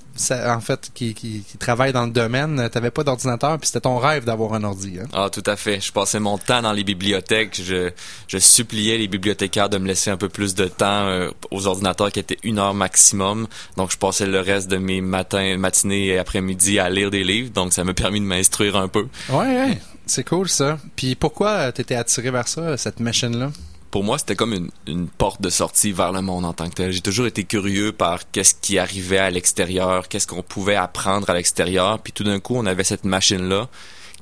en 0.46 0.60
fait, 0.60 0.90
qui, 0.94 1.14
qui, 1.14 1.44
qui 1.48 1.56
travaille 1.58 1.92
dans 1.92 2.04
le 2.04 2.12
domaine. 2.12 2.68
T'avais 2.70 2.90
pas 2.90 3.04
d'ordinateur, 3.04 3.58
puis 3.58 3.68
c'était 3.68 3.80
ton 3.80 3.98
rêve 3.98 4.24
d'avoir 4.24 4.54
un 4.54 4.64
ordi. 4.64 4.98
Hein? 5.00 5.06
Ah, 5.12 5.28
tout 5.30 5.42
à 5.46 5.56
fait. 5.56 5.80
Je 5.80 5.92
passais 5.92 6.20
mon 6.20 6.37
temps 6.38 6.62
dans 6.62 6.72
les 6.72 6.84
bibliothèques. 6.84 7.60
Je, 7.62 7.90
je 8.28 8.38
suppliais 8.38 8.98
les 8.98 9.08
bibliothécaires 9.08 9.68
de 9.68 9.78
me 9.78 9.87
laisser 9.87 10.10
un 10.10 10.16
peu 10.16 10.28
plus 10.28 10.54
de 10.54 10.66
temps 10.66 11.06
euh, 11.06 11.30
aux 11.50 11.66
ordinateurs 11.66 12.10
qui 12.12 12.18
étaient 12.20 12.38
une 12.42 12.58
heure 12.58 12.74
maximum. 12.74 13.46
Donc, 13.76 13.90
je 13.92 13.98
passais 13.98 14.26
le 14.26 14.40
reste 14.40 14.63
de 14.68 14.77
mes 14.77 15.00
matins, 15.00 15.57
matinées 15.57 16.07
et 16.07 16.18
après-midi 16.18 16.79
à 16.79 16.90
lire 16.90 17.11
des 17.11 17.24
livres. 17.24 17.50
Donc, 17.50 17.72
ça 17.72 17.85
m'a 17.85 17.94
permis 17.94 18.20
de 18.20 18.27
m'instruire 18.27 18.77
un 18.77 18.88
peu. 18.88 19.07
Ouais, 19.31 19.38
ouais. 19.38 19.79
C'est 20.07 20.24
cool 20.24 20.48
ça. 20.48 20.79
Puis 20.96 21.14
pourquoi 21.14 21.72
t'étais 21.72 21.94
attiré 21.94 22.31
vers 22.31 22.48
ça, 22.48 22.77
cette 22.77 23.00
machine-là? 23.00 23.50
Pour 23.90 24.03
moi, 24.03 24.18
c'était 24.18 24.35
comme 24.35 24.53
une, 24.53 24.70
une 24.87 25.07
porte 25.07 25.40
de 25.40 25.50
sortie 25.50 25.92
vers 25.92 26.11
le 26.11 26.20
monde 26.20 26.44
en 26.44 26.53
tant 26.53 26.68
que 26.68 26.74
tel. 26.74 26.90
J'ai 26.90 27.00
toujours 27.00 27.27
été 27.27 27.44
curieux 27.44 27.92
par 27.92 28.29
qu'est-ce 28.33 28.55
qui 28.61 28.79
arrivait 28.79 29.18
à 29.18 29.31
l'extérieur, 29.31 30.09
qu'est-ce 30.09 30.27
qu'on 30.27 30.42
pouvait 30.42 30.74
apprendre 30.74 31.31
à 31.31 31.35
l'extérieur. 31.35 32.00
Puis 32.00 32.12
tout 32.12 32.24
d'un 32.24 32.40
coup, 32.40 32.57
on 32.57 32.66
avait 32.66 32.85
cette 32.85 33.05
machine-là 33.05 33.68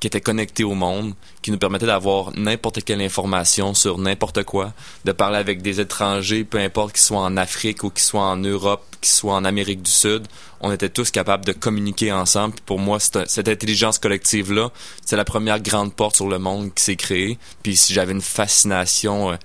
qui 0.03 0.09
était 0.09 0.21
connectée 0.21 0.65
au 0.65 0.75
monde, 0.75 1.15
qui 1.43 1.53
nous 1.53 1.59
permettait 1.59 1.87
d'avoir 1.87 2.37
n'importe 2.37 2.83
quelle 2.83 3.01
information 3.01 3.73
sur 3.73 3.99
n'importe 3.99 4.43
quoi, 4.43 4.73
de 5.05 5.13
parler 5.13 5.39
avec 5.39 5.63
des 5.63 5.79
étrangers, 5.79 6.43
peu 6.43 6.59
importe 6.59 6.95
qu'ils 6.95 7.03
soient 7.03 7.21
en 7.21 7.37
Afrique 7.37 7.85
ou 7.85 7.91
qu'ils 7.91 8.03
soient 8.03 8.25
en 8.25 8.37
Europe, 8.37 8.85
qu'ils 9.01 9.13
soient 9.13 9.35
en 9.35 9.45
Amérique 9.45 9.81
du 9.81 9.93
Sud. 9.93 10.27
On 10.61 10.73
était 10.73 10.89
tous 10.89 11.13
capables 11.13 11.45
de 11.45 11.53
communiquer 11.53 12.11
ensemble. 12.11 12.57
Pour 12.67 12.81
moi, 12.81 12.99
cette, 12.99 13.47
intelligence 13.49 14.01
collective-là, 14.01 14.73
c'est 15.07 15.15
la 15.15 15.25
première 15.25 15.61
grande 15.61 15.95
porte 15.95 16.17
sur 16.17 16.27
le 16.27 16.41
monde 16.41 16.75
qui 16.75 16.83
s'est 16.83 16.97
créée. 16.97 17.39
Puis 17.63 17.81
j'avais 17.91 18.11
une 18.11 18.23
fascination 18.23 19.31
euh, 19.31 19.37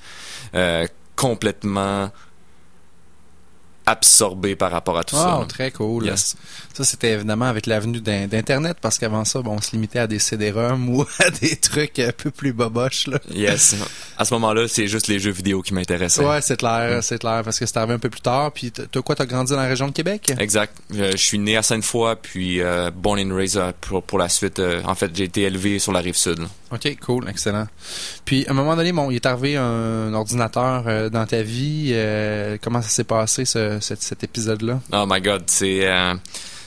euh, 0.55 0.87
complètement 1.15 2.09
absorbée 3.88 4.56
par 4.56 4.69
rapport 4.71 4.97
à 5.00 5.04
tout 5.04 5.15
Ah, 5.17 5.39
ça. 5.41 5.45
très 5.47 5.71
cool. 5.71 6.06
Yes. 6.06 6.36
Ça, 6.73 6.84
c'était 6.84 7.13
évidemment 7.13 7.45
avec 7.45 7.65
l'avenue 7.65 8.00
d'in- 8.02 8.28
d'Internet, 8.28 8.78
parce 8.80 9.00
qu'avant 9.00 9.26
ça, 9.26 9.41
bon, 9.41 9.54
on 9.56 9.62
se 9.62 9.71
limitait 9.71 9.97
à 10.00 10.06
des 10.08 10.19
CD-ROM 10.19 10.89
ou 10.95 11.06
à 11.19 11.30
des 11.32 11.56
trucs 11.56 11.97
un 11.97 12.12
peu 12.12 12.30
plus 12.30 12.54
boboches. 12.54 13.08
Là. 13.08 13.17
Yes. 13.34 13.76
À 14.17 14.26
ce 14.26 14.34
moment-là, 14.36 14.67
c'est 14.67 14.88
juste 14.88 15.08
les 15.08 15.17
jeux 15.19 15.32
vidéo 15.32 15.62
qui 15.63 15.73
m'intéressaient. 15.73 16.23
Ouais, 16.23 16.41
c'est 16.41 16.58
clair, 16.58 17.02
c'est 17.04 17.17
clair, 17.17 17.41
parce 17.43 17.58
que 17.58 17.65
c'est 17.65 17.78
arrivé 17.78 17.93
un 17.93 18.00
peu 18.00 18.10
plus 18.10 18.21
tard. 18.21 18.52
Puis 18.52 18.71
toi, 18.71 19.02
quoi, 19.02 19.15
t'as 19.15 19.26
grandi 19.26 19.52
dans 19.54 19.58
la 19.58 19.67
région 19.67 19.88
de 19.88 19.93
Québec? 19.93 20.32
Exact. 20.38 20.76
Euh, 20.95 21.12
je 21.13 21.17
suis 21.17 21.39
né 21.39 21.58
à 21.58 21.63
Sainte-Foy, 21.63 22.15
puis 22.21 22.62
euh, 22.62 22.91
born 22.93 23.19
and 23.19 23.34
raised 23.36 23.58
euh, 23.58 23.71
pour, 23.82 24.04
pour 24.04 24.19
la 24.19 24.30
suite. 24.30 24.60
euh, 24.60 24.82
en 24.86 24.93
fait, 24.95 25.10
j'ai 25.15 25.23
été 25.23 25.43
élevé 25.43 25.80
sur 25.80 25.91
la 25.93 26.00
rive 26.02 26.15
sud. 26.17 26.39
là. 26.39 26.45
OK, 26.71 26.97
cool, 27.06 27.30
excellent. 27.30 27.67
Puis, 28.26 28.45
à 28.47 28.52
un 28.52 28.54
moment 28.54 28.76
donné, 28.76 28.91
bon, 28.91 29.10
il 29.10 29.15
est 29.15 29.26
arrivé 29.26 29.56
un 29.56 30.13
ordinateur 30.13 30.84
euh, 30.88 31.10
dans 31.10 31.26
ta 31.26 31.41
vie. 31.41 31.95
comment 32.62 32.82
ça 32.82 32.89
s'est 32.89 33.04
passé, 33.06 33.45
ce, 33.45 33.76
cet, 33.81 34.01
cet 34.01 34.23
épisode-là? 34.23 34.79
Oh 34.93 35.05
my 35.07 35.21
God, 35.21 35.43
euh, 35.61 36.15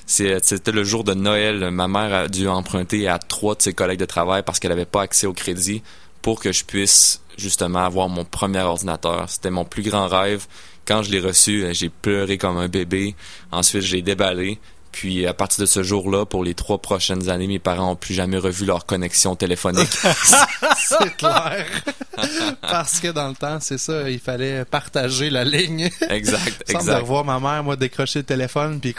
c'était 0.06 0.72
le 0.72 0.84
jour 0.84 1.04
de 1.04 1.14
Noël. 1.14 1.70
Ma 1.70 1.88
mère 1.88 2.14
a 2.14 2.28
dû 2.28 2.48
emprunter 2.48 3.08
à 3.08 3.18
trois 3.18 3.54
de 3.54 3.62
ses 3.62 3.72
collègues 3.72 4.00
de 4.00 4.06
travail 4.06 4.42
parce 4.44 4.58
qu'elle 4.58 4.70
n'avait 4.70 4.84
pas 4.84 5.02
accès 5.02 5.26
au 5.26 5.32
crédit 5.32 5.82
pour 6.22 6.40
que 6.40 6.52
je 6.52 6.64
puisse 6.64 7.22
justement 7.38 7.84
avoir 7.84 8.08
mon 8.08 8.24
premier 8.24 8.60
ordinateur. 8.60 9.28
C'était 9.28 9.50
mon 9.50 9.64
plus 9.64 9.82
grand 9.82 10.08
rêve. 10.08 10.46
Quand 10.86 11.02
je 11.02 11.10
l'ai 11.10 11.20
reçu, 11.20 11.64
euh, 11.64 11.72
j'ai 11.72 11.88
pleuré 11.88 12.38
comme 12.38 12.58
un 12.58 12.68
bébé. 12.68 13.14
Ensuite, 13.52 13.82
je 13.82 13.96
l'ai 13.96 14.02
déballé. 14.02 14.58
Puis 14.92 15.26
à 15.26 15.34
partir 15.34 15.60
de 15.62 15.66
ce 15.66 15.82
jour-là, 15.82 16.26
pour 16.26 16.44
les 16.44 16.54
trois 16.54 16.78
prochaines 16.78 17.28
années, 17.28 17.46
mes 17.46 17.58
parents 17.58 17.92
ont 17.92 17.96
plus 17.96 18.14
jamais 18.14 18.38
revu 18.38 18.64
leur 18.64 18.86
connexion 18.86 19.36
téléphonique. 19.36 19.90
c'est 20.76 21.16
clair. 21.16 21.66
parce 22.60 23.00
que 23.00 23.08
dans 23.08 23.28
le 23.28 23.34
temps, 23.34 23.58
c'est 23.60 23.78
ça, 23.78 24.10
il 24.10 24.18
fallait 24.18 24.64
partager 24.64 25.30
la 25.30 25.44
ligne. 25.44 25.90
exact, 26.08 26.66
de 26.68 26.74
exact. 26.74 27.00
revoir 27.00 27.24
ma 27.24 27.38
mère, 27.38 27.64
moi, 27.64 27.76
décrocher 27.76 28.20
le 28.20 28.24
téléphone, 28.24 28.80
puis... 28.80 28.94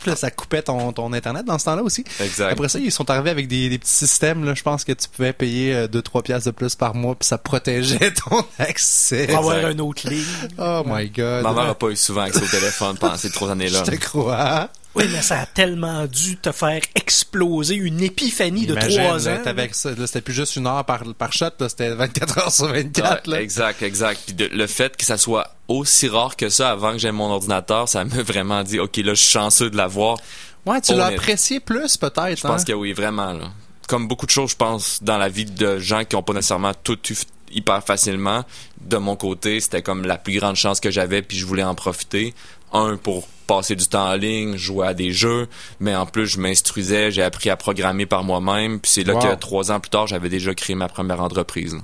Puis 0.00 0.06
là, 0.10 0.16
ça 0.16 0.30
coupait 0.30 0.62
ton, 0.62 0.92
ton 0.92 1.12
Internet 1.12 1.44
dans 1.44 1.58
ce 1.58 1.64
temps-là 1.66 1.82
aussi. 1.82 2.04
Exact. 2.20 2.52
Après 2.52 2.68
ça, 2.68 2.78
ils 2.78 2.92
sont 2.92 3.08
arrivés 3.10 3.30
avec 3.30 3.48
des, 3.48 3.68
des 3.68 3.78
petits 3.78 3.90
systèmes. 3.90 4.44
Là, 4.44 4.54
je 4.54 4.62
pense 4.62 4.84
que 4.84 4.92
tu 4.92 5.08
pouvais 5.08 5.32
payer 5.32 5.86
2-3 5.86 6.22
piastres 6.22 6.46
de 6.46 6.50
plus 6.52 6.74
par 6.74 6.94
mois, 6.94 7.14
puis 7.14 7.26
ça 7.26 7.38
protégeait 7.38 8.12
ton 8.28 8.44
accès. 8.58 9.26
Pour 9.26 9.38
avoir 9.38 9.68
une 9.68 9.80
autre 9.80 10.08
ligne. 10.08 10.24
Oh 10.58 10.82
my 10.86 11.08
God. 11.08 11.42
Ma 11.42 11.52
mère 11.52 11.64
n'a 11.66 11.74
pas 11.74 11.88
eu 11.88 11.96
souvent 11.96 12.22
accès 12.22 12.42
au 12.42 12.46
téléphone 12.46 12.96
pendant 12.98 13.16
ces 13.16 13.30
trois 13.30 13.50
années-là. 13.50 13.82
Je 13.84 13.90
crois. 14.08 14.68
Oui, 14.94 15.04
mais 15.12 15.22
ça 15.22 15.40
a 15.40 15.46
tellement 15.46 16.06
dû 16.06 16.36
te 16.38 16.50
faire 16.50 16.80
exploser 16.94 17.76
une 17.76 18.02
épiphanie 18.02 18.66
de 18.66 18.72
Imagine, 18.72 19.02
trois 19.02 19.28
ans. 19.28 19.38
là, 19.44 20.06
c'était 20.06 20.20
plus 20.20 20.34
juste 20.34 20.56
une 20.56 20.66
heure 20.66 20.84
par, 20.84 21.02
par 21.16 21.32
shot, 21.32 21.50
là, 21.60 21.68
c'était 21.68 21.94
24 21.94 22.38
heures 22.38 22.52
sur 22.52 22.66
24. 22.66 23.28
Ouais, 23.28 23.34
là. 23.34 23.42
exact, 23.42 23.82
exact. 23.82 24.20
Puis 24.26 24.34
de- 24.34 24.46
le 24.52 24.66
fait 24.66 24.96
que 24.96 25.04
ça 25.04 25.16
soit 25.16 25.54
aussi 25.68 26.08
rare 26.08 26.36
que 26.36 26.48
ça 26.48 26.70
avant 26.70 26.92
que 26.92 26.98
j'aie 26.98 27.12
mon 27.12 27.30
ordinateur, 27.30 27.88
ça 27.88 28.04
m'a 28.04 28.22
vraiment 28.22 28.64
dit, 28.64 28.80
OK, 28.80 28.96
là, 28.96 29.14
je 29.14 29.22
suis 29.22 29.32
chanceux 29.32 29.70
de 29.70 29.76
l'avoir. 29.76 30.18
Ouais, 30.66 30.80
tu 30.80 30.94
l'as 30.94 31.06
apprécié 31.06 31.60
plus, 31.60 31.96
peut-être. 31.96 32.36
Je 32.36 32.42
pense 32.42 32.62
hein? 32.62 32.64
que 32.66 32.72
oui, 32.72 32.92
vraiment. 32.92 33.32
Là. 33.32 33.50
Comme 33.86 34.08
beaucoup 34.08 34.26
de 34.26 34.30
choses, 34.30 34.50
je 34.50 34.56
pense, 34.56 35.02
dans 35.02 35.16
la 35.16 35.28
vie 35.28 35.44
de 35.44 35.78
gens 35.78 36.04
qui 36.04 36.16
ont 36.16 36.22
pas 36.22 36.32
nécessairement 36.32 36.74
tout 36.82 36.98
eu 37.10 37.14
hyper 37.52 37.82
facilement, 37.84 38.44
de 38.80 38.96
mon 38.96 39.16
côté, 39.16 39.60
c'était 39.60 39.82
comme 39.82 40.04
la 40.06 40.18
plus 40.18 40.38
grande 40.38 40.56
chance 40.56 40.80
que 40.80 40.90
j'avais, 40.90 41.22
puis 41.22 41.36
je 41.38 41.46
voulais 41.46 41.62
en 41.64 41.74
profiter. 41.74 42.34
Un, 42.72 42.96
pour 42.96 43.26
passer 43.46 43.76
du 43.76 43.86
temps 43.86 44.10
en 44.10 44.14
ligne, 44.14 44.56
jouer 44.58 44.88
à 44.88 44.94
des 44.94 45.10
jeux, 45.10 45.48
mais 45.80 45.94
en 45.96 46.04
plus, 46.04 46.26
je 46.26 46.38
m'instruisais, 46.38 47.10
j'ai 47.10 47.22
appris 47.22 47.48
à 47.48 47.56
programmer 47.56 48.04
par 48.04 48.22
moi-même, 48.24 48.78
puis 48.78 48.90
c'est 48.90 49.04
là 49.04 49.14
Wow. 49.14 49.20
que 49.22 49.34
trois 49.36 49.72
ans 49.72 49.80
plus 49.80 49.88
tard, 49.88 50.06
j'avais 50.06 50.28
déjà 50.28 50.54
créé 50.54 50.76
ma 50.76 50.88
première 50.88 51.22
entreprise. 51.22 51.74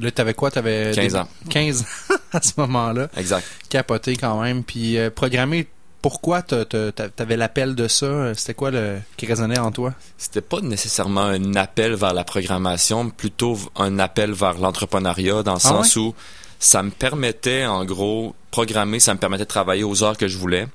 là. 0.00 0.10
T'avais 0.12 0.34
quoi? 0.34 0.52
T'avais 0.52 0.92
15 0.94 1.12
des- 1.12 1.16
ans. 1.16 1.28
15 1.48 1.82
ans 1.82 2.14
à 2.32 2.40
ce 2.40 2.52
moment-là. 2.58 3.08
Exact. 3.16 3.44
Capoté 3.68 4.16
quand 4.16 4.40
même. 4.40 4.62
Puis 4.62 4.98
euh, 4.98 5.10
programmer, 5.10 5.66
pourquoi 6.02 6.42
t'as- 6.42 6.64
t'avais 6.64 7.36
l'appel 7.36 7.74
de 7.74 7.88
ça? 7.88 8.34
C'était 8.34 8.54
quoi 8.54 8.70
le 8.70 8.98
qui 9.16 9.26
résonnait 9.26 9.58
en 9.58 9.70
toi? 9.72 9.94
c'était 10.18 10.40
pas 10.40 10.60
nécessairement 10.60 11.22
un 11.22 11.54
appel 11.56 11.94
vers 11.94 12.14
la 12.14 12.24
programmation, 12.24 13.04
mais 13.04 13.10
plutôt 13.10 13.58
un 13.76 13.98
appel 13.98 14.32
vers 14.32 14.58
l'entrepreneuriat, 14.58 15.42
dans 15.42 15.54
le 15.54 15.60
Ah 15.64 15.68
sens 15.68 15.96
où 15.96 16.14
ça 16.58 16.82
me 16.82 16.90
permettait, 16.90 17.64
en 17.66 17.84
gros, 17.84 18.34
programmer, 18.50 19.00
ça 19.00 19.14
me 19.14 19.18
permettait 19.18 19.44
de 19.44 19.48
travailler 19.48 19.84
aux 19.84 20.02
heures 20.04 20.16
que 20.16 20.28
je 20.28 20.36
voulais, 20.38 20.66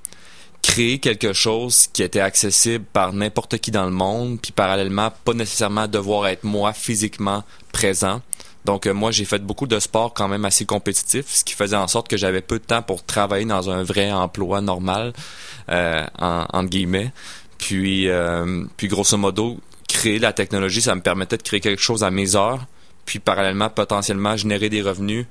créer 0.64 0.98
quelque 1.00 1.32
chose 1.34 1.88
qui 1.94 2.02
était 2.02 2.20
accessible 2.22 2.86
par 2.92 3.14
n'importe 3.14 3.60
qui 3.60 3.70
dans 3.72 3.86
le 3.86 3.92
monde, 3.92 4.40
puis 4.42 4.52
parallèlement, 4.52 5.12
pas 5.24 5.34
nécessairement 5.34 5.88
devoir 5.88 6.28
être 6.28 6.44
moi 6.44 6.74
physiquement 6.74 7.44
présent. 7.72 8.22
Donc 8.66 8.88
euh, 8.88 8.94
moi, 8.94 9.12
j'ai 9.12 9.26
fait 9.26 9.40
beaucoup 9.40 9.68
de 9.68 9.80
sports 9.80 10.14
quand 10.14 10.28
même 10.28 10.44
assez 10.44 10.66
compétitifs, 10.66 11.28
ce 11.28 11.44
qui 11.44 11.54
faisait 11.54 11.76
en 11.76 11.88
sorte 11.88 12.08
que 12.08 12.18
j'avais 12.18 12.42
peu 12.42 12.58
de 12.60 12.64
temps 12.64 12.82
pour 12.82 13.04
travailler 13.04 13.46
dans 13.46 13.70
un 13.70 13.84
vrai 13.84 14.12
emploi 14.12 14.62
normal, 14.62 15.14
euh, 15.70 16.06
en, 16.18 16.64
guillemets. 16.64 17.14
Puis, 17.60 18.10
euh, 18.10 18.66
puis 18.76 18.88
grosso 18.88 19.18
modo, 19.18 19.58
créer 19.88 20.20
la 20.20 20.34
technologie, 20.34 20.82
ça 20.82 20.96
me 20.96 21.02
permettait 21.02 21.38
de 21.38 21.44
créer 21.44 21.62
quelque 21.62 21.82
chose 21.82 22.04
à 22.04 22.10
mes 22.12 22.36
heures, 22.36 22.66
puis 23.06 23.20
parallèlement, 23.20 23.70
potentiellement, 23.70 24.36
générer 24.36 24.70
des 24.70 24.82
revenus 24.82 25.26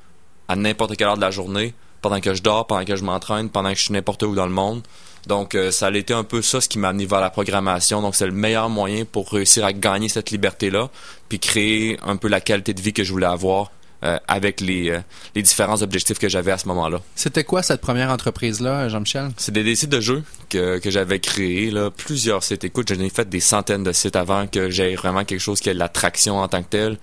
à 0.49 0.57
n'importe 0.57 0.97
quelle 0.97 1.09
heure 1.09 1.17
de 1.17 1.21
la 1.21 1.33
journée 1.33 1.75
pendant 2.03 2.21
que 2.21 2.35
je 2.35 2.43
dors, 2.43 2.67
pendant 2.67 2.85
que 2.85 2.97
je 2.97 3.03
m'entraîne, 3.03 3.51
pendant 3.51 3.71
que 3.71 3.79
je 3.79 3.85
suis 3.85 3.93
n'importe 3.93 4.23
où 4.23 4.35
dans 4.35 4.47
le 4.47 4.53
monde. 4.53 4.83
Donc, 5.27 5.55
euh, 5.55 5.71
ça 5.71 5.87
a 5.87 5.91
été 5.93 6.13
un 6.15 6.25
peu 6.25 6.43
ça 6.43 6.61
ce 6.61 6.69
qui 6.69 6.79
m'a 6.79 6.89
amené 6.89 7.07
vers 7.07 7.21
la 7.21 7.31
programmation. 7.31 8.03
Donc, 8.03 8.15
c'est 8.15 8.27
le 8.27 8.33
meilleur 8.33 8.69
moyen 8.69 9.05
pour 9.05 9.31
réussir 9.31 9.65
à 9.65 9.73
gagner 9.73 10.09
cette 10.09 10.31
liberté-là, 10.31 10.91
puis 11.29 11.39
créer 11.39 11.99
un 12.03 12.17
peu 12.17 12.29
la 12.29 12.41
qualité 12.41 12.75
de 12.75 12.81
vie 12.81 12.93
que 12.93 13.05
je 13.05 13.13
voulais 13.13 13.27
avoir 13.27 13.71
euh, 14.05 14.19
avec 14.29 14.61
les, 14.61 14.91
euh, 14.91 15.01
les 15.35 15.43
différents 15.43 15.81
objectifs 15.81 16.19
que 16.19 16.29
j'avais 16.29 16.53
à 16.53 16.59
ce 16.59 16.69
moment-là. 16.69 17.01
C'était 17.15 17.45
quoi 17.45 17.63
cette 17.63 17.81
première 17.81 18.11
entreprise-là, 18.11 18.91
Jean-Michel? 18.91 19.31
C'est 19.39 19.53
des, 19.53 19.75
sites 19.75 19.89
de 19.89 20.01
jeux 20.01 20.23
que, 20.51 20.79
que 20.79 20.91
j'avais 20.91 21.21
créés, 21.21 21.71
là, 21.71 21.91
plusieurs 21.91 22.43
sites. 22.43 22.65
Écoute, 22.65 22.93
j'en 22.93 23.01
ai 23.01 23.09
fait 23.09 23.27
des 23.27 23.41
centaines 23.41 23.83
de 23.83 23.93
sites 23.93 24.17
avant 24.17 24.47
que 24.47 24.69
j'ai 24.69 24.95
vraiment 24.95 25.25
quelque 25.25 25.41
chose 25.41 25.61
qui 25.61 25.71
ait 25.71 25.75
de 25.75 25.79
l'attraction 25.79 26.37
en 26.37 26.49
tant 26.49 26.63
que 26.63 26.69
tel. 26.69 26.99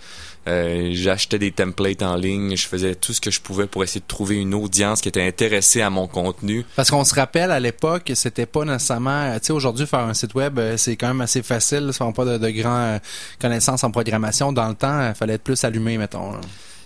Euh, 0.48 0.90
j'achetais 0.94 1.38
des 1.38 1.52
templates 1.52 2.02
en 2.02 2.16
ligne, 2.16 2.56
je 2.56 2.68
faisais 2.68 2.96
tout 2.96 3.14
ce 3.14 3.22
que 3.22 3.30
je 3.30 3.40
pouvais 3.40 3.68
pour 3.68 3.84
essayer 3.84 4.02
de 4.02 4.08
trouver 4.08 4.38
une 4.38 4.54
audience 4.56 5.02
qui 5.02 5.10
était 5.10 5.26
intéressée 5.26 5.82
à 5.82 5.90
mon 5.90 6.08
contenu. 6.08 6.66
Parce 6.76 6.90
qu'on 6.90 7.04
se 7.04 7.14
rappelle 7.14 7.52
à 7.52 7.60
l'époque, 7.60 8.12
c'était 8.16 8.48
pas 8.48 8.66
nécessairement, 8.66 9.34
tu 9.36 9.48
sais, 9.48 9.54
aujourd'hui 9.54 9.86
faire 9.86 10.00
un 10.00 10.14
site 10.14 10.34
web, 10.34 10.58
euh, 10.58 10.78
c'est 10.78 10.96
quand 10.96 11.10
même 11.10 11.22
assez 11.22 11.44
facile, 11.44 11.92
ça 11.94 12.12
pas 12.12 12.26
de, 12.26 12.38
de 12.38 12.50
grandes 12.50 13.00
connaissances 13.40 13.84
en 13.84 13.92
programmation. 13.92 14.52
Dans 14.52 14.68
le 14.68 14.76
temps, 14.76 15.10
il 15.10 15.16
fallait 15.16 15.36
être 15.36 15.44
plus 15.44 15.64
allumé, 15.64 15.98
mettons 15.98 16.34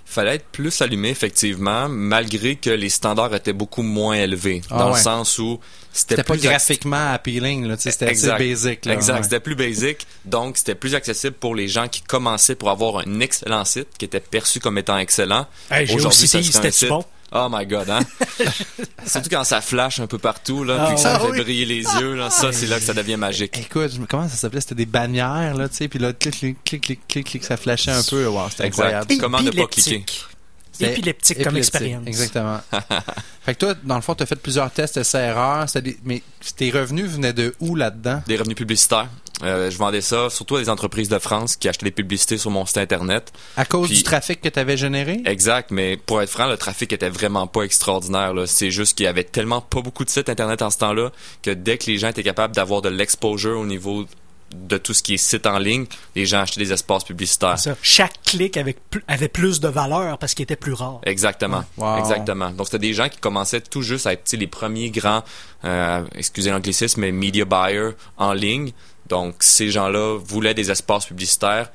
fallait 0.05 0.35
être 0.35 0.45
plus 0.45 0.81
allumé 0.81 1.09
effectivement, 1.09 1.89
malgré 1.89 2.55
que 2.55 2.69
les 2.69 2.89
standards 2.89 3.33
étaient 3.35 3.53
beaucoup 3.53 3.81
moins 3.81 4.15
élevés, 4.15 4.61
ah 4.69 4.77
dans 4.77 4.89
le 4.91 4.95
sens 4.95 5.39
où 5.39 5.59
c'était 5.91 6.23
pas 6.23 6.37
graphiquement 6.37 7.13
appealing, 7.13 7.75
c'était 7.77 8.09
assez 8.11 8.27
basic. 8.27 8.85
exact, 8.87 9.23
c'était 9.23 9.39
plus 9.39 9.55
basic, 9.55 10.05
donc 10.23 10.57
c'était 10.57 10.75
plus 10.75 10.95
accessible 10.95 11.35
pour 11.35 11.55
les 11.55 11.67
gens 11.67 11.87
qui 11.87 12.01
commençaient 12.01 12.55
pour 12.55 12.69
avoir 12.69 12.99
un 12.99 13.19
excellent 13.19 13.65
site, 13.65 13.87
qui 13.97 14.05
était 14.05 14.19
perçu 14.19 14.59
comme 14.59 14.77
étant 14.77 14.97
excellent. 14.97 15.47
Aujourd'hui, 15.93 16.27
c'était 16.27 16.87
bon? 16.87 17.03
Oh 17.37 17.49
my 17.51 17.65
god, 17.65 17.89
hein? 17.89 17.99
Surtout 19.05 19.29
quand 19.29 19.43
ça 19.43 19.59
flash 19.59 19.99
un 19.99 20.07
peu 20.07 20.17
partout, 20.17 20.63
là, 20.63 20.85
puis 20.85 20.95
que 20.95 21.01
ça 21.01 21.15
ah 21.15 21.19
fait 21.19 21.43
briller 21.43 21.65
les 21.65 21.83
yeux, 21.83 22.15
là, 22.15 22.29
ça, 22.29 22.53
c'est 22.53 22.65
là 22.65 22.77
que 22.77 22.85
ça 22.85 22.93
devient 22.93 23.17
magique. 23.17 23.57
Écoute, 23.57 23.91
comment 24.07 24.29
ça 24.29 24.37
s'appelait? 24.37 24.61
C'était 24.61 24.75
des 24.75 24.85
bannières, 24.85 25.53
là, 25.53 25.67
tu 25.67 25.75
sais, 25.75 25.87
puis 25.89 25.99
là, 25.99 26.13
clic, 26.13 26.33
clic, 26.33 26.63
clic, 26.63 26.81
clic, 26.81 27.07
clic, 27.09 27.25
clic, 27.25 27.43
ça 27.43 27.57
flashait 27.57 27.91
un 27.91 28.03
peu. 28.03 28.25
Wow, 28.25 28.49
c'était 28.51 28.67
incroyable. 28.67 29.15
Comment 29.19 29.41
ne 29.41 29.51
pas 29.51 29.67
cliquer? 29.67 30.05
Épileptique 30.79 31.43
comme 31.43 31.57
expérience. 31.57 32.07
Exactement. 32.07 32.59
fait 33.45 33.53
que 33.53 33.59
toi, 33.59 33.73
dans 33.83 33.95
le 33.95 34.01
fond, 34.01 34.15
tu 34.15 34.23
as 34.23 34.25
fait 34.25 34.35
plusieurs 34.35 34.71
tests, 34.71 34.95
essais-erreurs, 34.95 35.65
mais 36.05 36.23
tes 36.55 36.71
revenus 36.71 37.05
venaient 37.05 37.33
de 37.33 37.53
où 37.59 37.75
là-dedans? 37.75 38.21
Des 38.27 38.37
revenus 38.37 38.55
publicitaires. 38.55 39.09
Euh, 39.43 39.69
je 39.69 39.77
vendais 39.77 40.01
ça 40.01 40.29
surtout 40.29 40.55
à 40.55 40.59
des 40.59 40.69
entreprises 40.69 41.09
de 41.09 41.19
France 41.19 41.55
qui 41.55 41.67
achetaient 41.67 41.85
des 41.85 41.91
publicités 41.91 42.37
sur 42.37 42.51
mon 42.51 42.65
site 42.65 42.77
internet. 42.77 43.33
À 43.57 43.65
cause 43.65 43.89
du 43.89 44.03
trafic 44.03 44.41
que 44.41 44.49
tu 44.49 44.59
avais 44.59 44.77
généré? 44.77 45.21
Exact, 45.25 45.71
mais 45.71 45.97
pour 45.97 46.21
être 46.21 46.29
franc, 46.29 46.47
le 46.47 46.57
trafic 46.57 46.93
était 46.93 47.09
vraiment 47.09 47.47
pas 47.47 47.63
extraordinaire. 47.63 48.33
C'est 48.45 48.71
juste 48.71 48.97
qu'il 48.97 49.05
y 49.05 49.07
avait 49.07 49.23
tellement 49.23 49.61
pas 49.61 49.81
beaucoup 49.81 50.05
de 50.05 50.09
sites 50.09 50.29
internet 50.29 50.61
en 50.61 50.69
ce 50.69 50.77
temps-là 50.77 51.11
que 51.41 51.51
dès 51.51 51.77
que 51.77 51.87
les 51.87 51.97
gens 51.97 52.09
étaient 52.09 52.23
capables 52.23 52.55
d'avoir 52.55 52.81
de 52.81 52.89
l'exposure 52.89 53.59
au 53.59 53.65
niveau 53.65 54.05
de 54.53 54.77
tout 54.77 54.93
ce 54.93 55.03
qui 55.03 55.15
est 55.15 55.17
site 55.17 55.47
en 55.47 55.57
ligne, 55.57 55.85
les 56.15 56.25
gens 56.25 56.39
achetaient 56.39 56.61
des 56.61 56.71
espaces 56.71 57.03
publicitaires. 57.03 57.57
Chaque 57.81 58.21
clic 58.23 58.57
avait, 58.57 58.75
avait 59.07 59.27
plus 59.27 59.59
de 59.59 59.67
valeur 59.67 60.17
parce 60.17 60.33
qu'il 60.33 60.43
était 60.43 60.55
plus 60.55 60.73
rare. 60.73 61.01
Exactement. 61.03 61.63
Exactement. 61.97 62.51
Donc, 62.51 62.67
c'était 62.67 62.79
des 62.79 62.93
gens 62.93 63.09
qui 63.09 63.17
commençaient 63.17 63.61
tout 63.61 63.81
juste 63.81 64.07
à 64.07 64.13
être 64.13 64.31
les 64.33 64.47
premiers 64.47 64.91
grands, 64.91 65.23
euh, 65.65 66.03
excusez 66.15 66.51
l'anglicisme, 66.51 67.01
mais 67.01 67.11
media 67.11 67.45
buyers 67.45 67.91
en 68.17 68.33
ligne. 68.33 68.71
Donc, 69.07 69.35
ces 69.39 69.69
gens-là 69.69 70.17
voulaient 70.17 70.53
des 70.53 70.71
espaces 70.71 71.05
publicitaires. 71.05 71.71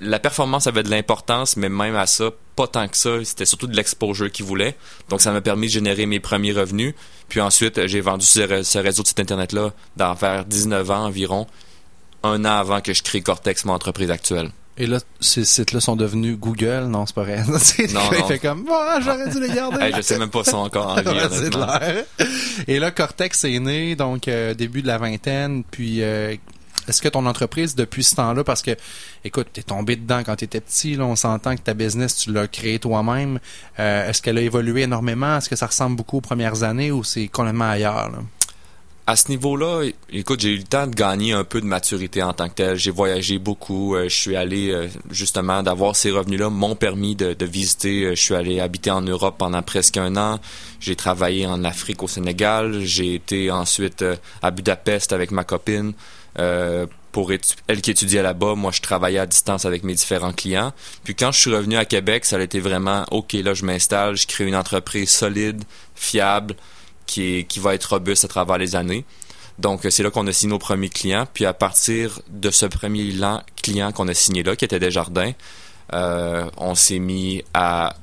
La 0.00 0.18
performance 0.18 0.66
avait 0.66 0.82
de 0.82 0.90
l'importance, 0.90 1.56
mais 1.56 1.68
même 1.68 1.96
à 1.96 2.06
ça, 2.06 2.30
pas 2.56 2.66
tant 2.66 2.86
que 2.88 2.96
ça. 2.96 3.24
C'était 3.24 3.46
surtout 3.46 3.66
de 3.66 3.76
l'exposure 3.76 4.30
qu'ils 4.30 4.44
voulaient. 4.44 4.76
Donc, 5.08 5.20
ça 5.20 5.32
m'a 5.32 5.40
permis 5.40 5.66
de 5.66 5.72
générer 5.72 6.06
mes 6.06 6.20
premiers 6.20 6.52
revenus. 6.52 6.94
Puis 7.28 7.40
ensuite, 7.40 7.86
j'ai 7.86 8.00
vendu 8.00 8.26
ce, 8.26 8.78
réseau 8.78 9.02
de 9.02 9.08
site 9.08 9.20
Internet-là 9.20 9.72
dans 9.96 10.14
vers 10.14 10.44
19 10.44 10.90
ans 10.90 11.04
environ, 11.06 11.46
un 12.22 12.44
an 12.44 12.56
avant 12.56 12.80
que 12.80 12.92
je 12.92 13.02
crée 13.02 13.20
Cortex, 13.20 13.64
mon 13.64 13.74
entreprise 13.74 14.10
actuelle. 14.10 14.50
Et 14.76 14.86
là, 14.86 14.98
ces 15.20 15.44
sites-là 15.44 15.80
sont 15.80 15.94
devenus 15.94 16.36
Google, 16.36 16.86
non, 16.88 17.06
c'est 17.06 17.14
pas 17.14 17.22
vrai. 17.22 17.44
non, 17.48 17.58
Il 18.18 18.24
fait 18.26 18.40
comme, 18.40 18.66
oh, 18.68 19.00
j'aurais 19.00 19.28
dû 19.30 19.40
les 19.40 19.54
garder. 19.54 19.92
je 19.96 20.00
sais 20.00 20.18
même 20.18 20.30
pas 20.30 20.42
si 20.42 20.54
encore 20.54 20.88
en 20.88 20.94
vie, 21.00 22.02
Et 22.66 22.80
là, 22.80 22.90
Cortex 22.90 23.44
est 23.44 23.60
né, 23.60 23.94
donc, 23.94 24.26
euh, 24.26 24.52
début 24.54 24.82
de 24.82 24.88
la 24.88 24.98
vingtaine, 24.98 25.62
puis, 25.70 26.02
euh, 26.02 26.34
est-ce 26.88 27.00
que 27.00 27.08
ton 27.08 27.24
entreprise, 27.26 27.76
depuis 27.76 28.02
ce 28.02 28.16
temps-là, 28.16 28.42
parce 28.42 28.62
que, 28.62 28.72
écoute, 29.24 29.46
t'es 29.52 29.62
tombé 29.62 29.94
dedans 29.96 30.22
quand 30.24 30.36
t'étais 30.36 30.60
petit, 30.60 30.96
là, 30.96 31.04
on 31.04 31.16
s'entend 31.16 31.54
que 31.54 31.62
ta 31.62 31.74
business, 31.74 32.16
tu 32.16 32.32
l'as 32.32 32.48
créé 32.48 32.80
toi-même, 32.80 33.38
euh, 33.78 34.08
est-ce 34.10 34.20
qu'elle 34.20 34.38
a 34.38 34.42
évolué 34.42 34.82
énormément? 34.82 35.38
Est-ce 35.38 35.48
que 35.48 35.56
ça 35.56 35.66
ressemble 35.66 35.96
beaucoup 35.96 36.18
aux 36.18 36.22
premières 36.22 36.64
années 36.64 36.90
ou 36.90 37.04
c'est 37.04 37.28
complètement 37.28 37.70
ailleurs, 37.70 38.10
là? 38.10 38.18
À 39.06 39.16
ce 39.16 39.28
niveau-là, 39.28 39.82
écoute, 40.10 40.40
j'ai 40.40 40.50
eu 40.50 40.56
le 40.56 40.62
temps 40.62 40.86
de 40.86 40.94
gagner 40.94 41.34
un 41.34 41.44
peu 41.44 41.60
de 41.60 41.66
maturité 41.66 42.22
en 42.22 42.32
tant 42.32 42.48
que 42.48 42.54
tel. 42.54 42.76
J'ai 42.76 42.90
voyagé 42.90 43.38
beaucoup. 43.38 43.94
Euh, 43.94 44.08
je 44.08 44.16
suis 44.16 44.34
allé 44.34 44.70
euh, 44.70 44.88
justement 45.10 45.62
d'avoir 45.62 45.94
ces 45.94 46.10
revenus-là 46.10 46.48
m'ont 46.48 46.74
permis 46.74 47.14
de, 47.14 47.44
visiter. 47.44 48.04
Euh, 48.04 48.14
je 48.14 48.22
suis 48.22 48.34
allé 48.34 48.60
habiter 48.60 48.90
en 48.90 49.02
Europe 49.02 49.34
pendant 49.36 49.60
presque 49.60 49.98
un 49.98 50.16
an. 50.16 50.40
J'ai 50.80 50.96
travaillé 50.96 51.46
en 51.46 51.64
Afrique 51.64 52.02
au 52.02 52.08
Sénégal. 52.08 52.80
J'ai 52.80 53.14
été 53.14 53.50
ensuite 53.50 54.02
à 54.40 54.50
Budapest 54.50 55.12
avec 55.12 55.30
ma 55.30 55.44
copine. 55.44 55.92
pour 57.12 57.30
elle 57.68 57.80
qui 57.80 57.90
étudiait 57.90 58.22
là-bas, 58.22 58.54
moi 58.56 58.72
je 58.72 58.80
travaillais 58.80 59.20
à 59.20 59.26
distance 59.26 59.66
avec 59.66 59.84
mes 59.84 59.94
différents 59.94 60.32
clients. 60.32 60.72
Puis 61.04 61.14
quand 61.14 61.30
je 61.30 61.40
suis 61.40 61.54
revenu 61.54 61.76
à 61.76 61.84
Québec, 61.84 62.24
ça 62.24 62.36
a 62.36 62.40
été 62.40 62.58
vraiment 62.58 63.04
OK, 63.12 63.34
là 63.34 63.54
je 63.54 63.64
m'installe, 63.64 64.16
je 64.16 64.26
crée 64.26 64.46
une 64.46 64.56
entreprise 64.56 65.10
solide, 65.10 65.62
fiable, 65.94 66.56
qui, 67.06 67.44
qui 67.46 67.60
va 67.60 67.74
être 67.74 67.84
robuste 67.84 68.24
à 68.24 68.28
travers 68.28 68.58
les 68.58 68.76
années. 68.76 69.04
Donc, 69.58 69.86
c'est 69.88 70.02
là 70.02 70.10
qu'on 70.10 70.26
a 70.26 70.32
signé 70.32 70.52
nos 70.52 70.58
premiers 70.58 70.88
clients. 70.88 71.26
Puis, 71.32 71.46
à 71.46 71.54
partir 71.54 72.20
de 72.28 72.50
ce 72.50 72.66
premier 72.66 73.14
client 73.62 73.92
qu'on 73.92 74.08
a 74.08 74.14
signé 74.14 74.42
là, 74.42 74.56
qui 74.56 74.64
était 74.64 74.80
Desjardins, 74.80 75.32
euh, 75.92 76.48
on 76.56 76.74
s'est 76.74 76.98
mis 76.98 77.44
à 77.52 77.94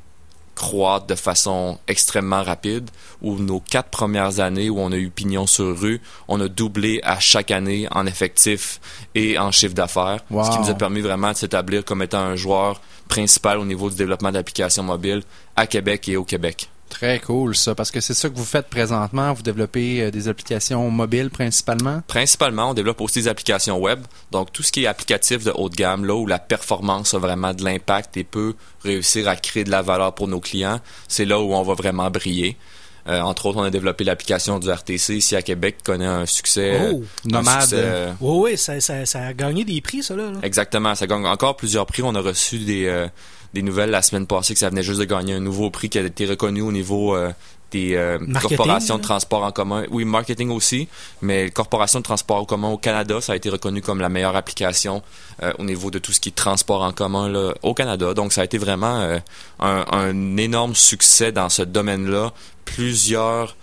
croître 0.55 1.07
de 1.07 1.15
façon 1.15 1.79
extrêmement 1.87 2.43
rapide, 2.43 2.89
où 3.21 3.37
nos 3.37 3.59
quatre 3.59 3.89
premières 3.89 4.39
années 4.39 4.69
où 4.69 4.79
on 4.79 4.91
a 4.91 4.95
eu 4.95 5.09
pignon 5.09 5.47
sur 5.47 5.79
rue, 5.79 6.01
on 6.27 6.39
a 6.39 6.47
doublé 6.47 6.99
à 7.03 7.19
chaque 7.19 7.51
année 7.51 7.87
en 7.91 8.05
effectif 8.05 8.79
et 9.15 9.39
en 9.39 9.51
chiffre 9.51 9.73
d'affaires, 9.73 10.23
ce 10.29 10.51
qui 10.51 10.59
nous 10.59 10.69
a 10.69 10.75
permis 10.75 11.01
vraiment 11.01 11.31
de 11.31 11.37
s'établir 11.37 11.83
comme 11.83 12.03
étant 12.03 12.19
un 12.19 12.35
joueur 12.35 12.79
principal 13.07 13.57
au 13.57 13.65
niveau 13.65 13.89
du 13.89 13.95
développement 13.95 14.31
d'applications 14.31 14.83
mobiles 14.83 15.23
à 15.55 15.65
Québec 15.65 16.07
et 16.09 16.15
au 16.15 16.23
Québec. 16.23 16.69
Très 16.91 17.19
cool 17.19 17.55
ça, 17.55 17.73
parce 17.73 17.89
que 17.89 18.01
c'est 18.01 18.13
ça 18.13 18.29
que 18.29 18.35
vous 18.35 18.45
faites 18.45 18.67
présentement. 18.67 19.33
Vous 19.33 19.41
développez 19.41 20.01
euh, 20.03 20.11
des 20.11 20.27
applications 20.27 20.89
mobiles 20.91 21.29
principalement? 21.29 22.03
Principalement, 22.05 22.71
on 22.71 22.73
développe 22.73 23.01
aussi 23.01 23.19
des 23.21 23.27
applications 23.27 23.79
web. 23.79 24.01
Donc 24.31 24.51
tout 24.51 24.61
ce 24.61 24.71
qui 24.71 24.83
est 24.83 24.87
applicatif 24.87 25.43
de 25.43 25.51
haut 25.51 25.69
de 25.69 25.75
gamme, 25.75 26.05
là 26.05 26.15
où 26.15 26.27
la 26.27 26.37
performance 26.37 27.13
a 27.13 27.17
vraiment 27.17 27.53
de 27.53 27.63
l'impact 27.63 28.17
et 28.17 28.23
peut 28.23 28.55
réussir 28.83 29.27
à 29.27 29.35
créer 29.35 29.63
de 29.63 29.71
la 29.71 29.81
valeur 29.81 30.13
pour 30.13 30.27
nos 30.27 30.41
clients, 30.41 30.79
c'est 31.07 31.25
là 31.25 31.39
où 31.39 31.53
on 31.53 31.63
va 31.63 31.73
vraiment 31.73 32.11
briller. 32.11 32.57
Euh, 33.07 33.19
entre 33.21 33.47
autres, 33.47 33.57
on 33.57 33.63
a 33.63 33.71
développé 33.71 34.03
l'application 34.03 34.59
du 34.59 34.69
RTC 34.69 35.15
ici 35.15 35.35
à 35.35 35.41
Québec, 35.41 35.77
qui 35.77 35.83
connaît 35.83 36.05
un 36.05 36.25
succès. 36.25 36.91
Oh, 36.93 37.03
nomade. 37.25 38.15
oui, 38.19 38.51
oui, 38.51 38.57
ça, 38.57 38.73
a 38.73 39.33
gagné 39.33 39.63
des 39.63 39.81
prix, 39.81 40.03
ça, 40.03 40.15
là. 40.15 40.31
Exactement, 40.43 40.93
ça 40.93 41.07
gagne 41.07 41.25
encore 41.25 41.55
plusieurs 41.55 41.87
prix. 41.87 42.03
On 42.03 42.13
a 42.13 42.21
reçu 42.21 42.59
des, 42.59 42.85
euh, 42.85 43.07
des 43.53 43.61
nouvelles 43.61 43.89
la 43.89 44.01
semaine 44.01 44.27
passée 44.27 44.53
que 44.53 44.59
ça 44.59 44.69
venait 44.69 44.83
juste 44.83 44.99
de 44.99 45.05
gagner 45.05 45.33
un 45.33 45.39
nouveau 45.39 45.69
prix 45.69 45.89
qui 45.89 45.99
a 45.99 46.01
été 46.01 46.25
reconnu 46.25 46.61
au 46.61 46.71
niveau 46.71 47.15
euh, 47.15 47.31
des 47.71 47.95
euh, 47.95 48.17
corporations 48.41 48.97
de 48.97 49.01
transport 49.01 49.43
en 49.43 49.51
commun. 49.51 49.85
Oui, 49.91 50.05
marketing 50.05 50.49
aussi, 50.49 50.87
mais 51.21 51.49
corporation 51.51 51.99
de 51.99 52.03
transport 52.03 52.37
en 52.37 52.45
commun 52.45 52.69
au 52.69 52.77
Canada, 52.77 53.21
ça 53.21 53.33
a 53.33 53.35
été 53.35 53.49
reconnu 53.49 53.81
comme 53.81 53.99
la 53.99 54.09
meilleure 54.09 54.35
application 54.35 55.01
euh, 55.41 55.53
au 55.57 55.63
niveau 55.63 55.91
de 55.91 55.99
tout 55.99 56.11
ce 56.11 56.19
qui 56.19 56.29
est 56.29 56.35
transport 56.35 56.81
en 56.81 56.91
commun 56.91 57.29
là, 57.29 57.53
au 57.63 57.73
Canada. 57.73 58.13
Donc, 58.13 58.33
ça 58.33 58.41
a 58.41 58.43
été 58.43 58.57
vraiment 58.57 59.21
un, 59.59 59.85
un, 59.91 60.37
énorme 60.37 60.75
succès 60.75 61.31
dans 61.31 61.49
ce 61.49 61.61
domaine-là. 61.61 62.33
Plusieurs 62.65 63.55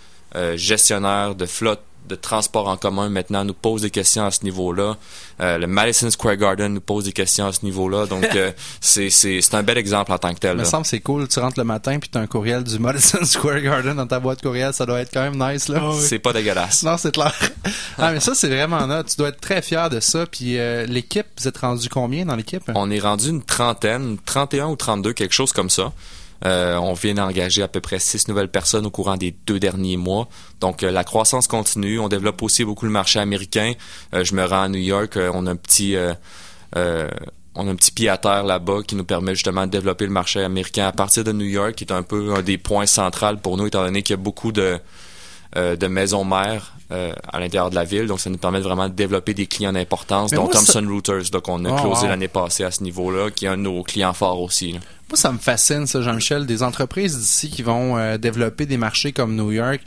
gestionnaires 0.56 1.34
de 1.34 1.46
flotte 1.46 1.80
de 2.08 2.14
transport 2.14 2.68
en 2.68 2.76
commun 2.76 3.08
maintenant 3.08 3.44
nous 3.44 3.54
pose 3.54 3.82
des 3.82 3.90
questions 3.90 4.24
à 4.24 4.30
ce 4.30 4.44
niveau-là. 4.44 4.96
Euh, 5.40 5.58
le 5.58 5.66
Madison 5.66 6.10
Square 6.10 6.36
Garden 6.36 6.74
nous 6.74 6.80
pose 6.80 7.04
des 7.04 7.12
questions 7.12 7.46
à 7.46 7.52
ce 7.52 7.64
niveau-là. 7.64 8.06
Donc, 8.06 8.24
euh, 8.34 8.52
c'est, 8.80 9.10
c'est, 9.10 9.40
c'est 9.40 9.54
un 9.54 9.62
bel 9.62 9.78
exemple 9.78 10.12
en 10.12 10.18
tant 10.18 10.34
que 10.34 10.40
tel. 10.40 10.56
Il 10.56 10.60
me 10.60 10.64
semble 10.64 10.86
c'est 10.86 11.00
cool. 11.00 11.28
Tu 11.28 11.38
rentres 11.38 11.58
le 11.58 11.64
matin 11.64 11.98
puis 11.98 12.08
tu 12.10 12.18
as 12.18 12.20
un 12.20 12.26
courriel 12.26 12.64
du 12.64 12.78
Madison 12.78 13.18
Square 13.24 13.60
Garden 13.60 13.96
dans 13.96 14.06
ta 14.06 14.18
boîte 14.20 14.42
courriel. 14.42 14.72
Ça 14.72 14.86
doit 14.86 15.00
être 15.00 15.12
quand 15.12 15.30
même 15.30 15.52
nice. 15.52 15.68
là. 15.68 15.80
Ah 15.82 15.92
c'est 16.00 16.18
pas 16.18 16.32
dégueulasse. 16.32 16.82
Non, 16.82 16.96
c'est 16.96 17.12
clair. 17.12 17.34
ah, 17.98 18.12
mais 18.12 18.20
ça, 18.20 18.34
c'est 18.34 18.48
vraiment 18.48 18.86
là. 18.86 19.04
Tu 19.04 19.16
dois 19.16 19.28
être 19.28 19.40
très 19.40 19.62
fier 19.62 19.90
de 19.90 20.00
ça. 20.00 20.26
Puis 20.26 20.58
euh, 20.58 20.86
l'équipe, 20.86 21.26
vous 21.38 21.46
êtes 21.46 21.58
rendu 21.58 21.88
combien 21.88 22.24
dans 22.24 22.36
l'équipe? 22.36 22.62
On 22.74 22.90
est 22.90 22.98
rendu 22.98 23.28
une 23.28 23.42
trentaine, 23.42 24.18
31 24.24 24.68
ou 24.68 24.76
32, 24.76 25.12
quelque 25.12 25.34
chose 25.34 25.52
comme 25.52 25.70
ça. 25.70 25.92
Euh, 26.44 26.76
on 26.76 26.92
vient 26.92 27.14
d'engager 27.14 27.62
à 27.62 27.68
peu 27.68 27.80
près 27.80 27.98
six 27.98 28.28
nouvelles 28.28 28.48
personnes 28.50 28.86
au 28.86 28.90
courant 28.90 29.16
des 29.16 29.34
deux 29.46 29.58
derniers 29.58 29.96
mois. 29.96 30.28
Donc 30.60 30.82
euh, 30.82 30.90
la 30.90 31.02
croissance 31.04 31.46
continue. 31.48 31.98
On 31.98 32.08
développe 32.08 32.42
aussi 32.42 32.64
beaucoup 32.64 32.84
le 32.86 32.92
marché 32.92 33.18
américain. 33.18 33.72
Euh, 34.14 34.22
je 34.24 34.34
me 34.34 34.44
rends 34.44 34.62
à 34.62 34.68
New 34.68 34.78
York. 34.78 35.18
on 35.34 35.46
a 35.46 35.50
un 35.50 35.56
petit 35.56 35.96
on 37.58 37.66
a 37.66 37.70
un 37.72 37.74
petit 37.74 37.90
pied 37.90 38.08
à 38.08 38.16
terre 38.18 38.44
là-bas 38.44 38.82
qui 38.86 38.94
nous 38.94 39.04
permet 39.04 39.34
justement 39.34 39.66
de 39.66 39.72
développer 39.72 40.04
le 40.04 40.12
marché 40.12 40.42
américain 40.44 40.86
à 40.86 40.92
partir 40.92 41.24
de 41.24 41.32
New 41.32 41.46
York, 41.46 41.74
qui 41.74 41.84
est 41.84 41.92
un 41.92 42.02
peu 42.04 42.34
un 42.34 42.42
des 42.42 42.56
points 42.56 42.86
centraux 42.86 43.36
pour 43.42 43.56
nous, 43.56 43.66
étant 43.66 43.82
donné 43.82 44.02
qu'il 44.02 44.14
y 44.14 44.18
a 44.18 44.22
beaucoup 44.22 44.52
de, 44.52 44.78
euh, 45.56 45.74
de 45.74 45.86
maisons 45.88 46.24
mères 46.24 46.74
euh, 46.92 47.12
à 47.32 47.40
l'intérieur 47.40 47.70
de 47.70 47.74
la 47.74 47.82
ville. 47.84 48.06
Donc, 48.06 48.20
ça 48.20 48.30
nous 48.30 48.38
permet 48.38 48.60
vraiment 48.60 48.88
de 48.88 48.94
développer 48.94 49.34
des 49.34 49.46
clients 49.46 49.72
d'importance, 49.72 50.30
dont 50.30 50.46
Thomson 50.46 50.86
Reuters. 50.88 51.30
Donc, 51.32 51.48
on 51.48 51.64
a 51.64 51.70
Oh, 51.72 51.76
closé 51.80 52.02
wow. 52.02 52.08
l'année 52.10 52.28
passée 52.28 52.62
à 52.62 52.70
ce 52.70 52.84
niveau-là, 52.84 53.30
qui 53.32 53.46
est 53.46 53.48
un 53.48 53.56
de 53.56 53.62
nos 53.62 53.82
clients 53.82 54.12
forts 54.14 54.40
aussi. 54.40 54.72
là. 54.72 54.80
Moi, 55.10 55.16
ça 55.16 55.32
me 55.32 55.38
fascine, 55.38 55.86
ça, 55.86 56.02
Jean-Michel. 56.02 56.44
Des 56.46 56.62
entreprises 56.62 57.16
d'ici 57.18 57.48
qui 57.50 57.62
vont 57.62 57.96
euh, 57.96 58.18
développer 58.18 58.66
des 58.66 58.76
marchés 58.76 59.12
comme 59.12 59.34
New 59.36 59.52
York. 59.52 59.80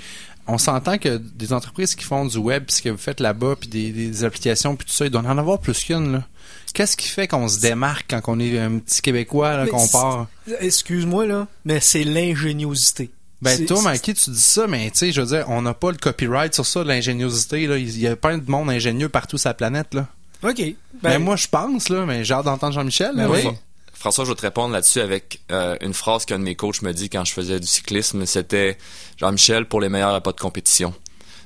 On 0.47 0.57
s'entend 0.57 0.97
que 0.97 1.17
des 1.17 1.53
entreprises 1.53 1.93
qui 1.95 2.03
font 2.03 2.25
du 2.25 2.37
web, 2.37 2.63
puis 2.65 2.77
ce 2.77 2.81
que 2.81 2.89
vous 2.89 2.97
faites 2.97 3.19
là-bas, 3.19 3.55
puis 3.59 3.69
des, 3.69 3.91
des 3.91 4.23
applications, 4.23 4.75
puis 4.75 4.87
tout 4.87 4.93
ça, 4.93 5.05
il 5.05 5.11
doit 5.11 5.21
en 5.21 5.37
avoir 5.37 5.59
plus 5.59 5.83
qu'une. 5.83 6.11
là. 6.13 6.23
Qu'est-ce 6.73 6.97
qui 6.97 7.07
fait 7.07 7.27
qu'on 7.27 7.47
se 7.47 7.59
démarque 7.59 8.05
quand 8.09 8.21
on 8.27 8.39
est 8.39 8.57
un 8.57 8.79
petit 8.79 9.01
Québécois, 9.01 9.67
qu'on 9.67 9.87
part? 9.87 10.27
Excuse-moi, 10.59 11.25
là, 11.27 11.47
mais 11.65 11.79
c'est 11.79 12.03
l'ingéniosité. 12.03 13.11
Ben 13.41 13.65
toi, 13.65 13.81
Mikey, 13.91 14.13
tu 14.13 14.29
dis 14.29 14.39
ça, 14.41 14.67
mais 14.67 14.89
tu 14.91 14.97
sais, 14.99 15.11
je 15.11 15.21
veux 15.21 15.27
dire, 15.27 15.45
on 15.49 15.61
n'a 15.63 15.73
pas 15.73 15.91
le 15.91 15.97
copyright 15.97 16.53
sur 16.53 16.65
ça, 16.65 16.83
l'ingéniosité. 16.83 17.65
là. 17.67 17.77
Il 17.77 17.97
y 17.99 18.07
a 18.07 18.15
plein 18.15 18.37
de 18.37 18.49
monde 18.49 18.69
ingénieux 18.69 19.09
partout 19.09 19.37
sur 19.37 19.49
la 19.49 19.53
planète. 19.55 19.93
Là. 19.93 20.07
OK. 20.43 20.57
Ben, 20.57 20.75
Ben, 21.01 21.19
moi, 21.19 21.35
je 21.35 21.47
pense, 21.47 21.89
là, 21.89 22.05
mais 22.05 22.23
j'ai 22.23 22.33
hâte 22.35 22.45
d'entendre 22.45 22.73
Jean-Michel. 22.73 23.13
Ben 23.15 23.27
oui. 23.29 23.47
François, 24.01 24.25
je 24.25 24.29
vais 24.31 24.35
te 24.35 24.41
répondre 24.41 24.73
là-dessus 24.73 24.99
avec 24.99 25.41
euh, 25.51 25.77
une 25.79 25.93
phrase 25.93 26.25
qu'un 26.25 26.39
de 26.39 26.43
mes 26.43 26.55
coachs 26.55 26.81
me 26.81 26.91
dit 26.91 27.07
quand 27.07 27.23
je 27.23 27.33
faisais 27.33 27.59
du 27.59 27.67
cyclisme. 27.67 28.25
C'était 28.25 28.79
Jean-Michel, 29.17 29.67
pour 29.67 29.79
les 29.79 29.89
meilleurs, 29.89 30.09
il 30.09 30.13
n'y 30.13 30.17
a 30.17 30.21
pas 30.21 30.31
de 30.31 30.39
compétition. 30.39 30.91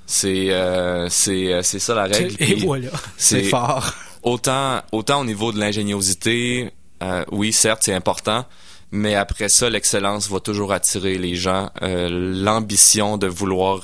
C'est 0.06 0.52
euh, 0.52 1.10
c'est 1.10 1.52
euh, 1.52 1.62
c'est 1.64 1.80
ça 1.80 1.96
la 1.96 2.04
règle. 2.06 2.34
et 2.40 2.56
voilà. 2.66 2.92
C'est 3.18 3.44
fort. 3.44 3.92
autant 4.24 4.82
autant 4.94 5.20
au 5.20 5.26
niveau 5.26 5.52
de 5.52 5.60
l'ingéniosité, 5.60 6.72
euh, 7.04 7.26
oui, 7.34 7.52
certes, 7.52 7.82
c'est 7.84 7.94
important, 7.94 8.46
mais 8.90 9.16
après 9.16 9.50
ça, 9.50 9.70
l'excellence 9.70 10.30
va 10.30 10.40
toujours 10.40 10.72
attirer 10.72 11.18
les 11.18 11.36
gens. 11.36 11.72
Euh, 11.82 12.08
L'ambition 12.10 13.18
de 13.18 13.28
vouloir 13.28 13.82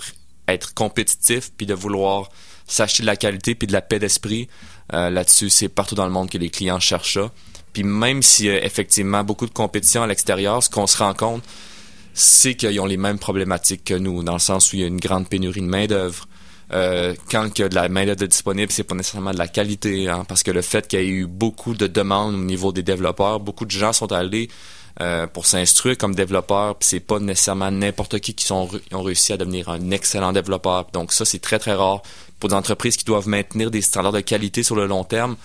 être 0.48 0.74
compétitif, 0.74 1.52
puis 1.58 1.66
de 1.66 1.74
vouloir 1.74 2.30
s'acheter 2.68 3.04
de 3.04 3.08
la 3.08 3.18
qualité, 3.18 3.54
puis 3.54 3.68
de 3.68 3.74
la 3.74 3.82
paix 3.82 4.00
d'esprit. 4.00 4.48
euh, 4.94 5.10
Là-dessus, 5.10 5.50
c'est 5.50 5.68
partout 5.68 5.96
dans 5.96 6.06
le 6.06 6.12
monde 6.12 6.30
que 6.30 6.38
les 6.38 6.50
clients 6.50 6.80
cherchent 6.80 7.16
ça. 7.16 7.32
Puis 7.74 7.84
même 7.84 8.22
s'il 8.22 8.48
y 8.48 8.50
a 8.50 8.64
effectivement 8.64 9.24
beaucoup 9.24 9.46
de 9.46 9.54
compétition 9.54 10.04
à 10.04 10.08
l'extérieur, 10.08 10.62
ce 10.62 10.70
qu'on 10.70 10.88
se 10.88 10.98
rend 10.98 11.14
compte, 11.14 11.44
c'est 12.14 12.56
qu'ils 12.56 12.80
ont 12.80 12.86
les 12.86 12.98
mêmes 12.98 13.20
problématiques 13.20 13.86
que 13.86 13.94
nous, 13.94 14.24
dans 14.24 14.34
le 14.34 14.40
sens 14.40 14.72
où 14.72 14.76
il 14.76 14.82
y 14.82 14.84
a 14.84 14.88
une 14.88 15.00
grande 15.00 15.30
pénurie 15.30 15.62
de 15.62 15.68
main-d'œuvre. 15.68 16.28
Euh, 16.74 17.16
quand 17.30 17.58
il 17.58 17.62
y 17.62 17.66
a 17.66 17.70
de 17.70 17.76
la 17.76 17.90
main-d'œuvre 17.90 18.26
disponible, 18.26 18.72
c'est 18.72 18.84
pas 18.84 18.96
nécessairement 18.96 19.32
de 19.32 19.38
la 19.38 19.48
qualité, 19.48 20.10
hein, 20.10 20.26
parce 20.28 20.44
que 20.44 20.52
le 20.52 20.62
fait 20.62 20.88
qu'il 20.88 21.00
y 21.00 21.04
ait 21.04 21.08
eu 21.08 21.26
beaucoup 21.26 21.74
de 21.74 21.88
demandes 21.88 22.36
au 22.36 22.38
niveau 22.38 22.72
des 22.72 22.84
développeurs, 22.84 23.40
beaucoup 23.40 23.66
de 23.66 23.72
gens 23.72 23.94
sont 23.94 24.12
allés 24.12 24.50
euh, 25.00 25.26
pour 25.28 25.46
s'instruire 25.46 25.98
comme 25.98 26.16
développeurs, 26.16 26.76
puis 26.76 26.88
c'est 26.90 27.00
pas 27.00 27.20
nécessairement 27.20 27.72
n'importe 27.72 28.20
qui 28.20 28.34
qui 28.34 28.46
sont, 28.46 28.70
ont 28.92 29.04
réussi 29.04 29.32
à 29.32 29.38
devenir 29.38 29.70
un 29.70 29.92
excellent 29.92 30.34
développeur. 30.34 30.88
Donc 30.92 31.14
ça, 31.14 31.24
c'est 31.24 31.40
très 31.40 31.60
très 31.60 31.74
rare 31.74 32.02
pour 32.40 32.50
des 32.50 32.56
entreprises 32.56 32.98
qui 32.98 33.06
doivent 33.06 33.28
maintenir 33.28 33.72
des 33.72 33.82
standards 33.82 34.12
de 34.12 34.20
qualité 34.20 34.64
sur 34.64 34.76
le 34.76 34.88
long 34.88 35.06
terme. 35.06 35.38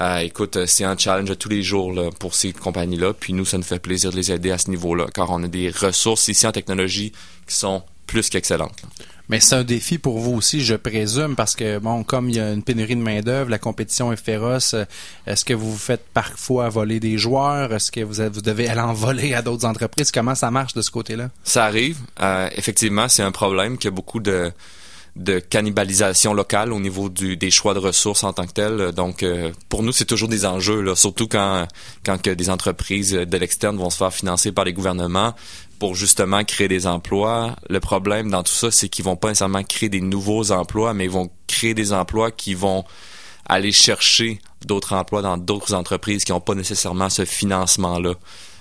Euh, 0.00 0.18
écoute, 0.18 0.56
euh, 0.56 0.66
c'est 0.66 0.84
un 0.84 0.96
challenge 0.96 1.36
tous 1.38 1.48
les 1.48 1.62
jours 1.62 1.92
là, 1.92 2.10
pour 2.18 2.34
ces 2.34 2.52
compagnies-là. 2.52 3.12
Puis 3.12 3.32
nous, 3.32 3.44
ça 3.44 3.56
nous 3.58 3.64
fait 3.64 3.78
plaisir 3.78 4.10
de 4.10 4.16
les 4.16 4.32
aider 4.32 4.50
à 4.50 4.58
ce 4.58 4.70
niveau-là, 4.70 5.06
car 5.12 5.30
on 5.30 5.42
a 5.42 5.48
des 5.48 5.70
ressources 5.70 6.28
ici 6.28 6.46
en 6.46 6.52
technologie 6.52 7.12
qui 7.46 7.54
sont 7.54 7.82
plus 8.06 8.28
qu'excellentes. 8.28 8.82
là. 8.82 8.88
Mais 9.28 9.40
c'est 9.40 9.54
un 9.54 9.64
défi 9.64 9.96
pour 9.96 10.18
vous 10.18 10.32
aussi, 10.34 10.62
je 10.62 10.74
présume, 10.74 11.34
parce 11.34 11.56
que, 11.56 11.78
bon, 11.78 12.04
comme 12.04 12.28
il 12.28 12.36
y 12.36 12.40
a 12.40 12.52
une 12.52 12.62
pénurie 12.62 12.96
de 12.96 13.00
main-d'œuvre, 13.00 13.48
la 13.48 13.58
compétition 13.58 14.12
est 14.12 14.22
féroce, 14.22 14.74
euh, 14.74 14.84
est-ce 15.26 15.46
que 15.46 15.54
vous 15.54 15.72
vous 15.72 15.78
faites 15.78 16.04
parfois 16.12 16.68
voler 16.68 17.00
des 17.00 17.16
joueurs? 17.16 17.72
Est-ce 17.72 17.90
que 17.90 18.00
vous, 18.00 18.22
vous 18.30 18.42
devez 18.42 18.68
aller 18.68 18.82
en 18.82 18.92
voler 18.92 19.32
à 19.32 19.40
d'autres 19.40 19.64
entreprises? 19.64 20.12
Comment 20.12 20.34
ça 20.34 20.50
marche 20.50 20.74
de 20.74 20.82
ce 20.82 20.90
côté-là? 20.90 21.30
Ça 21.42 21.64
arrive. 21.64 21.98
Euh, 22.20 22.50
effectivement, 22.54 23.08
c'est 23.08 23.22
un 23.22 23.32
problème 23.32 23.78
qu'il 23.78 23.86
y 23.86 23.88
a 23.88 23.96
beaucoup 23.96 24.20
de, 24.20 24.52
de 25.16 25.38
cannibalisation 25.38 26.34
locale 26.34 26.72
au 26.72 26.80
niveau 26.80 27.08
des 27.08 27.50
choix 27.50 27.72
de 27.72 27.78
ressources 27.78 28.24
en 28.24 28.32
tant 28.32 28.46
que 28.46 28.52
tel. 28.52 28.92
Donc, 28.92 29.22
euh, 29.22 29.52
pour 29.68 29.84
nous, 29.84 29.92
c'est 29.92 30.04
toujours 30.04 30.28
des 30.28 30.44
enjeux, 30.44 30.94
surtout 30.96 31.28
quand, 31.28 31.66
des 32.24 32.50
entreprises 32.50 33.12
de 33.12 33.36
l'externe 33.36 33.76
vont 33.76 33.90
se 33.90 33.98
faire 33.98 34.12
financer 34.12 34.50
par 34.50 34.64
les 34.64 34.72
gouvernements 34.72 35.34
pour 35.78 35.94
justement 35.94 36.42
créer 36.44 36.66
des 36.66 36.86
emplois. 36.86 37.54
Le 37.68 37.78
problème 37.78 38.30
dans 38.30 38.42
tout 38.42 38.52
ça, 38.52 38.70
c'est 38.70 38.88
qu'ils 38.88 39.04
vont 39.04 39.16
pas 39.16 39.28
nécessairement 39.28 39.62
créer 39.62 39.88
des 39.88 40.00
nouveaux 40.00 40.50
emplois, 40.50 40.94
mais 40.94 41.04
ils 41.04 41.10
vont 41.10 41.30
créer 41.46 41.74
des 41.74 41.92
emplois 41.92 42.30
qui 42.32 42.54
vont 42.54 42.84
aller 43.46 43.72
chercher 43.72 44.40
d'autres 44.66 44.94
emplois 44.94 45.22
dans 45.22 45.36
d'autres 45.36 45.74
entreprises 45.74 46.24
qui 46.24 46.32
n'ont 46.32 46.40
pas 46.40 46.54
nécessairement 46.54 47.10
ce 47.10 47.24
financement-là. 47.24 48.14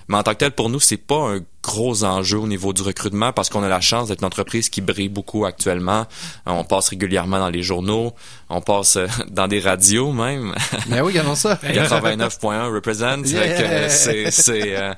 Mais 0.08 0.18
en 0.18 0.24
tant 0.24 0.32
que 0.32 0.38
tel, 0.38 0.52
pour 0.52 0.70
nous, 0.70 0.80
c'est 0.80 0.98
pas 0.98 1.18
un 1.36 1.40
gros 1.62 2.04
enjeu 2.04 2.38
au 2.38 2.48
niveau 2.48 2.74
du 2.74 2.82
recrutement 2.82 3.32
parce 3.32 3.50
qu'on 3.50 3.64
a 3.64 3.70
la 3.70 3.80
chance 3.80 4.10
d'être 4.10 4.20
une 4.20 4.28
entreprise 4.28 4.70
qui 4.70 4.82
brille 4.82 5.10
beaucoup 5.10 5.46
actuellement. 5.46 6.06
Euh, 6.48 6.52
On 6.52 6.66
passe 6.66 6.90
régulièrement 6.90 7.40
dans 7.40 7.50
les 7.50 7.64
journaux, 7.64 8.14
on 8.50 8.60
passe 8.62 8.98
euh, 8.98 9.08
dans 9.30 9.48
des 9.48 9.60
radios 9.60 10.12
même. 10.12 10.54
Mais 10.88 10.96
oui, 11.02 11.14
regardons 11.14 11.36
ça. 11.36 11.60
89.1 11.64 12.74
represent. 12.74 13.24
Yeah. 13.26 13.42
Fait 13.42 13.64
que 13.64 13.90
C'est, 13.90 14.32
c'est, 14.32 14.76
euh, 14.76 14.94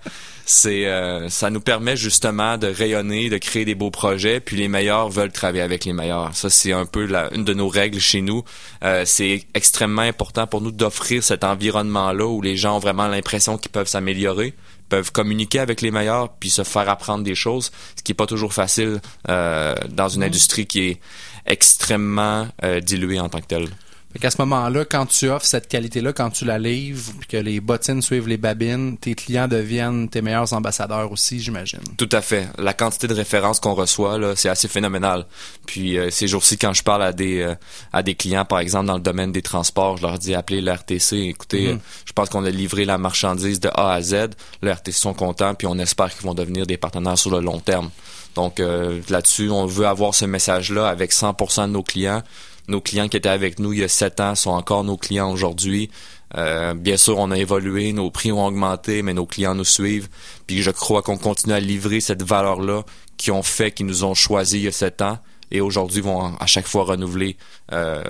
c'est, 0.45 0.85
euh, 0.85 1.27
ça 1.29 1.49
nous 1.49 1.59
permet 1.59 1.97
justement 1.97 2.57
de 2.57 2.67
rayonner, 2.67 3.29
de 3.29 3.37
créer 3.37 3.65
des 3.65 3.73
beaux 3.73 3.89
projets, 3.89 4.39
puis 4.39 4.55
les 4.55 4.67
meilleurs 4.67 5.09
veulent 5.09 5.31
travailler 5.31 5.63
avec 5.63 5.85
les 5.85 5.93
meilleurs. 5.93 6.35
Ça, 6.35 6.49
c'est 6.51 6.71
un 6.71 6.85
peu 6.85 7.05
la, 7.05 7.33
une 7.33 7.43
de 7.43 7.53
nos 7.53 7.67
règles 7.67 7.99
chez 7.99 8.21
nous. 8.21 8.43
Euh, 8.83 9.03
c'est 9.05 9.43
extrêmement 9.55 10.03
important 10.03 10.45
pour 10.45 10.61
nous 10.61 10.71
d'offrir 10.71 11.23
cet 11.23 11.43
environnement-là 11.43 12.25
où 12.27 12.41
les 12.41 12.57
gens 12.57 12.75
ont 12.77 12.79
vraiment 12.79 13.07
l'impression 13.07 13.57
qu'ils 13.57 13.71
peuvent 13.71 13.87
s'améliorer, 13.87 14.53
peuvent 14.95 15.11
communiquer 15.11 15.59
avec 15.59 15.81
les 15.81 15.91
meilleurs, 15.91 16.29
puis 16.29 16.49
se 16.49 16.63
faire 16.63 16.87
apprendre 16.87 17.25
des 17.25 17.35
choses, 17.35 17.69
ce 17.97 18.01
qui 18.01 18.13
est 18.13 18.15
pas 18.15 18.27
toujours 18.27 18.53
facile 18.53 19.01
euh, 19.27 19.75
dans 19.89 20.07
une 20.07 20.23
industrie 20.23 20.65
qui 20.65 20.87
est 20.87 20.99
extrêmement 21.45 22.47
euh, 22.63 22.79
diluée 22.79 23.19
en 23.19 23.27
tant 23.27 23.41
que 23.41 23.47
telle. 23.47 23.67
Fait 24.15 24.19
qu'à 24.19 24.31
ce 24.31 24.37
moment-là, 24.43 24.85
quand 24.85 25.05
tu 25.07 25.27
offres 25.27 25.45
cette 25.45 25.67
qualité-là, 25.67 26.13
quand 26.13 26.29
tu 26.29 26.45
la 26.45 26.57
livres, 26.57 27.11
puis 27.19 27.27
que 27.27 27.35
les 27.35 27.59
bottines 27.59 28.01
suivent 28.01 28.29
les 28.29 28.37
babines, 28.37 28.97
tes 28.97 29.13
clients 29.13 29.49
deviennent 29.49 30.07
tes 30.07 30.21
meilleurs 30.21 30.53
ambassadeurs 30.53 31.11
aussi, 31.11 31.41
j'imagine. 31.41 31.81
Tout 31.97 32.07
à 32.13 32.21
fait. 32.21 32.47
La 32.57 32.73
quantité 32.73 33.07
de 33.09 33.13
références 33.13 33.59
qu'on 33.59 33.73
reçoit, 33.73 34.17
là, 34.17 34.33
c'est 34.37 34.47
assez 34.47 34.69
phénoménal. 34.69 35.25
Puis 35.65 35.97
euh, 35.97 36.09
ces 36.11 36.29
jours-ci, 36.29 36.57
quand 36.57 36.71
je 36.71 36.81
parle 36.81 37.03
à 37.03 37.11
des 37.11 37.41
euh, 37.41 37.55
à 37.91 38.03
des 38.03 38.15
clients, 38.15 38.45
par 38.45 38.59
exemple 38.59 38.85
dans 38.85 38.93
le 38.95 39.01
domaine 39.01 39.33
des 39.33 39.41
transports, 39.41 39.97
je 39.97 40.03
leur 40.03 40.17
dis 40.17 40.33
appelez 40.33 40.61
l'RTC. 40.61 41.17
Écoutez, 41.17 41.67
Mhm. 41.67 41.73
euh, 41.73 41.77
je 42.05 42.13
pense 42.13 42.29
qu'on 42.29 42.45
a 42.45 42.49
livré 42.49 42.85
la 42.85 42.97
marchandise 42.97 43.59
de 43.59 43.67
A 43.75 43.91
à 43.95 44.01
Z. 44.01 44.29
Le 44.61 44.71
RTC 44.71 44.97
sont 44.97 45.13
contents, 45.13 45.55
puis 45.55 45.67
on 45.67 45.77
espère 45.77 46.09
qu'ils 46.15 46.25
vont 46.25 46.33
devenir 46.33 46.65
des 46.65 46.77
partenaires 46.77 47.17
sur 47.17 47.31
le 47.31 47.41
long 47.41 47.59
terme. 47.59 47.89
Donc 48.35 48.61
euh, 48.61 49.01
là-dessus, 49.09 49.49
on 49.49 49.65
veut 49.65 49.87
avoir 49.87 50.15
ce 50.15 50.23
message-là 50.23 50.87
avec 50.87 51.11
100% 51.11 51.67
de 51.67 51.73
nos 51.73 51.83
clients. 51.83 52.23
Nos 52.67 52.81
clients 52.81 53.07
qui 53.07 53.17
étaient 53.17 53.29
avec 53.29 53.59
nous 53.59 53.73
il 53.73 53.79
y 53.79 53.83
a 53.83 53.87
sept 53.87 54.19
ans 54.19 54.35
sont 54.35 54.51
encore 54.51 54.83
nos 54.83 54.97
clients 54.97 55.31
aujourd'hui. 55.31 55.89
Euh, 56.35 56.73
bien 56.73 56.97
sûr, 56.97 57.17
on 57.17 57.31
a 57.31 57.37
évolué, 57.37 57.93
nos 57.93 58.09
prix 58.09 58.31
ont 58.31 58.45
augmenté, 58.45 59.01
mais 59.03 59.13
nos 59.13 59.25
clients 59.25 59.55
nous 59.55 59.65
suivent. 59.65 60.09
Puis 60.47 60.61
je 60.61 60.71
crois 60.71 61.01
qu'on 61.01 61.17
continue 61.17 61.53
à 61.53 61.59
livrer 61.59 61.99
cette 61.99 62.23
valeur-là 62.23 62.83
qui 63.17 63.31
ont 63.31 63.43
fait, 63.43 63.71
qui 63.71 63.83
nous 63.83 64.03
ont 64.03 64.13
choisi 64.13 64.57
il 64.57 64.63
y 64.63 64.67
a 64.67 64.71
sept 64.71 65.01
ans 65.01 65.19
et 65.51 65.61
aujourd'hui 65.61 66.01
vont 66.01 66.35
à 66.35 66.45
chaque 66.47 66.67
fois 66.67 66.83
renouveler 66.83 67.37
euh, 67.71 68.03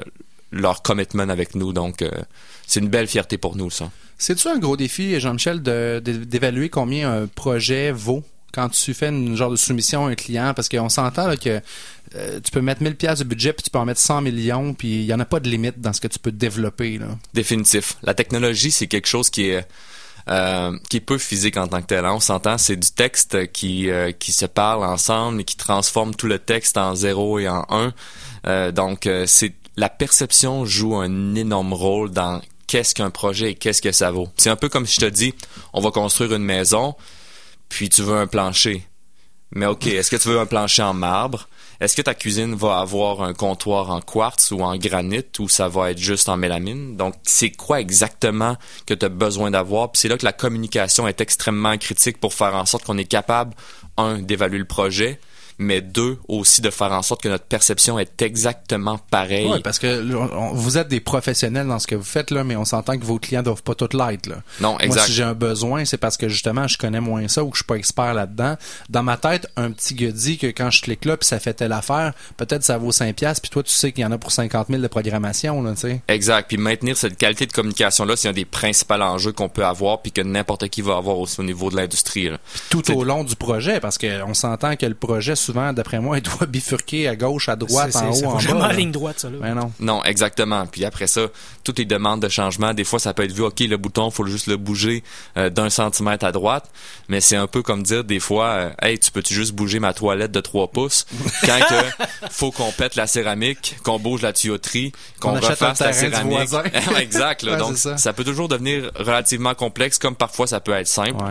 leur 0.51 0.82
commitment 0.82 1.30
avec 1.30 1.56
nous. 1.56 1.74
Donc, 1.74 2.01
euh, 2.01 2.10
c'est 2.66 2.80
une 2.80 2.89
belle 2.89 3.08
fierté 3.08 3.38
pour 3.38 3.56
nous, 3.56 3.70
ça. 3.70 3.91
C'est-tu 4.18 4.47
un 4.47 4.58
gros 4.58 4.78
défi, 4.78 5.20
Jean-Michel, 5.20 5.62
d'évaluer 5.62 6.70
combien 6.70 7.12
un 7.12 7.28
projet 7.28 7.91
vaut? 7.91 8.24
Quand 8.54 8.70
tu 8.70 8.93
fais 8.93 9.10
une 9.10 9.36
genre 9.36 9.52
de 9.52 9.56
soumission 9.56 10.06
à 10.08 10.10
un 10.12 10.16
client? 10.16 10.54
Parce 10.56 10.70
qu'on 10.70 10.89
s'entend 10.89 11.36
que 11.36 11.62
euh, 12.16 12.39
tu 12.43 12.52
peux 12.52 12.62
mettre 12.62 12.82
1000 12.84 12.96
pièces 12.96 13.20
de 13.20 13.24
budget, 13.24 13.54
puis 13.54 13.64
tu 13.64 13.70
peux 13.70 13.80
en 13.80 13.86
mettre 13.86 14.00
100 14.00 14.22
millions, 14.22 14.74
puis 14.74 15.02
il 15.02 15.06
n'y 15.06 15.14
en 15.14 15.20
a 15.20 15.26
pas 15.26 15.39
de 15.39 15.50
limite 15.50 15.80
dans 15.82 15.91
ce 15.93 16.00
que 16.02 16.08
tu 16.08 16.20
peux 16.20 16.32
développer. 16.32 16.98
Là. 16.98 17.08
Définitif. 17.34 17.98
La 18.04 18.14
technologie, 18.14 18.72
c'est 18.72 18.88
quelque 18.88 19.08
chose 19.08 19.30
qui 19.30 19.50
est 19.50 19.68
euh, 20.28 20.76
qui 20.89 20.98
est 20.98 21.02
peu 21.02 21.18
physique 21.20 21.56
en 21.58 21.68
tant 21.68 21.82
que 21.82 21.88
tel. 21.88 22.04
hein. 22.04 22.14
On 22.16 22.20
s'entend, 22.20 22.58
c'est 22.58 22.76
du 22.78 22.89
texte 22.89 23.52
qui 23.52 23.89
euh, 23.89 24.12
qui 24.12 24.32
se 24.32 24.46
parle 24.48 24.84
ensemble 24.84 25.41
et 25.41 25.43
qui 25.43 25.56
transforme 25.56 26.16
tout 26.16 26.28
le 26.28 26.39
texte 26.39 26.78
en 26.78 26.96
zéro 26.96 27.38
et 27.39 27.48
en 27.48 27.66
un. 27.70 27.93
Euh, 28.48 28.72
donc, 28.72 29.10
c'est 29.28 29.54
la 29.78 29.89
perception 29.89 30.66
joue 30.66 30.96
un 30.96 31.36
énorme 31.36 31.74
rôle 31.74 32.10
dans 32.12 32.41
qu'est-ce 32.68 32.96
qu'un 32.96 33.10
projet 33.12 33.52
et 33.52 33.56
qu'est-ce 33.56 33.82
que 33.82 33.91
ça 33.91 34.10
vaut. 34.12 34.30
C'est 34.38 34.50
un 34.50 34.56
peu 34.56 34.70
comme 34.70 34.86
si 34.86 34.96
je 35.00 35.06
te 35.06 35.12
dis, 35.12 35.34
on 35.74 35.82
va 35.82 35.91
construire 35.91 36.34
une 36.34 36.43
maison, 36.43 36.96
puis 37.70 37.89
tu 37.89 38.01
veux 38.01 38.16
un 38.16 38.28
plancher. 38.28 38.88
Mais 39.51 39.66
ok, 39.66 39.88
est-ce 39.88 40.11
que 40.11 40.16
tu 40.16 40.28
veux 40.28 40.39
un 40.39 40.45
plancher 40.45 40.84
en 40.84 40.93
marbre? 40.93 41.47
Est-ce 41.80 41.95
que 41.95 42.01
ta 42.01 42.13
cuisine 42.13 42.55
va 42.55 42.80
avoir 42.80 43.22
un 43.22 43.34
comptoir 43.34 43.89
en 43.89 43.99
quartz 43.99 44.51
ou 44.51 44.61
en 44.61 44.78
granit 44.78 45.26
ou 45.39 45.49
ça 45.49 45.68
va 45.68 45.91
être 45.91 45.97
juste 45.97 46.30
en 46.30 46.38
mélamine? 46.38 46.95
Donc, 46.95 47.16
c'est 47.24 47.51
quoi 47.51 47.82
exactement 47.82 48.55
que 48.86 48.93
tu 48.93 49.05
as 49.05 49.09
besoin 49.09 49.51
d'avoir? 49.51 49.91
Puis 49.91 50.01
c'est 50.01 50.07
là 50.07 50.18
que 50.18 50.26
la 50.26 50.34
communication 50.34 51.07
est 51.07 51.22
extrêmement 51.22 51.78
critique 51.78 52.20
pour 52.20 52.34
faire 52.34 52.55
en 52.55 52.66
sorte 52.66 52.86
qu'on 52.86 52.97
est 52.97 53.05
capable, 53.05 53.53
un, 53.97 54.20
d'évaluer 54.20 54.59
le 54.59 54.66
projet, 54.66 55.20
mais 55.58 55.82
deux, 55.82 56.18
aussi 56.28 56.62
de 56.62 56.70
faire 56.70 56.91
en 56.91 57.01
sorte 57.01 57.22
que 57.22 57.30
notre 57.30 57.45
perception 57.45 57.97
est 57.99 58.22
exactement 58.22 58.97
pareille. 59.10 59.49
Oui, 59.51 59.62
parce 59.64 59.80
que 59.80 60.01
vous 60.53 60.78
êtes 60.78 60.88
des 60.88 60.99
professionnels 60.99 61.68
dans 61.68 61.80
ce 61.80 61.88
que 61.88 61.95
vous 61.95 62.03
faites, 62.03 62.32
là, 62.32 62.43
mais 62.43 62.56
on 62.56 62.66
s'entend 62.66 62.97
que 62.97 63.06
vos 63.06 63.20
clients 63.20 63.43
doivent 63.43 63.64
pas 63.64 63.76
tout 63.76 63.89
l'être. 63.93 64.28
Là. 64.28 64.38
Non, 64.60 64.78
exact. 64.80 64.95
Moi, 64.95 65.06
si 65.06 65.14
j'ai 65.14 65.24
un 65.24 65.34
besoin, 65.34 65.86
c'est 65.86 65.97
parce 65.97 66.18
que 66.18 66.30
justement, 66.30 66.68
je 66.68 66.78
connais 66.78 66.99
moins 66.99 67.28
ça 67.28 67.43
ou 67.43 67.49
que 67.49 67.56
je 67.56 67.60
suis 67.60 67.68
pas 67.68 67.76
expert 67.76 68.14
là-dedans. 68.14 68.56
Dans 68.89 69.03
ma 69.03 69.18
tête, 69.18 69.47
un 69.56 69.72
petit 69.72 69.93
gars 69.93 70.12
dit 70.12 70.38
que 70.38 70.47
quand 70.47 70.72
je 70.72 70.82
clique 70.82 71.06
là, 71.06 71.18
puis 71.18 71.28
ça 71.28 71.39
fait 71.39 71.53
telle 71.53 71.74
affaire, 71.74 72.14
peut-être 72.38 72.64
ça 72.64 72.78
vaut 72.78 72.91
5 72.91 73.16
piastres, 73.16 73.41
puis 73.41 73.49
toi, 73.49 73.64
tu 73.64 73.72
sais 73.72 73.91
qu'il 73.91 74.01
y 74.01 74.06
en 74.06 74.12
a 74.12 74.18
pour 74.18 74.32
50 74.32 74.68
000 74.70 74.82
de 74.82 74.88
programmation, 74.88 75.62
là, 75.62 75.74
tu 75.74 75.82
sais. 75.82 76.01
Exact. 76.08 76.47
Puis 76.47 76.58
maintenir 76.58 76.97
cette 76.97 77.18
qualité 77.18 77.45
de 77.45 77.51
communication-là, 77.51 78.16
c'est 78.16 78.30
un 78.30 78.34
des 78.34 78.45
principaux 78.45 78.95
enjeux 78.95 79.32
qu'on 79.32 79.49
peut 79.49 79.66
avoir, 79.66 80.01
puis 80.01 80.12
que 80.12 80.22
n'importe 80.22 80.68
qui 80.70 80.82
va 80.82 80.97
avoir 80.97 81.20
aussi 81.20 81.39
au 81.39 81.43
niveau 81.43 81.70
de 81.70 81.76
l'industrie. 81.76 82.30
Tout 82.70 82.91
au 82.91 83.03
long 83.03 83.24
du 83.24 83.36
projet, 83.36 83.80
parce 83.80 83.97
qu'on 83.97 84.34
s'entend 84.34 84.76
que 84.76 84.86
le 84.86 84.95
projet, 84.95 85.36
souvent, 85.46 85.74
d'après 85.74 86.00
moi, 86.00 86.18
il 86.20 86.24
doit 86.24 86.48
bifurquer 86.48 87.08
à 87.08 87.16
gauche, 87.16 87.50
à 87.50 87.56
droite, 87.56 87.96
en 87.96 88.10
haut, 88.10 88.26
en 88.26 88.38
bas. 88.38 88.68
en 88.68 88.72
ligne 88.72 88.91
droite, 88.91 89.20
ça, 89.20 89.30
là. 89.30 89.38
Ben 89.39 89.56
non. 89.56 89.72
Non, 89.80 90.04
exactement. 90.04 90.66
Puis 90.68 90.86
après 90.86 91.08
ça, 91.08 91.28
toutes 91.64 91.80
les 91.80 91.86
demandes 91.86 92.22
de 92.22 92.30
changement, 92.30 92.74
des 92.74 92.84
fois, 92.84 93.00
ça 93.00 93.14
peut 93.14 93.24
être 93.24 93.32
vu, 93.32 93.43
OK, 93.43 93.60
le 93.60 93.78
bouton, 93.78 94.10
faut 94.12 94.26
juste 94.26 94.48
le 94.48 94.58
bouger 94.58 95.04
euh, 95.38 95.50
d'un 95.50 95.70
centimètre 95.70 96.26
à 96.26 96.32
droite, 96.32 96.70
mais 97.08 97.22
c'est 97.22 97.36
un 97.36 97.48
peu 97.48 97.62
comme 97.62 97.84
dire, 97.84 98.04
des 98.04 98.20
fois, 98.20 98.48
euh, 98.48 98.70
hey, 98.82 98.98
tu 98.98 99.12
peux-tu 99.12 99.34
juste 99.34 99.54
bouger 99.54 99.80
ma 99.80 99.93
toilette 99.93 100.32
de 100.32 100.41
3 100.41 100.70
pouces? 100.70 101.06
Quand 101.46 101.60
que 101.70 102.30
faut 102.32 102.52
qu'on 102.52 102.72
pète 102.72 102.96
la 102.96 103.08
céramique, 103.08 103.76
qu'on 103.84 104.00
bouge 104.00 104.22
la 104.22 104.34
tuyauterie, 104.34 104.91
qu'on 105.20 105.34
refasse 105.34 105.80
la 105.80 105.93
céramique. 105.93 106.50
exact. 107.00 107.43
Là, 107.43 107.58
donc, 107.58 107.78
ça. 107.78 107.98
ça. 107.98 108.14
peut 108.14 108.24
toujours 108.24 108.48
devenir 108.48 108.91
relativement 108.96 109.54
complexe, 109.54 110.00
comme 110.00 110.16
parfois 110.16 110.48
ça 110.48 110.60
peut 110.60 110.74
être 110.74 110.88
simple. 110.88 111.24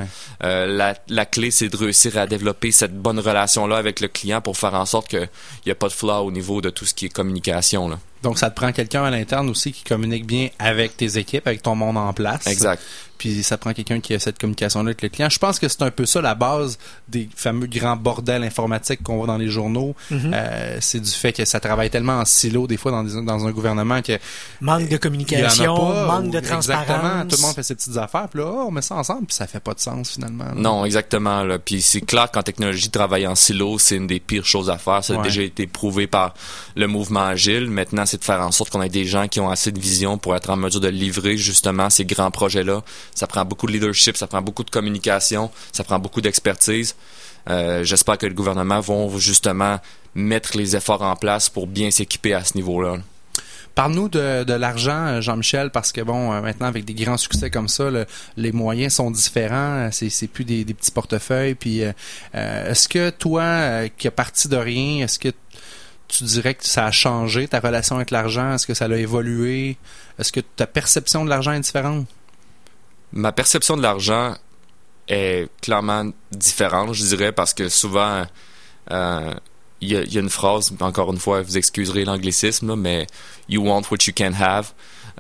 Euh, 0.43 0.67
la, 0.67 0.95
la 1.09 1.27
clé, 1.27 1.51
c'est 1.51 1.69
de 1.69 1.77
réussir 1.77 2.17
à 2.19 2.27
développer 2.27 2.71
cette 2.73 2.95
bonne 2.95 3.19
relation-là 3.19 3.77
avec 3.77 4.01
le 4.01 4.04
client 4.07 4.41
pour 4.41 4.57
faire 4.57 4.75
en 4.75 4.87
sorte 4.87 5.09
qu'il 5.09 5.29
n'y 5.67 5.73
a 5.73 5.75
pas 5.75 5.89
de 5.89 5.93
flaw 5.93 6.25
au 6.25 6.31
niveau 6.31 6.61
de 6.61 6.71
tout 6.71 6.85
ce 6.85 6.95
qui 6.95 7.07
est 7.07 7.11
communication. 7.11 7.89
Là. 7.89 7.99
Donc, 8.23 8.39
ça 8.39 8.51
te 8.51 8.57
prend 8.57 8.73
quelqu'un 8.73 9.05
à 9.05 9.11
l'interne 9.11 9.51
aussi 9.51 9.73
qui 9.73 9.85
communique 9.85 10.27
bien 10.27 10.49
avec 10.59 10.97
tes 10.97 11.19
équipes, 11.19 11.47
avec 11.47 11.63
ton 11.63 11.75
monde 11.75 11.97
en 11.97 12.13
place. 12.13 12.47
Exact 12.47 12.83
puis 13.19 13.43
ça 13.43 13.59
prend 13.59 13.73
quelqu'un 13.73 14.01
qui 14.01 14.15
a 14.15 14.19
cette 14.19 14.39
communication-là 14.39 14.89
avec 14.89 15.03
le 15.03 15.09
client. 15.09 15.29
Je 15.29 15.39
pense 15.39 15.59
que 15.59 15.69
c'est 15.69 15.83
un 15.83 15.91
peu 15.91 16.07
ça 16.07 16.21
la 16.21 16.35
base 16.35 16.79
des 17.09 17.29
fameux 17.35 17.67
grands 17.67 17.97
bordels 17.97 18.43
informatiques 18.43 19.03
qu'on 19.03 19.17
voit 19.17 19.27
dans 19.27 19.39
les 19.39 19.49
journaux. 19.49 19.95
Mhm. 20.11 20.33
euh, 20.35 20.79
c'est 20.81 21.01
du 21.01 21.11
fait 21.11 21.33
que 21.33 21.45
ça 21.45 21.61
travaille 21.61 21.91
tellement 21.91 22.19
en 22.19 22.25
silo 22.25 22.67
des 22.67 22.77
fois 22.77 22.93
dans, 22.93 23.05
des, 23.05 23.23
dans 23.23 23.47
un 23.47 23.51
gouvernement 23.51 24.03
que 24.03 24.19
manque 24.61 24.89
de 24.89 24.97
communication, 24.97 25.77
manque 26.07 26.31
de 26.31 26.41
transparence. 26.41 26.85
Exactement, 26.85 27.27
tout 27.27 27.37
le 27.37 27.43
monde 27.43 27.55
fait 27.55 27.63
ses 27.63 27.75
petites 27.75 27.97
affaires, 27.97 28.29
puis 28.29 28.41
là, 28.41 28.47
oh, 28.49 28.65
on 28.69 28.71
met 28.71 28.83
ça 28.83 28.95
ensemble, 28.95 29.27
puis 29.27 29.37
ça 29.37 29.47
fait 29.47 29.61
pas 29.61 29.75
de 29.75 29.81
sens 29.81 30.13
finalement. 30.13 30.47
Non, 30.57 30.85
exactement. 30.85 31.45
Là. 31.45 31.59
Puis 31.59 31.83
c'est 31.83 32.01
clair 32.01 32.31
qu'en 32.31 32.43
technologie, 32.43 32.91
travailler 32.91 33.27
en 33.27 33.35
silo, 33.35 33.79
c'est 33.79 33.97
une 33.97 34.07
des 34.07 34.21
pires 34.21 34.47
choses 34.47 34.71
à 34.71 34.79
faire. 34.79 35.05
Ça 35.05 35.19
a 35.19 35.23
déjà 35.23 35.43
été 35.43 35.67
prouvé 35.67 36.07
par 36.07 36.35
le 36.77 36.87
mouvement 36.87 37.25
agile. 37.25 37.71
Maintenant, 37.71 38.07
c'est 38.07 38.19
de 38.19 38.25
faire 38.25 38.41
en 38.41 38.51
sorte 38.51 38.71
qu'on 38.71 38.83
ait 38.83 38.89
des 38.89 39.05
gens 39.05 39.29
qui 39.29 39.41
ont 39.41 39.51
assez 39.51 39.73
de 39.73 39.81
vision 39.81 40.19
pour 40.19 40.35
être 40.37 40.51
en 40.51 40.57
mesure 40.57 40.81
de 40.81 40.89
livrer 40.89 41.37
justement 41.37 41.91
ces 41.91 42.05
grands 42.05 42.31
projets-là 42.31 42.83
ça 43.15 43.27
prend 43.27 43.45
beaucoup 43.45 43.67
de 43.67 43.73
leadership, 43.73 44.17
ça 44.17 44.27
prend 44.27 44.43
beaucoup 44.43 44.65
de 44.65 44.71
communication, 44.71 45.51
ça 45.73 45.85
prend 45.85 45.99
beaucoup 45.99 46.21
d'expertise. 46.21 46.95
Euh, 47.49 47.85
j'espère 47.85 48.19
que 48.19 48.27
le 48.27 48.35
gouvernement 48.35 48.81
va 48.81 49.19
justement 49.19 49.79
mettre 50.15 50.57
les 50.57 50.77
efforts 50.77 51.03
en 51.03 51.17
place 51.17 51.49
pour 51.49 51.67
bien 51.67 51.91
s'équiper 51.91 52.35
à 52.35 52.45
ce 52.45 52.57
niveau-là. 52.57 52.99
Parle-nous 53.75 54.09
de, 54.09 54.53
l'argent, 54.53 55.21
Jean-Michel, 55.21 55.71
parce 55.71 55.91
que 55.91 56.01
bon, 56.01 56.33
euh, 56.33 56.41
maintenant 56.41 56.69
avec 56.69 56.85
des 56.85 56.95
grands 56.95 57.17
succès 57.17 57.51
comme 57.51 57.67
ça, 57.67 57.91
les 58.37 58.53
moyens 58.53 58.95
sont 58.95 59.11
différents. 59.11 59.89
C'est 59.91 60.29
plus 60.29 60.45
des, 60.45 60.65
petits 60.65 60.93
portefeuilles. 60.93 61.57
Puis, 61.57 61.83
euh, 61.83 61.93
est-ce 62.33 62.89
que 62.89 63.11
toi, 63.11 63.89
qui 63.99 64.07
es 64.07 64.13
parti 64.13 64.49
de 64.49 64.57
rien, 64.57 65.05
est-ce 65.05 65.19
que 65.19 65.31
tu 66.07 66.23
dirais 66.23 66.55
que 66.55 66.65
ça 66.65 66.87
a 66.87 66.93
changé 66.93 67.49
ta 67.49 67.59
relation 67.59 67.97
avec 67.97 68.13
l'argent? 68.13 68.55
Est-ce 68.55 68.67
que 68.69 68.75
ça 68.75 68.85
a 68.85 68.97
évolué? 68.97 69.77
Est-ce 70.21 70.31
que 70.31 70.41
ta 70.41 70.69
perception 70.69 71.25
de 71.25 71.31
l'argent 71.31 71.53
est 71.53 71.61
différente? 71.61 72.07
Ma 73.15 73.33
perception 73.33 73.77
de 73.77 73.83
l'argent 73.83 74.35
est 75.09 75.49
clairement 75.63 76.11
différente, 76.33 76.93
je 76.93 77.05
dirais, 77.05 77.33
parce 77.33 77.55
que 77.55 77.69
souvent, 77.69 78.25
euh, 78.91 79.35
il 79.81 79.89
y, 79.91 80.19
a 80.19 80.21
une 80.21 80.31
phrase, 80.31 80.73
encore 80.81 81.13
une 81.13 81.19
fois, 81.19 81.43
vous 81.43 81.57
excuserez 81.57 82.05
l'anglicisme, 82.05 82.75
mais 82.75 83.07
you 83.49 83.63
want 83.63 83.83
what 83.91 83.99
you 84.07 84.13
can 84.17 84.33
have. 84.39 84.73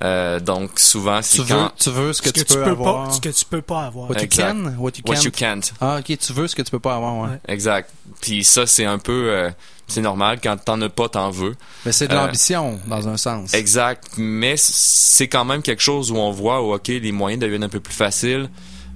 Euh, 0.02 0.40
donc 0.40 0.80
souvent 0.80 1.22
c'est 1.22 1.38
tu 1.38 1.44
quand 1.46 1.62
veux, 1.62 1.70
tu 1.78 1.90
veux 1.90 2.12
ce 2.12 2.20
que, 2.20 2.30
tu, 2.30 2.44
peux, 2.44 2.64
avoir. 2.64 3.04
Pas, 3.04 3.12
ce 3.12 3.20
que 3.20 3.28
tu 3.28 3.44
peux 3.44 3.62
pas 3.62 3.82
avoir. 3.82 4.10
What 4.10 4.20
you 4.20 4.28
can, 4.28 4.74
what 4.76 4.90
you, 4.96 5.04
what 5.06 5.22
you 5.22 5.30
can't. 5.30 5.72
Ah 5.80 5.98
ok, 6.00 6.18
tu 6.18 6.32
veux 6.32 6.48
ce 6.48 6.56
que 6.56 6.62
tu 6.62 6.72
peux 6.72 6.80
pas 6.80 6.96
avoir. 6.96 7.16
Ouais. 7.16 7.38
Exact. 7.46 7.90
Puis 8.20 8.42
ça 8.42 8.66
c'est 8.66 8.86
un 8.86 8.98
peu 8.98 9.30
euh, 9.30 9.50
c'est 9.86 10.00
normal 10.00 10.38
quand 10.42 10.56
t'en 10.56 10.80
as 10.80 10.88
pas 10.88 11.08
t'en 11.08 11.30
veux. 11.30 11.54
Mais 11.84 11.92
c'est 11.92 12.08
de 12.08 12.14
euh, 12.14 12.24
l'ambition 12.24 12.78
dans 12.86 13.08
un 13.08 13.16
sens. 13.16 13.54
Exact. 13.54 14.04
Mais 14.16 14.54
c'est 14.56 15.28
quand 15.28 15.44
même 15.44 15.62
quelque 15.62 15.82
chose 15.82 16.10
où 16.10 16.16
on 16.16 16.30
voit 16.30 16.62
où 16.62 16.74
ok 16.74 16.88
les 16.88 17.12
moyens 17.12 17.40
deviennent 17.40 17.64
un 17.64 17.68
peu 17.68 17.80
plus 17.80 17.94
faciles. 17.94 18.48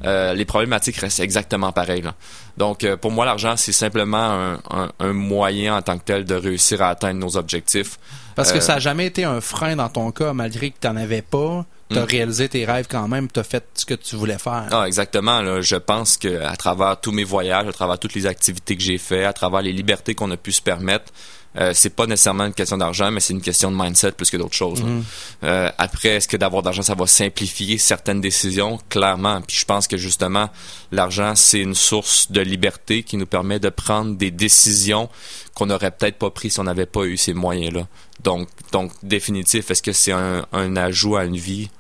Euh, 0.05 0.32
les 0.34 0.45
problématiques 0.45 0.97
restent 0.97 1.20
exactement 1.20 1.72
pareilles. 1.72 2.03
Là. 2.03 2.14
Donc, 2.57 2.84
euh, 2.84 2.97
pour 2.97 3.11
moi, 3.11 3.24
l'argent, 3.24 3.57
c'est 3.57 3.72
simplement 3.72 4.59
un, 4.70 4.91
un, 5.01 5.12
moyen 5.12 5.76
en 5.76 5.82
tant 5.82 5.99
que 5.99 6.05
tel 6.05 6.24
de 6.24 6.36
réussir 6.36 6.82
à 6.82 6.91
atteindre 6.91 7.18
nos 7.18 7.36
objectifs. 7.36 7.99
Parce 8.36 8.53
que 8.53 8.61
ça 8.61 8.74
n'a 8.74 8.78
jamais 8.78 9.07
été 9.07 9.24
un 9.24 9.41
frein 9.41 9.74
dans 9.74 9.89
ton 9.89 10.12
cas, 10.12 10.32
malgré 10.32 10.70
que 10.70 10.76
tu 10.80 10.86
n'en 10.86 10.95
avais 10.95 11.22
pas. 11.22 11.66
Tu 11.91 11.99
as 11.99 12.03
hmm. 12.03 12.05
réalisé 12.05 12.49
tes 12.49 12.64
rêves 12.64 12.86
quand 12.89 13.09
même, 13.09 13.28
tu 13.30 13.41
as 13.41 13.45
fait 13.45 13.64
ce 13.74 13.86
que 13.86 13.95
tu 13.95 14.16
voulais 14.16 14.39
faire. 14.39 14.68
Ah, 14.70 14.86
exactement. 14.86 15.41
Là. 15.41 15.61
Je 15.62 15.76
pense 15.76 16.16
que 16.18 16.43
à 16.43 16.57
travers 16.57 17.01
tous 17.01 17.12
mes 17.12 17.24
voyages, 17.24 17.66
à 17.66 17.72
travers 17.72 17.99
toutes 17.99 18.14
les 18.14 18.26
activités 18.26 18.76
que 18.76 18.82
j'ai 18.82 18.99
faites, 18.99 19.24
à 19.24 19.32
travers 19.32 19.62
les 19.62 19.72
libertés 19.72 20.14
qu'on 20.14 20.30
a 20.30 20.36
pu 20.36 20.53
se 20.53 20.61
permettre, 20.61 21.12
euh, 21.57 21.72
c'est 21.74 21.91
pas 21.91 22.07
nécessairement 22.07 22.45
une 22.45 22.55
question 22.55 22.76
d'argent, 22.76 23.11
mais 23.11 23.20
c'est 23.20 23.32
une 23.32 23.41
question 23.41 23.70
de 23.70 23.76
mindset 23.76 24.12
plus 24.12 24.30
que 24.30 24.36
d'autres 24.36 24.55
choses. 24.55 24.82
Mhm. 24.82 25.05
Euh, 25.45 25.70
après, 25.78 26.11
est-ce 26.11 26.28
que 26.28 26.36
d'avoir 26.36 26.62
d'argent, 26.62 26.82
ça 26.82 26.95
va 26.95 27.07
simplifier 27.07 27.78
certaines 27.78 28.20
décisions? 28.20 28.78
Clairement. 28.91 29.41
Puis 29.41 29.57
je 29.57 29.64
pense 29.64 29.89
que 29.89 29.97
justement, 29.97 30.51
l'argent, 30.93 31.34
c'est 31.34 31.61
une 31.61 31.74
source 31.74 32.30
de 32.30 32.41
liberté 32.41 33.03
qui 33.03 33.16
nous 33.16 33.26
permet 33.26 33.59
de 33.59 33.70
prendre 33.70 34.14
des 34.14 34.30
décisions 34.30 35.09
qu'on 35.55 35.66
n'aurait 35.66 35.91
peut-être 35.91 36.18
pas 36.18 36.30
pris 36.30 36.51
si 36.51 36.61
on 36.61 36.64
n'avait 36.64 36.86
pas 36.86 37.05
eu 37.05 37.16
ces 37.16 37.34
moyens-là. 37.34 37.89
Donc, 38.22 38.49
donc 38.72 38.93
définitif, 39.03 39.70
est-ce 39.70 39.82
que 39.82 39.93
c'est 39.93 40.12
un, 40.12 40.47
un 40.53 40.76
ajout 40.76 41.16
à 41.16 41.24
une 41.24 41.36
vie? 41.36 41.70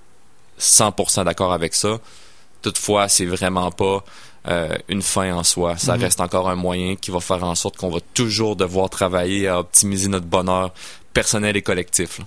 100% 0.58 1.24
d'accord 1.24 1.52
avec 1.52 1.74
ça. 1.74 1.98
Toutefois, 2.62 3.08
c'est 3.08 3.26
vraiment 3.26 3.70
pas 3.70 4.04
euh, 4.48 4.76
une 4.88 5.02
fin 5.02 5.32
en 5.34 5.44
soi. 5.44 5.76
Ça 5.76 5.96
mhm. 5.96 6.02
reste 6.02 6.20
encore 6.20 6.48
un 6.48 6.54
moyen 6.54 6.96
qui 6.96 7.10
va 7.10 7.20
faire 7.20 7.42
en 7.44 7.54
sorte 7.54 7.76
qu'on 7.76 7.90
va 7.90 8.00
toujours 8.14 8.56
devoir 8.56 8.88
travailler 8.90 9.48
à 9.48 9.60
optimiser 9.60 10.08
notre 10.08 10.26
bonheur 10.26 10.72
personnel 11.12 11.56
et 11.56 11.62
collectif. 11.62 12.20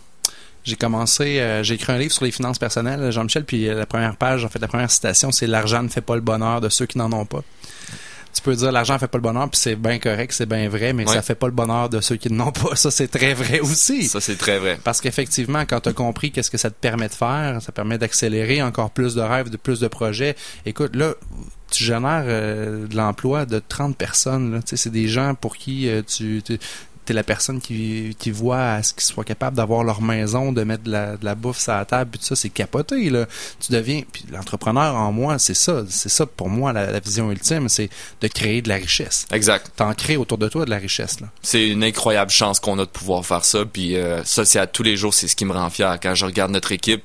J'ai 0.63 0.75
commencé, 0.75 1.39
euh, 1.39 1.63
j'ai 1.63 1.73
écrit 1.73 1.91
un 1.91 1.97
livre 1.97 2.11
sur 2.11 2.23
les 2.23 2.31
finances 2.31 2.59
personnelles, 2.59 3.11
Jean-Michel, 3.11 3.45
puis 3.45 3.67
euh, 3.67 3.73
la 3.73 3.87
première 3.87 4.15
page, 4.15 4.45
en 4.45 4.49
fait, 4.49 4.59
la 4.59 4.67
première 4.67 4.91
citation, 4.91 5.31
c'est 5.31 5.47
l'argent 5.47 5.81
ne 5.81 5.87
fait 5.87 6.01
pas 6.01 6.13
le 6.13 6.21
bonheur 6.21 6.61
de 6.61 6.69
ceux 6.69 6.85
qui 6.85 6.99
n'en 6.99 7.11
ont 7.11 7.25
pas. 7.25 7.41
Tu 8.33 8.41
peux 8.41 8.55
dire 8.55 8.71
l'argent 8.71 8.97
fait 8.97 9.07
pas 9.07 9.17
le 9.17 9.23
bonheur, 9.23 9.49
puis 9.49 9.59
c'est 9.59 9.75
bien 9.75 9.99
correct, 9.99 10.31
c'est 10.31 10.45
bien 10.45 10.69
vrai, 10.69 10.93
mais 10.93 11.05
ça 11.05 11.21
fait 11.21 11.35
pas 11.35 11.47
le 11.47 11.53
bonheur 11.53 11.89
de 11.89 12.01
ceux 12.01 12.15
qui 12.15 12.31
n'ont 12.31 12.51
pas. 12.51 12.75
Ça, 12.81 12.89
c'est 12.89 13.07
très 13.07 13.33
vrai 13.33 13.59
aussi. 13.59 14.07
Ça, 14.07 14.21
c'est 14.21 14.37
très 14.37 14.57
vrai. 14.57 14.79
Parce 14.83 15.01
qu'effectivement, 15.01 15.61
quand 15.61 15.81
tu 15.81 15.89
as 15.89 15.93
compris 15.93 16.31
qu'est-ce 16.31 16.49
que 16.49 16.57
ça 16.57 16.69
te 16.69 16.75
permet 16.79 17.07
de 17.07 17.13
faire, 17.13 17.61
ça 17.61 17.71
permet 17.71 17.97
d'accélérer 17.97 18.61
encore 18.61 18.91
plus 18.91 19.15
de 19.15 19.21
rêves, 19.21 19.49
de 19.49 19.57
plus 19.57 19.79
de 19.79 19.87
projets. 19.87 20.35
Écoute, 20.65 20.95
là, 20.95 21.13
tu 21.69 21.83
génères 21.83 22.23
euh, 22.25 22.87
de 22.87 22.95
l'emploi 22.95 23.45
de 23.45 23.61
30 23.65 23.95
personnes. 23.97 24.61
C'est 24.65 24.91
des 24.91 25.07
gens 25.07 25.35
pour 25.35 25.55
qui 25.55 25.89
euh, 25.89 26.01
tu, 26.05 26.41
tu 26.43 26.59
es 27.09 27.13
la 27.13 27.23
personne 27.23 27.59
qui, 27.59 28.15
qui 28.19 28.31
voit 28.31 28.73
à 28.73 28.83
ce 28.83 28.93
qu'ils 28.93 29.03
soient 29.03 29.23
capables 29.23 29.55
d'avoir 29.55 29.83
leur 29.83 30.01
maison, 30.01 30.51
de 30.51 30.63
mettre 30.63 30.83
de 30.83 30.91
la, 30.91 31.17
de 31.17 31.25
la 31.25 31.35
bouffe 31.35 31.59
sur 31.59 31.73
la 31.73 31.85
table, 31.85 32.11
puis 32.11 32.19
tout 32.19 32.25
ça, 32.25 32.35
c'est 32.35 32.49
capoté. 32.49 33.09
Là. 33.09 33.25
Tu 33.59 33.71
deviens. 33.71 34.01
Puis 34.11 34.25
l'entrepreneur 34.31 34.95
en 34.95 35.11
moi, 35.11 35.39
c'est 35.39 35.53
ça. 35.53 35.83
C'est 35.89 36.09
ça 36.09 36.25
pour 36.25 36.49
moi 36.49 36.73
la, 36.73 36.99
vision 36.99 37.31
ultime, 37.31 37.69
c'est 37.69 37.89
de 38.21 38.27
créer 38.27 38.61
de 38.61 38.69
la 38.69 38.75
richesse. 38.75 39.25
Exact. 39.31 39.71
T'en 39.75 39.93
crées 39.93 40.17
autour 40.17 40.37
de 40.37 40.47
toi 40.47 40.65
de 40.65 40.69
la 40.69 40.77
richesse. 40.77 41.19
là. 41.19 41.27
C'est 41.41 41.67
une 41.67 41.83
incroyable 41.83 42.31
chance 42.31 42.59
qu'on 42.59 42.77
a 42.79 42.85
de 42.85 42.89
pouvoir 42.89 43.25
faire 43.25 43.45
ça. 43.45 43.65
Puis 43.65 43.95
euh, 43.95 44.23
ça, 44.23 44.45
c'est 44.45 44.59
à 44.59 44.67
tous 44.67 44.83
les 44.83 44.97
jours, 44.97 45.13
c'est 45.13 45.27
ce 45.27 45.35
qui 45.35 45.45
me 45.45 45.53
rend 45.53 45.69
fier. 45.69 45.99
Quand 46.01 46.15
je 46.15 46.25
regarde 46.25 46.51
notre 46.51 46.71
équipe, 46.71 47.03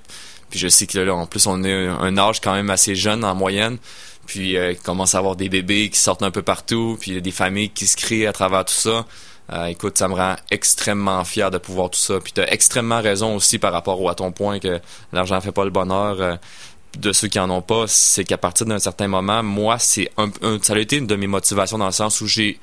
puis 0.51 0.59
je 0.59 0.69
sais 0.69 0.87
que 0.87 0.99
là, 0.99 1.15
en 1.15 1.27
plus, 1.27 1.47
on 1.47 1.65
est 1.65 1.87
un 1.87 2.17
âge 2.19 2.41
quand 2.41 2.55
même 2.55 2.71
assez 2.71 2.95
jeune 2.95 3.25
en 3.25 3.35
moyenne. 3.35 3.79
Puis 4.27 4.57
euh, 4.57 4.73
il 4.73 4.79
commence 4.79 5.15
à 5.15 5.19
avoir 5.19 5.37
des 5.37 5.49
bébés 5.49 5.89
qui 5.89 6.01
sortent 6.01 6.23
un 6.23 6.31
peu 6.31 6.43
partout, 6.43 6.97
puis 7.01 7.13
il 7.13 7.15
y 7.15 7.19
a 7.19 7.21
des 7.21 7.31
familles 7.31 7.71
qui 7.71 7.87
se 7.87 7.97
créent 7.97 8.27
à 8.27 8.33
travers 8.33 8.65
tout 8.65 8.75
ça. 8.75 9.07
Euh, 9.53 9.67
écoute, 9.67 9.97
ça 9.97 10.09
me 10.09 10.15
rend 10.15 10.37
extrêmement 10.51 11.25
fier 11.25 11.51
de 11.51 11.59
pouvoir 11.59 11.91
tout 11.91 11.99
ça. 11.99 12.19
Puis 12.21 12.33
tu 12.33 12.41
extrêmement 12.41 13.01
raison 13.01 13.37
aussi 13.37 13.59
par 13.59 13.73
rapport 13.73 14.09
à 14.11 14.15
ton 14.15 14.33
point 14.33 14.59
que 14.59 14.81
l'argent 15.13 15.41
fait 15.41 15.53
pas 15.53 15.65
le 15.65 15.71
bonheur. 15.71 16.21
Euh, 16.21 16.37
de 16.99 17.13
ceux 17.13 17.29
qui 17.29 17.39
en 17.39 17.51
ont 17.51 17.61
pas, 17.61 17.85
c'est 17.89 18.25
qu'à 18.25 18.39
partir 18.39 18.65
d'un 18.65 18.79
certain 18.79 19.07
moment, 19.07 19.43
moi, 19.43 19.79
c'est 19.79 20.11
un, 20.17 20.31
ça 20.63 20.73
a 20.73 20.79
été 20.79 20.97
une 20.97 21.07
de 21.07 21.17
mes 21.17 21.27
motivations 21.27 21.77
dans 21.77 21.87
le 21.87 21.93
sens 21.93 22.23
où 22.23 22.27
j'ai 22.27 22.59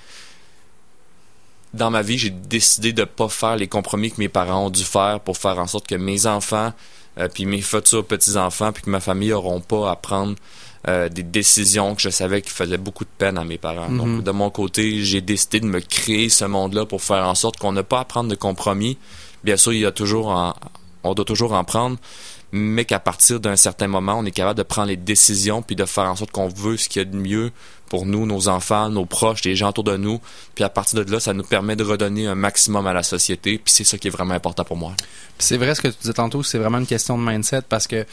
dans 1.72 1.92
ma 1.92 2.02
vie, 2.02 2.18
j'ai 2.18 2.32
décidé 2.32 2.94
de 2.94 3.04
pas 3.04 3.30
faire 3.30 3.56
les 3.58 3.68
compromis 3.68 4.12
que 4.12 4.20
mes 4.20 4.30
parents 4.30 4.66
ont 4.66 4.70
dû 4.72 4.84
faire 4.84 5.20
pour 5.20 5.38
faire 5.38 5.60
en 5.60 5.68
sorte 5.68 5.86
que 5.86 5.96
mes 5.96 6.26
enfants, 6.26 6.74
puis 7.34 7.46
mes 7.46 7.62
futurs 7.62 8.06
petits 8.06 8.38
enfants, 8.38 8.72
puis 8.72 8.84
que 8.84 8.90
ma 8.90 9.00
famille 9.00 9.34
auront 9.34 9.60
pas 9.60 9.92
à 9.92 9.96
prendre 9.96 10.36
euh, 10.88 11.08
des 11.10 11.24
décisions 11.24 11.96
que 11.96 12.02
je 12.02 12.10
savais 12.10 12.42
qui 12.42 12.50
faisaient 12.50 12.78
beaucoup 12.78 13.06
de 13.06 13.10
peine 13.18 13.38
à 13.38 13.44
mes 13.46 13.58
parents. 13.58 13.90
Mhm. 13.90 13.98
Donc, 13.98 14.24
de 14.24 14.32
mon 14.32 14.50
côté, 14.50 15.04
j'ai 15.04 15.22
décidé 15.22 15.60
de 15.62 15.66
me 15.66 15.80
créer 15.80 16.30
ce 16.30 16.46
monde-là 16.46 16.86
pour 16.86 17.02
faire 17.02 17.26
en 17.28 17.36
sorte 17.36 17.58
qu'on 17.58 17.72
n'a 17.72 17.84
pas 17.84 18.02
à 18.02 18.06
prendre 18.06 18.30
de 18.30 18.36
compromis. 18.36 18.98
Bien 19.44 19.58
sûr, 19.58 19.74
il 19.74 19.80
y 19.80 19.86
a 19.86 19.92
toujours 19.92 20.28
en- 20.28 20.54
on 21.04 21.14
doit 21.14 21.26
toujours 21.26 21.54
en 21.54 21.64
prendre, 21.64 21.98
mais 22.52 22.86
qu'à 22.86 23.00
partir 23.00 23.40
d'un 23.40 23.56
certain 23.56 23.88
moment, 23.88 24.18
on 24.20 24.26
est 24.26 24.32
capable 24.32 24.58
de 24.58 24.64
prendre 24.64 24.88
les 24.90 24.96
décisions 24.98 25.62
puis 25.62 25.76
de 25.76 25.86
faire 25.86 26.06
en 26.06 26.16
sorte 26.16 26.32
qu'on 26.32 26.48
veut 26.48 26.78
ce 26.78 26.88
qu'il 26.90 27.02
y 27.02 27.06
a 27.06 27.10
de 27.10 27.16
mieux 27.18 27.52
pour 27.90 28.06
nous, 28.06 28.26
nos 28.26 28.48
enfants, 28.48 28.90
nos 28.90 29.06
proches, 29.06 29.44
les 29.44 29.56
gens 29.56 29.70
autour 29.70 29.84
de 29.84 29.98
nous. 29.98 30.20
Puis 30.56 30.64
à 30.64 30.70
partir 30.70 31.04
de 31.04 31.12
là, 31.12 31.20
ça 31.20 31.34
nous 31.34 31.44
permet 31.44 31.76
de 31.76 31.84
redonner 31.84 32.26
un 32.28 32.36
maximum 32.36 32.88
à 32.88 32.94
la 32.94 33.04
société. 33.04 33.58
Puis 33.58 33.72
c'est 33.74 33.84
ça 33.84 33.98
qui 33.98 34.08
est 34.08 34.12
vraiment 34.12 34.34
important 34.34 34.64
pour 34.64 34.78
moi. 34.78 34.94
C'est 35.40 35.58
vrai 35.58 35.76
ce 35.76 35.82
que 35.82 35.88
tu 35.90 35.96
disais 36.02 36.14
tantôt, 36.14 36.42
c'est 36.44 36.58
vraiment 36.58 36.78
une 36.80 36.88
question 36.88 37.18
de 37.18 37.24
mindset 37.24 37.64
parce 37.70 37.88
que 37.88 38.06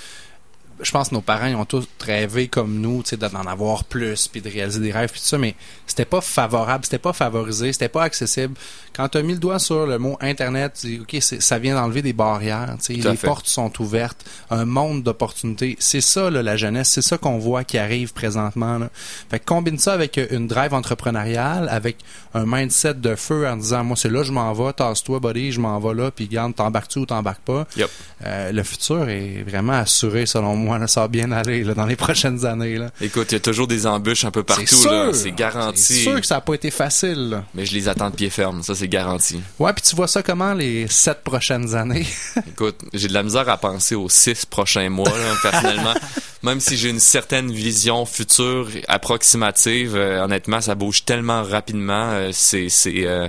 je 0.83 0.91
pense 0.91 1.11
que 1.11 1.15
nos 1.15 1.21
parents 1.21 1.47
ils 1.47 1.57
ont 1.57 1.65
tous 1.65 1.87
rêvé 2.01 2.49
comme 2.49 2.81
nous, 2.81 3.03
tu 3.03 3.11
sais, 3.11 3.17
d'en 3.17 3.29
avoir 3.47 3.85
plus, 3.85 4.29
puis 4.29 4.41
de 4.41 4.49
réaliser 4.49 4.81
des 4.81 4.93
rêves, 4.93 5.11
puis 5.11 5.21
tout 5.21 5.27
ça, 5.27 5.39
mais 5.39 5.55
c'était 5.87 6.05
pas 6.05 6.21
favorable, 6.21 6.85
c'était 6.85 6.99
pas 6.99 7.13
favorisé, 7.13 7.73
c'était 7.73 7.89
pas 7.89 8.03
accessible. 8.03 8.55
Quand 8.95 9.09
tu 9.09 9.19
as 9.19 9.23
mis 9.23 9.35
le 9.35 9.39
doigt 9.39 9.59
sur 9.59 9.87
le 9.87 9.99
mot 9.99 10.17
Internet, 10.21 10.79
tu 10.81 10.87
dis, 10.87 11.01
OK, 11.01 11.17
ça 11.21 11.59
vient 11.59 11.75
d'enlever 11.75 12.03
des 12.03 12.13
barrières, 12.13 12.77
tu 12.79 12.95
sais, 13.01 13.09
les 13.09 13.17
fait. 13.17 13.27
portes 13.27 13.47
sont 13.47 13.73
ouvertes, 13.81 14.25
un 14.51 14.65
monde 14.65 15.03
d'opportunités. 15.03 15.77
C'est 15.79 16.01
ça, 16.01 16.31
là, 16.31 16.43
la 16.43 16.57
jeunesse, 16.57 16.89
c'est 16.89 17.03
ça 17.03 17.19
qu'on 17.19 17.39
voit 17.39 17.65
qui 17.65 17.79
arrive 17.79 18.13
présentement. 18.13 18.79
Là. 18.79 18.91
Fait 19.31 19.39
que 19.39 19.45
combine 19.45 19.79
ça 19.79 19.93
avec 19.93 20.19
euh, 20.19 20.27
une 20.31 20.47
drive 20.47 20.75
entrepreneuriale, 20.75 21.69
avec 21.69 21.99
un 22.35 22.45
mindset 22.47 22.95
de 22.95 23.15
feu 23.15 23.49
en 23.49 23.57
disant, 23.57 23.85
moi, 23.85 23.97
c'est 23.97 24.11
là, 24.11 24.23
je 24.23 24.33
m'en 24.33 24.53
vais, 24.53 24.73
tasse-toi, 24.73 25.21
buddy, 25.21 25.53
je 25.53 25.61
m'en 25.61 25.79
vais 25.81 25.95
là, 25.95 26.11
puis 26.11 26.29
garde, 26.29 26.55
t'embarques-tu 26.55 27.01
ou 27.01 27.07
t'embarques 27.07 27.43
pas. 27.43 27.67
Yep. 27.77 27.91
Euh, 28.25 28.53
le 28.53 28.63
futur 28.63 29.09
est 29.09 29.43
vraiment 29.43 29.73
assuré, 29.73 30.27
selon 30.27 30.57
moi. 30.57 30.70
Là, 30.79 30.87
ça 30.87 31.03
va 31.03 31.09
bien 31.09 31.31
aller 31.33 31.65
là, 31.65 31.75
dans 31.75 31.87
les 31.87 31.97
prochaines 32.07 32.45
années. 32.47 32.77
Là. 32.77 32.91
Écoute, 33.01 33.27
il 33.31 33.35
y 33.35 33.37
a 33.37 33.41
toujours 33.41 33.67
des 33.67 33.87
embûches 33.87 34.25
un 34.25 34.31
peu 34.31 34.43
partout. 34.43 34.65
c'est 35.13 35.33
garanti. 35.33 35.81
C'est 35.83 36.03
sûr 36.03 36.21
que 36.21 36.27
ça 36.27 36.37
n'a 36.37 36.41
pas 36.41 36.55
été 36.55 36.71
facile. 36.71 37.31
là. 37.31 37.45
Mais 37.55 37.67
je 37.67 37.73
les 37.75 37.89
attends 37.89 38.11
de 38.11 38.15
pied 38.17 38.31
ferme. 38.31 38.63
Ça, 38.63 38.75
c'est 38.75 38.89
garanti. 38.89 39.41
Ouais, 39.59 39.73
puis 39.73 39.83
tu 39.83 39.97
vois 39.97 40.09
ça 40.09 40.23
comment 40.23 40.55
les 40.55 40.87
sept 40.89 41.23
prochaines 41.23 41.75
années? 41.75 42.07
Écoute, 42.49 42.77
j'ai 42.93 43.09
de 43.09 43.15
la 43.15 43.23
misère 43.23 43.49
à 43.49 43.57
penser 43.57 43.95
aux 43.95 44.09
six 44.09 44.45
prochains 44.47 44.89
mois, 44.89 45.09
là, 45.09 45.35
personnellement. 45.43 45.95
Même 46.43 46.61
si 46.61 46.77
j'ai 46.79 46.89
une 46.89 47.01
certaine 47.01 47.53
vision 47.53 48.07
future 48.07 48.67
approximative, 48.89 49.95
euh, 49.97 50.25
honnêtement, 50.25 50.61
ça 50.61 50.75
bouge 50.75 51.05
tellement 51.05 51.43
rapidement. 51.43 52.11
euh, 52.13 52.31
c'est 52.33 52.69
c'est 52.71 53.07
euh, 53.07 53.29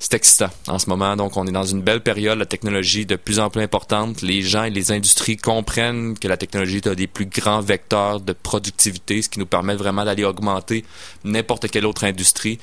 c'est 0.00 0.14
excitant 0.14 0.50
en 0.68 0.78
ce 0.78 0.88
moment. 0.88 1.16
Donc, 1.16 1.36
on 1.36 1.46
est 1.46 1.52
dans 1.52 1.64
une 1.64 1.82
belle 1.82 2.00
période. 2.00 2.38
La 2.38 2.46
technologie 2.46 3.04
de 3.04 3.16
plus 3.16 3.40
en 3.40 3.50
plus 3.50 3.62
importante. 3.62 4.22
Les 4.22 4.42
gens 4.42 4.64
et 4.64 4.70
les 4.70 4.92
industries 4.92 5.36
comprennent 5.36 6.16
que 6.18 6.28
la 6.28 6.36
technologie 6.36 6.76
est 6.76 6.86
un 6.86 6.94
des 6.94 7.06
plus 7.06 7.26
grands 7.26 7.60
vecteurs 7.60 8.20
de 8.20 8.32
productivité, 8.32 9.22
ce 9.22 9.28
qui 9.28 9.38
nous 9.38 9.46
permet 9.46 9.74
vraiment 9.74 10.04
d'aller 10.04 10.24
augmenter 10.24 10.84
n'importe 11.24 11.68
quelle 11.68 11.86
autre 11.86 12.04
industrie, 12.04 12.58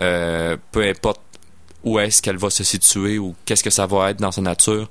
euh, 0.00 0.56
peu 0.72 0.82
importe 0.82 1.20
où 1.84 1.98
est-ce 1.98 2.20
qu'elle 2.20 2.36
va 2.36 2.50
se 2.50 2.64
situer 2.64 3.18
ou 3.18 3.34
qu'est-ce 3.44 3.64
que 3.64 3.70
ça 3.70 3.86
va 3.86 4.10
être 4.10 4.18
dans 4.18 4.32
sa 4.32 4.40
nature. 4.42 4.90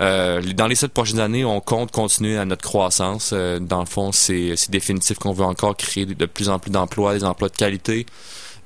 Euh, 0.00 0.42
dans 0.54 0.66
les 0.66 0.74
sept 0.74 0.92
prochaines 0.92 1.20
années, 1.20 1.44
on 1.44 1.60
compte 1.60 1.92
continuer 1.92 2.36
à 2.36 2.44
notre 2.44 2.62
croissance. 2.62 3.30
Euh, 3.32 3.60
dans 3.60 3.80
le 3.80 3.86
fond, 3.86 4.10
c'est 4.12 4.54
définitif 4.70 5.18
qu'on 5.18 5.32
veut 5.32 5.44
encore 5.44 5.76
créer 5.76 6.06
de 6.06 6.26
plus 6.26 6.48
en 6.48 6.58
plus 6.58 6.70
d'emplois, 6.70 7.14
des 7.14 7.24
emplois 7.24 7.48
de 7.48 7.56
qualité, 7.56 8.06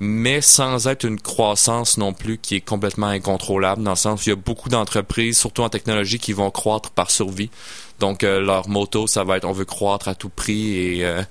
mais 0.01 0.41
sans 0.41 0.87
être 0.87 1.05
une 1.05 1.21
croissance 1.21 1.99
non 1.99 2.13
plus 2.13 2.39
qui 2.39 2.55
est 2.57 2.61
complètement 2.61 3.09
incontrôlable, 3.09 3.83
dans 3.83 3.91
le 3.93 3.97
sens 3.97 4.21
où 4.21 4.25
il 4.27 4.29
y 4.31 4.33
a 4.33 4.37
beaucoup 4.37 4.69
d'entreprises, 4.69 5.39
surtout 5.39 5.63
en 5.63 5.69
technologie, 5.69 6.19
qui 6.19 6.33
vont 6.33 6.51
croître 6.51 6.91
par 6.91 7.11
survie. 7.11 7.51
Donc, 7.99 8.23
euh, 8.23 8.41
leur 8.41 8.69
motto, 8.69 9.07
ça 9.07 9.25
va 9.25 9.37
être 9.39 9.45
on 9.45 9.53
veut 9.53 9.65
croître 9.65 10.07
à 10.09 10.15
tout 10.15 10.29
prix 10.29 10.77
et, 10.77 11.05
euh, 11.05 11.23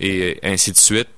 et 0.00 0.38
ainsi 0.42 0.70
de 0.72 0.76
suite 0.78 1.08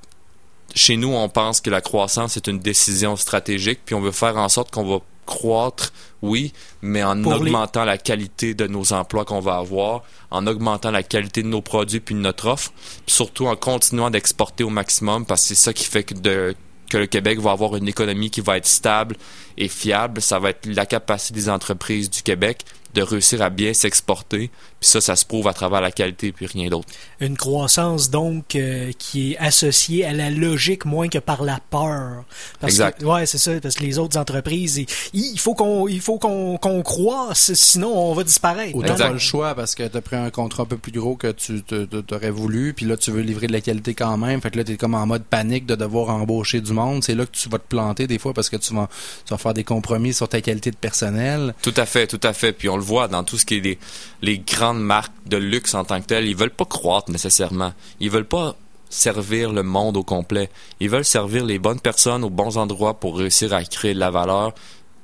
chez 0.74 0.96
nous, 0.96 1.12
on 1.14 1.28
pense 1.28 1.60
que 1.60 1.70
la 1.70 1.80
croissance 1.80 2.36
est 2.36 2.48
une 2.48 2.58
décision 2.58 3.14
stratégique, 3.14 3.80
puis 3.84 3.94
on 3.94 4.00
veut 4.00 4.10
faire 4.10 4.36
en 4.38 4.48
sorte 4.48 4.72
qu'on 4.72 4.84
va 4.84 4.98
croître, 5.24 5.92
oui, 6.20 6.52
mais 6.82 7.04
en 7.04 7.22
Pour 7.22 7.32
les- 7.34 7.38
augmentant 7.42 7.84
la 7.84 7.96
qualité 7.96 8.54
de 8.54 8.66
nos 8.66 8.92
emplois 8.92 9.24
qu'on 9.24 9.38
va 9.40 9.56
avoir, 9.58 10.02
en 10.32 10.46
augmentant 10.48 10.90
la 10.90 11.04
qualité 11.04 11.42
de 11.44 11.48
nos 11.48 11.60
produits 11.62 12.00
puis 12.00 12.16
de 12.16 12.20
notre 12.20 12.48
offre, 12.48 12.72
puis 13.06 13.14
surtout 13.14 13.46
en 13.46 13.54
continuant 13.54 14.10
d'exporter 14.10 14.64
au 14.64 14.68
maximum, 14.70 15.24
parce 15.26 15.42
que 15.42 15.48
c'est 15.48 15.54
ça 15.54 15.72
qui 15.72 15.84
fait 15.84 16.02
que, 16.02 16.14
de- 16.14 16.56
que 16.94 16.98
le 16.98 17.06
Québec 17.06 17.40
va 17.40 17.50
avoir 17.50 17.74
une 17.74 17.88
économie 17.88 18.30
qui 18.30 18.40
va 18.40 18.56
être 18.56 18.66
stable 18.66 19.16
et 19.58 19.66
fiable. 19.66 20.22
Ça 20.22 20.38
va 20.38 20.50
être 20.50 20.64
la 20.66 20.86
capacité 20.86 21.34
des 21.34 21.48
entreprises 21.48 22.08
du 22.08 22.22
Québec 22.22 22.64
de 22.94 23.02
réussir 23.02 23.42
à 23.42 23.50
bien 23.50 23.74
s'exporter, 23.74 24.50
puis 24.80 24.88
ça, 24.88 25.00
ça 25.00 25.16
se 25.16 25.24
prouve 25.24 25.48
à 25.48 25.52
travers 25.52 25.80
la 25.80 25.90
qualité 25.90 26.32
puis 26.32 26.46
rien 26.46 26.68
d'autre. 26.68 26.88
Une 27.20 27.36
croissance 27.36 28.10
donc 28.10 28.54
euh, 28.54 28.92
qui 28.98 29.32
est 29.32 29.38
associée 29.38 30.04
à 30.04 30.12
la 30.12 30.30
logique 30.30 30.84
moins 30.84 31.08
que 31.08 31.18
par 31.18 31.42
la 31.42 31.58
peur. 31.70 32.24
Parce 32.60 32.74
Exact. 32.74 33.00
Que, 33.00 33.06
ouais, 33.06 33.26
c'est 33.26 33.38
ça. 33.38 33.52
Parce 33.60 33.74
que 33.74 33.82
les 33.82 33.98
autres 33.98 34.18
entreprises, 34.18 34.78
il 34.78 34.86
il 35.34 35.38
faut 35.38 35.54
qu'on, 35.54 35.88
il 35.88 36.00
faut 36.00 36.18
qu'on, 36.18 36.56
qu'on 36.58 36.82
croisse, 36.82 37.52
sinon 37.54 37.92
on 37.94 38.14
va 38.14 38.24
disparaître. 38.24 38.74
Ou 38.76 38.82
t'as 38.82 38.92
Exact. 38.92 39.06
pas 39.06 39.12
le 39.12 39.18
choix 39.18 39.54
parce 39.54 39.74
que 39.74 39.82
t'as 39.82 40.00
pris 40.00 40.16
un 40.16 40.30
contrat 40.30 40.62
un 40.62 40.66
peu 40.66 40.76
plus 40.78 40.92
gros 40.92 41.16
que 41.16 41.32
tu 41.32 41.62
t'aurais 41.62 42.30
voulu, 42.30 42.72
puis 42.74 42.86
là 42.86 42.96
tu 42.96 43.10
veux 43.10 43.20
livrer 43.22 43.46
de 43.48 43.52
la 43.52 43.60
qualité 43.60 43.94
quand 43.94 44.16
même. 44.16 44.40
Fait 44.40 44.50
que 44.50 44.58
là 44.58 44.64
t'es 44.64 44.76
comme 44.76 44.94
en 44.94 45.06
mode 45.06 45.24
panique 45.24 45.66
de 45.66 45.74
devoir 45.74 46.10
embaucher 46.10 46.60
du 46.60 46.72
monde. 46.72 47.02
C'est 47.02 47.14
là 47.14 47.26
que 47.26 47.32
tu 47.32 47.48
vas 47.48 47.58
te 47.58 47.66
planter 47.68 48.06
des 48.06 48.18
fois 48.18 48.32
parce 48.32 48.48
que 48.48 48.56
tu 48.56 48.74
vas, 48.74 48.88
tu 49.26 49.30
vas 49.32 49.38
faire 49.38 49.54
des 49.54 49.64
compromis 49.64 50.12
sur 50.12 50.28
ta 50.28 50.40
qualité 50.40 50.70
de 50.70 50.76
personnel. 50.76 51.54
Tout 51.62 51.74
à 51.76 51.86
fait, 51.86 52.06
tout 52.06 52.20
à 52.22 52.32
fait. 52.32 52.52
Puis 52.52 52.68
on 52.68 52.76
le 52.76 52.82
voit 52.84 53.08
dans 53.08 53.24
tout 53.24 53.38
ce 53.38 53.44
qui 53.44 53.56
est 53.56 53.60
les, 53.60 53.78
les 54.22 54.38
grandes 54.38 54.82
marques 54.82 55.12
de 55.26 55.36
luxe 55.36 55.74
en 55.74 55.84
tant 55.84 56.00
que 56.00 56.06
telles. 56.06 56.26
Ils 56.26 56.36
veulent 56.36 56.50
pas 56.50 56.64
croître 56.64 57.10
nécessairement. 57.10 57.72
Ils 58.00 58.10
veulent 58.10 58.24
pas 58.24 58.56
servir 58.88 59.52
le 59.52 59.62
monde 59.62 59.96
au 59.96 60.04
complet. 60.04 60.50
Ils 60.80 60.88
veulent 60.88 61.04
servir 61.04 61.44
les 61.44 61.58
bonnes 61.58 61.80
personnes 61.80 62.24
aux 62.24 62.30
bons 62.30 62.56
endroits 62.56 62.94
pour 62.94 63.18
réussir 63.18 63.52
à 63.52 63.64
créer 63.64 63.94
de 63.94 63.98
la 63.98 64.10
valeur 64.10 64.54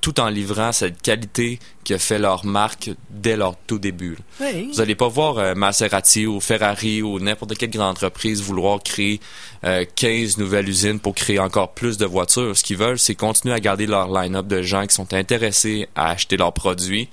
tout 0.01 0.19
en 0.21 0.29
livrant 0.29 0.73
cette 0.73 1.03
qualité 1.03 1.59
qui 1.85 1.95
a 1.95 1.99
fait 1.99 2.19
leur 2.19 2.45
marque 2.45 2.91
dès 3.11 3.37
leur 3.37 3.57
tout 3.67 3.79
début. 3.79 4.17
Vous 4.39 4.81
allez 4.81 4.95
pas 4.95 5.09
voir 5.09 5.39
euh, 5.39 5.55
Maserati 5.55 6.27
ou 6.27 6.41
Ferrari 6.41 7.03
ou 7.03 7.21
n'importe 7.21 7.57
quelle 7.57 7.71
grande 7.71 7.91
entreprise 7.91 8.43
vouloir 8.43 8.83
créer 8.83 9.21
euh, 9.65 9.85
15 9.97 10.39
nouvelles 10.39 10.69
usines 10.69 11.01
pour 11.01 11.15
créer 11.15 11.39
encore 11.39 11.73
plus 11.73 11.99
de 11.99 12.07
voitures. 12.07 12.57
Ce 12.57 12.65
qu'ils 12.65 12.79
veulent, 12.79 12.99
c'est 12.99 13.15
continuer 13.15 13.55
à 13.55 13.61
garder 13.61 13.87
leur 13.87 14.11
line-up 14.11 14.47
de 14.47 14.63
gens 14.63 14.87
qui 14.87 14.95
sont 14.95 15.13
intéressés 15.13 15.89
à 15.95 16.11
acheter 16.11 16.37
leurs 16.37 16.53
produits, 16.53 17.09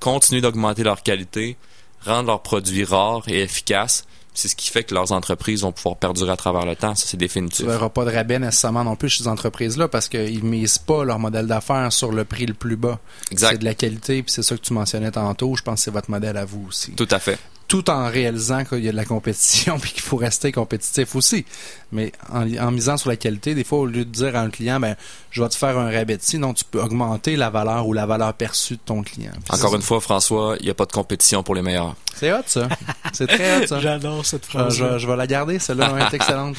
continuer 0.00 0.40
d'augmenter 0.40 0.82
leur 0.82 1.02
qualité, 1.02 1.56
rendre 2.04 2.28
leurs 2.28 2.42
produits 2.42 2.84
rares 2.84 3.22
et 3.28 3.40
efficaces. 3.42 4.04
C'est 4.34 4.48
ce 4.48 4.56
qui 4.56 4.68
fait 4.70 4.84
que 4.84 4.92
leurs 4.94 5.12
entreprises 5.12 5.62
vont 5.62 5.72
pouvoir 5.72 5.96
perdurer 5.96 6.30
à 6.32 6.36
travers 6.36 6.66
le 6.66 6.76
temps. 6.76 6.94
Ça, 6.94 7.04
c'est 7.06 7.12
Tu 7.12 7.16
définitif. 7.16 7.64
verras 7.64 7.88
pas 7.88 8.04
de 8.04 8.10
rabais 8.14 8.38
nécessairement 8.38 8.84
non 8.84 8.94
plus 8.94 9.08
chez 9.08 9.22
ces 9.22 9.28
entreprises-là 9.28 9.88
parce 9.88 10.10
qu'ils 10.10 10.44
misent 10.44 10.76
pas 10.76 11.04
leur 11.04 11.18
modèle 11.18 11.46
d'affaires 11.46 11.90
sur 11.90 12.12
le 12.12 12.26
prix 12.26 12.44
le 12.44 12.52
plus 12.52 12.76
bas. 12.76 12.98
C'est 13.28 13.32
Exact. 13.32 13.58
de 13.60 13.64
la 13.64 13.74
qualité, 13.74 14.22
puis 14.22 14.30
c'est 14.30 14.42
ça 14.42 14.54
que 14.54 14.60
tu 14.60 14.74
mentionnais 14.74 15.10
tantôt. 15.10 15.56
Je 15.56 15.62
pense 15.62 15.80
que 15.80 15.84
c'est 15.84 15.90
votre 15.90 16.10
modèle 16.10 16.36
à 16.36 16.44
vous 16.44 16.66
aussi. 16.68 16.92
Tout 16.92 17.08
à 17.10 17.18
fait. 17.18 17.38
Tout 17.68 17.90
en 17.90 18.06
réalisant 18.08 18.64
qu'il 18.64 18.84
y 18.84 18.88
a 18.88 18.92
de 18.92 18.96
la 18.96 19.04
compétition 19.04 19.78
puis 19.80 19.90
qu'il 19.92 20.02
faut 20.02 20.16
rester 20.16 20.52
compétitif 20.52 21.16
aussi. 21.16 21.44
Mais 21.92 22.12
en, 22.32 22.42
en 22.58 22.70
misant 22.70 22.96
sur 22.96 23.08
la 23.10 23.16
qualité, 23.16 23.54
des 23.54 23.64
fois, 23.64 23.78
au 23.80 23.86
lieu 23.86 24.04
de 24.04 24.10
dire 24.10 24.36
à 24.36 24.40
un 24.40 24.50
client, 24.50 24.78
ben, 24.80 24.96
je 25.30 25.42
vais 25.42 25.48
te 25.48 25.54
faire 25.56 25.78
un 25.78 25.90
rabais 25.90 26.16
de 26.16 26.36
non, 26.38 26.54
tu 26.54 26.64
peux 26.64 26.80
augmenter 26.80 27.36
la 27.36 27.50
valeur 27.50 27.86
ou 27.86 27.92
la 27.92 28.06
valeur 28.06 28.32
perçue 28.34 28.74
de 28.74 28.80
ton 28.84 29.02
client. 29.02 29.32
Puis 29.32 29.58
Encore 29.58 29.74
une 29.74 29.82
fois, 29.82 30.00
François, 30.00 30.56
il 30.60 30.64
n'y 30.64 30.70
a 30.70 30.74
pas 30.74 30.86
de 30.86 30.92
compétition 30.92 31.42
pour 31.42 31.54
les 31.54 31.62
meilleurs. 31.62 31.94
C'est 32.14 32.32
hot, 32.32 32.42
ça. 32.46 32.68
C'est 33.12 33.26
très 33.26 33.62
hot, 33.62 33.66
ça. 33.66 33.78
J'adore 33.80 34.24
cette 34.24 34.44
Euh, 34.46 34.48
phrase. 34.70 34.74
je, 34.76 34.98
je 34.98 35.06
vais 35.06 35.16
la 35.16 35.26
garder, 35.26 35.58
celle-là 35.58 35.92
elle 35.96 36.02
est 36.02 36.14
excellente. 36.14 36.56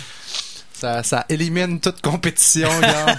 Ça, 0.80 1.01
ça 1.01 1.25
élimine 1.30 1.80
toute 1.80 2.01
compétition, 2.01 2.69
gars. 2.82 3.17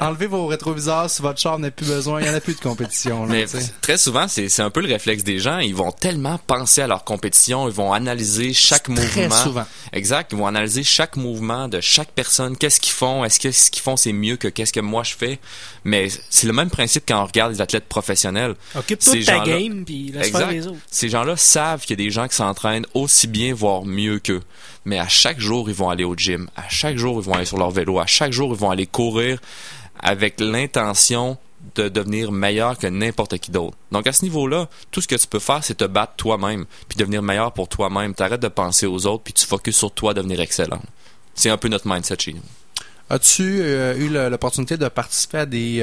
Enlevez 0.00 0.26
vos 0.26 0.46
rétroviseurs 0.46 1.10
si 1.10 1.20
votre 1.20 1.38
char 1.38 1.58
n'a 1.58 1.70
plus 1.70 1.86
besoin. 1.86 2.20
Il 2.20 2.24
n'y 2.24 2.30
en 2.30 2.34
a 2.34 2.40
plus 2.40 2.54
de 2.54 2.60
compétition. 2.60 3.26
Là, 3.26 3.32
Mais 3.32 3.46
très 3.82 3.98
souvent, 3.98 4.28
c'est 4.28 4.48
c'est 4.48 4.62
un 4.62 4.70
peu 4.70 4.80
le 4.80 4.88
réflexe 4.88 5.22
des 5.22 5.38
gens. 5.38 5.58
Ils 5.58 5.74
vont 5.74 5.92
tellement 5.92 6.38
penser 6.46 6.80
à 6.80 6.86
leur 6.86 7.04
compétition, 7.04 7.68
ils 7.68 7.74
vont 7.74 7.92
analyser 7.92 8.54
chaque 8.54 8.84
Très 8.84 8.94
mouvement. 9.24 9.42
souvent. 9.42 9.66
Exact. 9.92 10.32
Ils 10.32 10.38
vont 10.38 10.46
analyser 10.46 10.84
chaque 10.84 11.16
mouvement 11.16 11.68
de 11.68 11.80
chaque 11.80 12.12
personne. 12.12 12.56
Qu'est-ce 12.56 12.80
qu'ils 12.80 12.92
font? 12.92 13.24
Est-ce 13.24 13.40
que 13.40 13.50
ce 13.52 13.70
qu'ils 13.70 13.82
font, 13.82 13.96
c'est 13.96 14.12
mieux 14.12 14.36
que 14.36 14.48
qu'est-ce 14.48 14.72
que 14.72 14.80
moi 14.80 15.02
je 15.02 15.14
fais? 15.14 15.38
Mais 15.84 16.08
c'est 16.30 16.46
le 16.46 16.52
même 16.52 16.70
principe 16.70 17.04
quand 17.06 17.20
on 17.22 17.26
regarde 17.26 17.52
les 17.52 17.60
athlètes 17.60 17.86
professionnels. 17.88 18.54
Occupe-toi 18.74 19.14
de 19.16 19.22
ta 19.24 19.38
game, 19.40 19.84
puis 19.84 20.12
laisse 20.12 20.30
faire 20.30 20.50
les 20.50 20.66
autres. 20.66 20.78
Ces 20.90 21.08
gens-là 21.10 21.36
savent 21.36 21.82
qu'il 21.82 21.98
y 21.98 22.02
a 22.02 22.04
des 22.04 22.10
gens 22.10 22.26
qui 22.26 22.36
s'entraînent 22.36 22.86
aussi 22.94 23.26
bien, 23.26 23.54
voire 23.54 23.84
mieux 23.84 24.18
qu'eux. 24.18 24.42
Mais 24.86 24.98
à 24.98 25.08
chaque 25.08 25.38
jour, 25.40 25.68
ils 25.68 25.74
vont 25.74 25.90
aller 25.90 26.04
au 26.04 26.14
gym. 26.14 26.48
À 26.56 26.68
chaque 26.68 26.96
jour, 26.96 27.20
ils 27.20 27.24
vont 27.26 27.34
aller 27.34 27.44
sur 27.44 27.58
leur 27.58 27.70
vélo. 27.70 27.98
À 27.98 28.06
chaque 28.06 28.32
jour, 28.32 28.52
ils 28.54 28.58
vont 28.58 28.70
aller 28.70 28.86
courir 28.86 29.38
avec 30.00 30.40
l'intention 30.40 31.36
de 31.74 31.88
devenir 31.88 32.30
meilleur 32.30 32.78
que 32.78 32.86
n'importe 32.86 33.38
qui 33.38 33.50
d'autre. 33.50 33.76
Donc 33.90 34.06
à 34.06 34.12
ce 34.12 34.22
niveau-là, 34.22 34.68
tout 34.92 35.00
ce 35.00 35.08
que 35.08 35.16
tu 35.16 35.26
peux 35.26 35.40
faire, 35.40 35.64
c'est 35.64 35.78
te 35.78 35.84
battre 35.84 36.12
toi-même, 36.16 36.64
puis 36.88 36.96
devenir 36.96 37.22
meilleur 37.22 37.52
pour 37.52 37.68
toi-même. 37.68 38.14
T'arrêtes 38.14 38.40
de 38.40 38.48
penser 38.48 38.86
aux 38.86 39.06
autres, 39.06 39.24
puis 39.24 39.32
tu 39.32 39.44
focuses 39.44 39.74
sur 39.74 39.90
toi, 39.90 40.14
devenir 40.14 40.40
excellent. 40.40 40.80
C'est 41.34 41.50
un 41.50 41.56
peu 41.56 41.68
notre 41.68 41.88
mindset 41.88 42.16
chez 42.20 42.34
nous. 42.34 42.42
As-tu 43.10 43.42
eu 43.42 44.08
l'opportunité 44.08 44.76
de 44.76 44.88
participer 44.88 45.38
à 45.38 45.46
des 45.46 45.80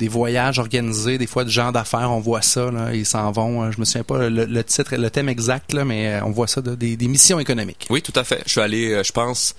des 0.00 0.08
voyages 0.08 0.58
organisés, 0.58 1.18
des 1.18 1.28
fois 1.28 1.44
de 1.44 1.50
gens 1.50 1.70
d'affaires, 1.70 2.10
on 2.10 2.18
voit 2.18 2.42
ça, 2.42 2.70
ils 2.92 3.06
s'en 3.06 3.30
vont. 3.30 3.70
Je 3.70 3.78
me 3.78 3.84
souviens 3.84 4.02
pas 4.02 4.28
le, 4.28 4.64
titre, 4.64 4.96
le 4.96 5.10
thème 5.10 5.28
exact, 5.28 5.72
mais 5.74 6.20
on 6.22 6.30
voit 6.30 6.48
ça 6.48 6.60
des, 6.60 6.96
des 6.96 7.08
missions 7.08 7.38
économiques. 7.38 7.86
Oui, 7.90 8.02
tout 8.02 8.12
à 8.16 8.24
fait. 8.24 8.42
Je 8.46 8.50
suis 8.50 8.60
allé, 8.60 9.02
je 9.04 9.12
pense, 9.12 9.54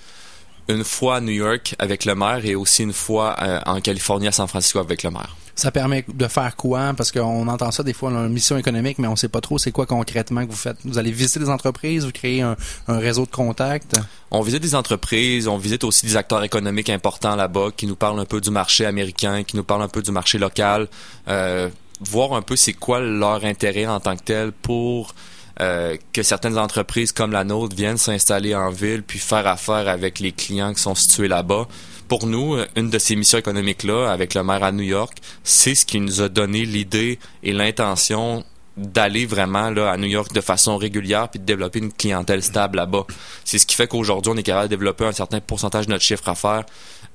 une 0.67 0.83
fois 0.83 1.17
à 1.17 1.21
New 1.21 1.31
York 1.31 1.75
avec 1.79 2.05
le 2.05 2.15
maire 2.15 2.45
et 2.45 2.55
aussi 2.55 2.83
une 2.83 2.93
fois 2.93 3.35
euh, 3.41 3.59
en 3.65 3.81
Californie 3.81 4.27
à 4.27 4.31
San 4.31 4.47
Francisco 4.47 4.79
avec 4.79 5.03
le 5.03 5.11
maire. 5.11 5.35
Ça 5.55 5.71
permet 5.71 6.05
de 6.07 6.27
faire 6.27 6.55
quoi? 6.55 6.93
Parce 6.95 7.11
qu'on 7.11 7.47
entend 7.47 7.71
ça 7.71 7.83
des 7.83 7.93
fois 7.93 8.11
dans 8.11 8.25
une 8.25 8.33
mission 8.33 8.57
économique, 8.57 8.99
mais 8.99 9.07
on 9.07 9.11
ne 9.11 9.15
sait 9.15 9.29
pas 9.29 9.41
trop 9.41 9.57
c'est 9.57 9.71
quoi 9.71 9.85
concrètement 9.85 10.45
que 10.45 10.51
vous 10.51 10.57
faites. 10.57 10.77
Vous 10.85 10.97
allez 10.97 11.11
visiter 11.11 11.39
des 11.39 11.49
entreprises, 11.49 12.05
vous 12.05 12.11
créez 12.11 12.41
un, 12.41 12.55
réseau 12.87 13.25
de 13.25 13.31
contacts? 13.31 13.95
On 14.31 14.41
visite 14.41 14.61
des 14.61 14.75
entreprises, 14.75 15.47
on 15.47 15.57
visite 15.57 15.83
aussi 15.83 16.05
des 16.05 16.15
acteurs 16.15 16.43
économiques 16.43 16.89
importants 16.89 17.35
là-bas 17.35 17.69
qui 17.75 17.87
nous 17.87 17.95
parlent 17.95 18.19
un 18.19 18.25
peu 18.25 18.41
du 18.41 18.51
marché 18.51 18.85
américain, 18.85 19.43
qui 19.43 19.57
nous 19.57 19.63
parlent 19.63 19.83
un 19.83 19.89
peu 19.89 20.01
du 20.01 20.11
marché 20.11 20.37
local, 20.37 20.87
euh, 21.27 21.69
voir 21.99 22.33
un 22.33 22.41
peu 22.41 22.55
c'est 22.55 22.73
quoi 22.73 22.99
leur 22.99 23.43
intérêt 23.45 23.87
en 23.87 23.99
tant 23.99 24.15
que 24.15 24.23
tel 24.23 24.51
pour 24.51 25.13
euh, 25.59 25.97
que 26.13 26.23
certaines 26.23 26.57
entreprises 26.57 27.11
comme 27.11 27.31
la 27.31 27.43
nôtre 27.43 27.75
viennent 27.75 27.97
s'installer 27.97 28.55
en 28.55 28.69
ville 28.69 29.03
puis 29.03 29.19
faire 29.19 29.45
affaire 29.45 29.87
avec 29.87 30.19
les 30.19 30.31
clients 30.31 30.73
qui 30.73 30.81
sont 30.81 30.95
situés 30.95 31.27
là-bas. 31.27 31.67
Pour 32.11 32.27
nous, 32.27 32.57
une 32.75 32.89
de 32.89 32.99
ces 32.99 33.15
missions 33.15 33.37
économiques-là, 33.37 34.11
avec 34.11 34.33
le 34.33 34.43
maire 34.43 34.65
à 34.65 34.73
New 34.73 34.83
York, 34.83 35.17
c'est 35.45 35.75
ce 35.75 35.85
qui 35.85 36.01
nous 36.01 36.19
a 36.19 36.27
donné 36.27 36.65
l'idée 36.65 37.19
et 37.41 37.53
l'intention 37.53 38.43
d'aller 38.75 39.25
vraiment 39.25 39.69
là 39.69 39.89
à 39.89 39.95
New 39.95 40.09
York 40.09 40.33
de 40.33 40.41
façon 40.41 40.75
régulière 40.75 41.29
puis 41.29 41.39
de 41.39 41.45
développer 41.45 41.79
une 41.79 41.93
clientèle 41.93 42.43
stable 42.43 42.75
là-bas. 42.75 43.05
C'est 43.45 43.59
ce 43.59 43.65
qui 43.65 43.77
fait 43.77 43.87
qu'aujourd'hui 43.87 44.29
on 44.29 44.35
est 44.35 44.43
capable 44.43 44.67
de 44.67 44.75
développer 44.75 45.05
un 45.05 45.13
certain 45.13 45.39
pourcentage 45.39 45.85
de 45.85 45.91
notre 45.91 46.03
chiffre 46.03 46.27
à 46.27 46.65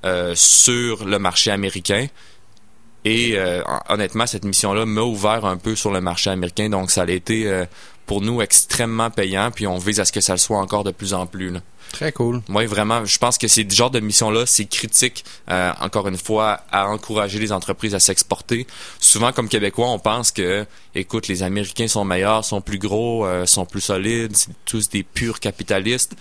euh, 0.03 0.33
sur 0.33 1.05
le 1.05 1.19
marché 1.19 1.51
américain. 1.51 2.07
Et 3.05 3.33
euh, 3.37 3.61
honnêtement, 3.89 4.25
cette 4.25 4.45
mission-là 4.45 4.87
m'a 4.87 5.01
ouvert 5.01 5.45
un 5.45 5.57
peu 5.57 5.75
sur 5.75 5.91
le 5.91 6.01
marché 6.01 6.31
américain, 6.31 6.69
donc 6.69 6.89
ça 6.89 7.03
a 7.03 7.09
été 7.11 7.65
pour 8.07 8.21
nous 8.21 8.41
extrêmement 8.41 9.11
payant, 9.11 9.51
puis 9.51 9.67
on 9.67 9.77
vise 9.77 9.99
à 9.99 10.05
ce 10.05 10.11
que 10.11 10.21
ça 10.21 10.33
le 10.33 10.39
soit 10.39 10.57
encore 10.57 10.83
de 10.83 10.91
plus 10.91 11.13
en 11.13 11.27
plus. 11.27 11.53
Très 11.91 12.11
cool. 12.11 12.41
Oui, 12.49 12.65
vraiment. 12.65 13.05
Je 13.05 13.17
pense 13.17 13.37
que 13.37 13.47
c'est 13.47 13.69
ce 13.69 13.75
genre 13.75 13.91
de 13.91 13.99
mission-là, 13.99 14.45
c'est 14.45 14.65
critique, 14.65 15.23
euh, 15.49 15.71
encore 15.79 16.07
une 16.07 16.17
fois, 16.17 16.61
à 16.71 16.89
encourager 16.89 17.39
les 17.39 17.51
entreprises 17.51 17.95
à 17.95 17.99
s'exporter. 17.99 18.67
Souvent, 18.99 19.31
comme 19.31 19.49
Québécois, 19.49 19.89
on 19.89 19.99
pense 19.99 20.31
que, 20.31 20.65
écoute, 20.95 21.27
les 21.27 21.43
Américains 21.43 21.87
sont 21.87 22.05
meilleurs, 22.05 22.45
sont 22.45 22.61
plus 22.61 22.77
gros, 22.77 23.25
euh, 23.25 23.45
sont 23.45 23.65
plus 23.65 23.81
solides, 23.81 24.35
c'est 24.35 24.51
tous 24.65 24.89
des 24.89 25.03
purs 25.03 25.39
capitalistes. 25.39 26.15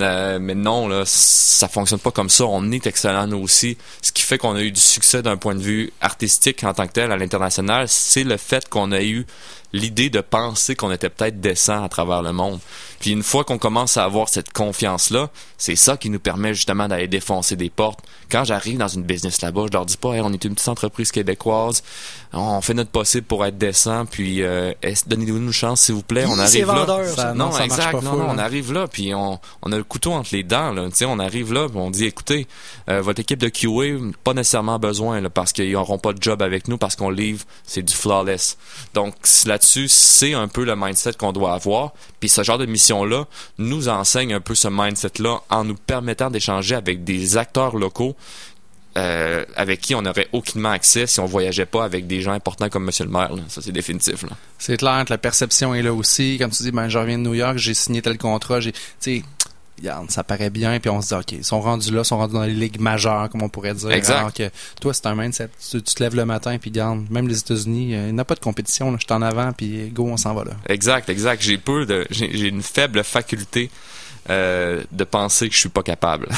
Euh, 0.00 0.38
mais 0.40 0.54
non, 0.54 0.88
là, 0.88 1.04
ça 1.06 1.68
fonctionne 1.68 2.00
pas 2.00 2.10
comme 2.10 2.30
ça. 2.30 2.44
On 2.46 2.70
est 2.72 2.86
excellent 2.86 3.26
nous 3.26 3.38
aussi. 3.38 3.76
Ce 4.00 4.12
qui 4.12 4.22
fait 4.22 4.38
qu'on 4.38 4.54
a 4.54 4.62
eu 4.62 4.72
du 4.72 4.80
succès 4.80 5.22
d'un 5.22 5.36
point 5.36 5.54
de 5.54 5.62
vue 5.62 5.92
artistique 6.00 6.64
en 6.64 6.74
tant 6.74 6.86
que 6.86 6.92
tel 6.92 7.12
à 7.12 7.16
l'international, 7.16 7.88
c'est 7.88 8.24
le 8.24 8.36
fait 8.36 8.68
qu'on 8.68 8.92
a 8.92 9.02
eu 9.02 9.26
l'idée 9.72 10.10
de 10.10 10.20
penser 10.20 10.76
qu'on 10.76 10.90
était 10.90 11.08
peut-être 11.08 11.40
décent 11.40 11.82
à 11.82 11.88
travers 11.88 12.22
le 12.22 12.32
monde. 12.32 12.60
Puis 13.00 13.10
une 13.10 13.22
fois 13.22 13.44
qu'on 13.44 13.58
commence 13.58 13.96
à 13.96 14.04
avoir 14.04 14.28
cette 14.28 14.52
confiance-là, 14.52 15.30
c'est 15.58 15.76
ça 15.76 15.96
qui 15.96 16.10
nous 16.10 16.20
permet 16.20 16.54
justement 16.54 16.88
d'aller 16.88 17.08
défoncer 17.08 17.56
des 17.56 17.70
portes. 17.70 18.00
Quand 18.30 18.44
j'arrive 18.44 18.78
dans 18.78 18.88
une 18.88 19.02
business 19.02 19.40
là-bas, 19.42 19.66
je 19.68 19.72
leur 19.72 19.86
dis 19.86 19.96
pas, 19.96 20.10
on 20.10 20.32
est 20.32 20.44
une 20.44 20.54
petite 20.54 20.68
entreprise 20.68 21.10
québécoise, 21.10 21.82
on 22.32 22.60
fait 22.60 22.74
notre 22.74 22.90
possible 22.90 23.26
pour 23.26 23.44
être 23.44 23.58
décent, 23.58 24.06
puis 24.06 24.42
euh, 24.42 24.72
donnez-nous 25.06 25.36
une 25.36 25.52
chance 25.52 25.82
s'il 25.82 25.94
vous 25.94 26.02
plaît, 26.02 26.24
on 26.26 26.38
arrive 26.38 26.66
là. 26.66 27.34
non, 27.34 27.56
exact, 27.58 28.02
non, 28.02 28.16
non, 28.16 28.26
on 28.30 28.38
arrive 28.38 28.72
là, 28.72 28.86
puis 28.86 29.14
on, 29.14 29.38
on 29.62 29.72
a 29.72 29.76
le 29.76 29.84
couteau 29.84 30.12
entre 30.12 30.30
les 30.32 30.42
dents, 30.42 30.72
là. 30.72 30.88
sais, 30.92 31.04
on 31.04 31.18
arrive 31.18 31.52
là, 31.52 31.68
puis 31.68 31.78
on 31.78 31.90
dit, 31.90 32.06
écoutez, 32.06 32.46
euh, 32.88 33.02
votre 33.02 33.20
équipe 33.20 33.38
de 33.38 33.48
QA, 33.48 33.98
pas 34.24 34.32
nécessairement 34.32 34.78
besoin, 34.78 35.20
là, 35.20 35.28
parce 35.28 35.52
qu'ils 35.52 35.72
n'auront 35.72 35.98
pas 35.98 36.12
de 36.12 36.22
job 36.22 36.42
avec 36.42 36.68
nous, 36.68 36.78
parce 36.78 36.96
qu'on 36.96 37.10
livre, 37.10 37.44
c'est 37.64 37.82
du 37.82 37.94
flawless. 37.94 38.56
Donc 38.94 39.14
là-dessus, 39.44 39.88
c'est 39.88 40.34
un 40.34 40.48
peu 40.48 40.64
le 40.64 40.74
mindset 40.74 41.12
qu'on 41.14 41.32
doit 41.32 41.52
avoir, 41.52 41.92
puis 42.18 42.28
ce 42.28 42.42
genre 42.42 42.58
de 42.58 42.66
mission-là 42.66 43.26
nous 43.58 43.88
enseigne 43.88 44.32
un 44.34 44.40
peu 44.40 44.54
ce 44.54 44.68
mindset-là 44.68 45.40
en 45.50 45.64
nous 45.64 45.74
permettant 45.74 46.30
d'échanger 46.30 46.74
avec 46.74 47.04
des 47.04 47.36
acteurs 47.36 47.76
locaux 47.76 48.16
euh, 48.96 49.44
avec 49.56 49.80
qui 49.80 49.94
on 49.94 50.02
n'aurait 50.02 50.28
aucunement 50.32 50.70
accès 50.70 51.06
si 51.06 51.20
on 51.20 51.26
voyageait 51.26 51.66
pas 51.66 51.84
avec 51.84 52.06
des 52.06 52.20
gens 52.20 52.32
importants 52.32 52.68
comme 52.68 52.84
Monsieur 52.84 53.04
le 53.04 53.10
maire. 53.10 53.30
Ça, 53.48 53.62
c'est 53.62 53.72
définitif. 53.72 54.24
C'est 54.58 54.76
clair 54.76 55.04
la 55.08 55.18
perception 55.18 55.74
est 55.74 55.82
là 55.82 55.92
aussi. 55.92 56.38
Comme 56.38 56.50
tu 56.50 56.62
dis, 56.62 56.72
ben, 56.72 56.88
je 56.88 56.98
reviens 56.98 57.18
de 57.18 57.22
New 57.22 57.34
York, 57.34 57.56
j'ai 57.58 57.74
signé 57.74 58.02
tel 58.02 58.18
contrat, 58.18 58.60
j'ai, 58.60 58.72
ça 60.08 60.24
paraît 60.24 60.50
bien, 60.50 60.78
puis 60.78 60.90
on 60.90 61.00
se 61.00 61.08
dit, 61.08 61.14
OK, 61.14 61.32
ils 61.32 61.44
sont 61.44 61.60
rendus 61.60 61.92
là, 61.92 62.00
ils 62.00 62.04
sont 62.04 62.18
rendus 62.18 62.34
dans 62.34 62.44
les 62.44 62.54
ligues 62.54 62.80
majeures, 62.80 63.28
comme 63.30 63.42
on 63.42 63.48
pourrait 63.48 63.74
dire. 63.74 63.90
Exact. 63.90 64.18
Alors 64.18 64.32
que 64.32 64.50
toi, 64.80 64.94
c'est 64.94 65.06
un 65.06 65.14
mindset. 65.14 65.48
Tu, 65.70 65.82
te 65.82 66.02
lèves 66.02 66.14
le 66.14 66.24
matin, 66.24 66.56
puis 66.58 66.70
regarde, 66.70 67.10
même 67.10 67.28
les 67.28 67.38
États-Unis, 67.38 67.94
euh, 67.94 68.08
il 68.08 68.14
n'y 68.14 68.20
a 68.20 68.24
pas 68.24 68.34
de 68.34 68.40
compétition, 68.40 68.92
je 68.92 69.04
suis 69.04 69.12
en 69.12 69.22
avant, 69.22 69.52
puis 69.52 69.90
go, 69.90 70.06
on 70.06 70.16
s'en 70.16 70.34
va 70.34 70.44
là. 70.44 70.52
Exact, 70.68 71.08
exact. 71.08 71.42
J'ai 71.42 71.58
peu 71.58 71.86
de, 71.86 72.06
j'ai 72.10 72.48
une 72.48 72.62
faible 72.62 73.02
faculté 73.02 73.70
euh, 74.30 74.82
de 74.92 75.04
penser 75.04 75.48
que 75.48 75.54
je 75.54 75.60
suis 75.60 75.68
pas 75.68 75.82
capable. 75.82 76.28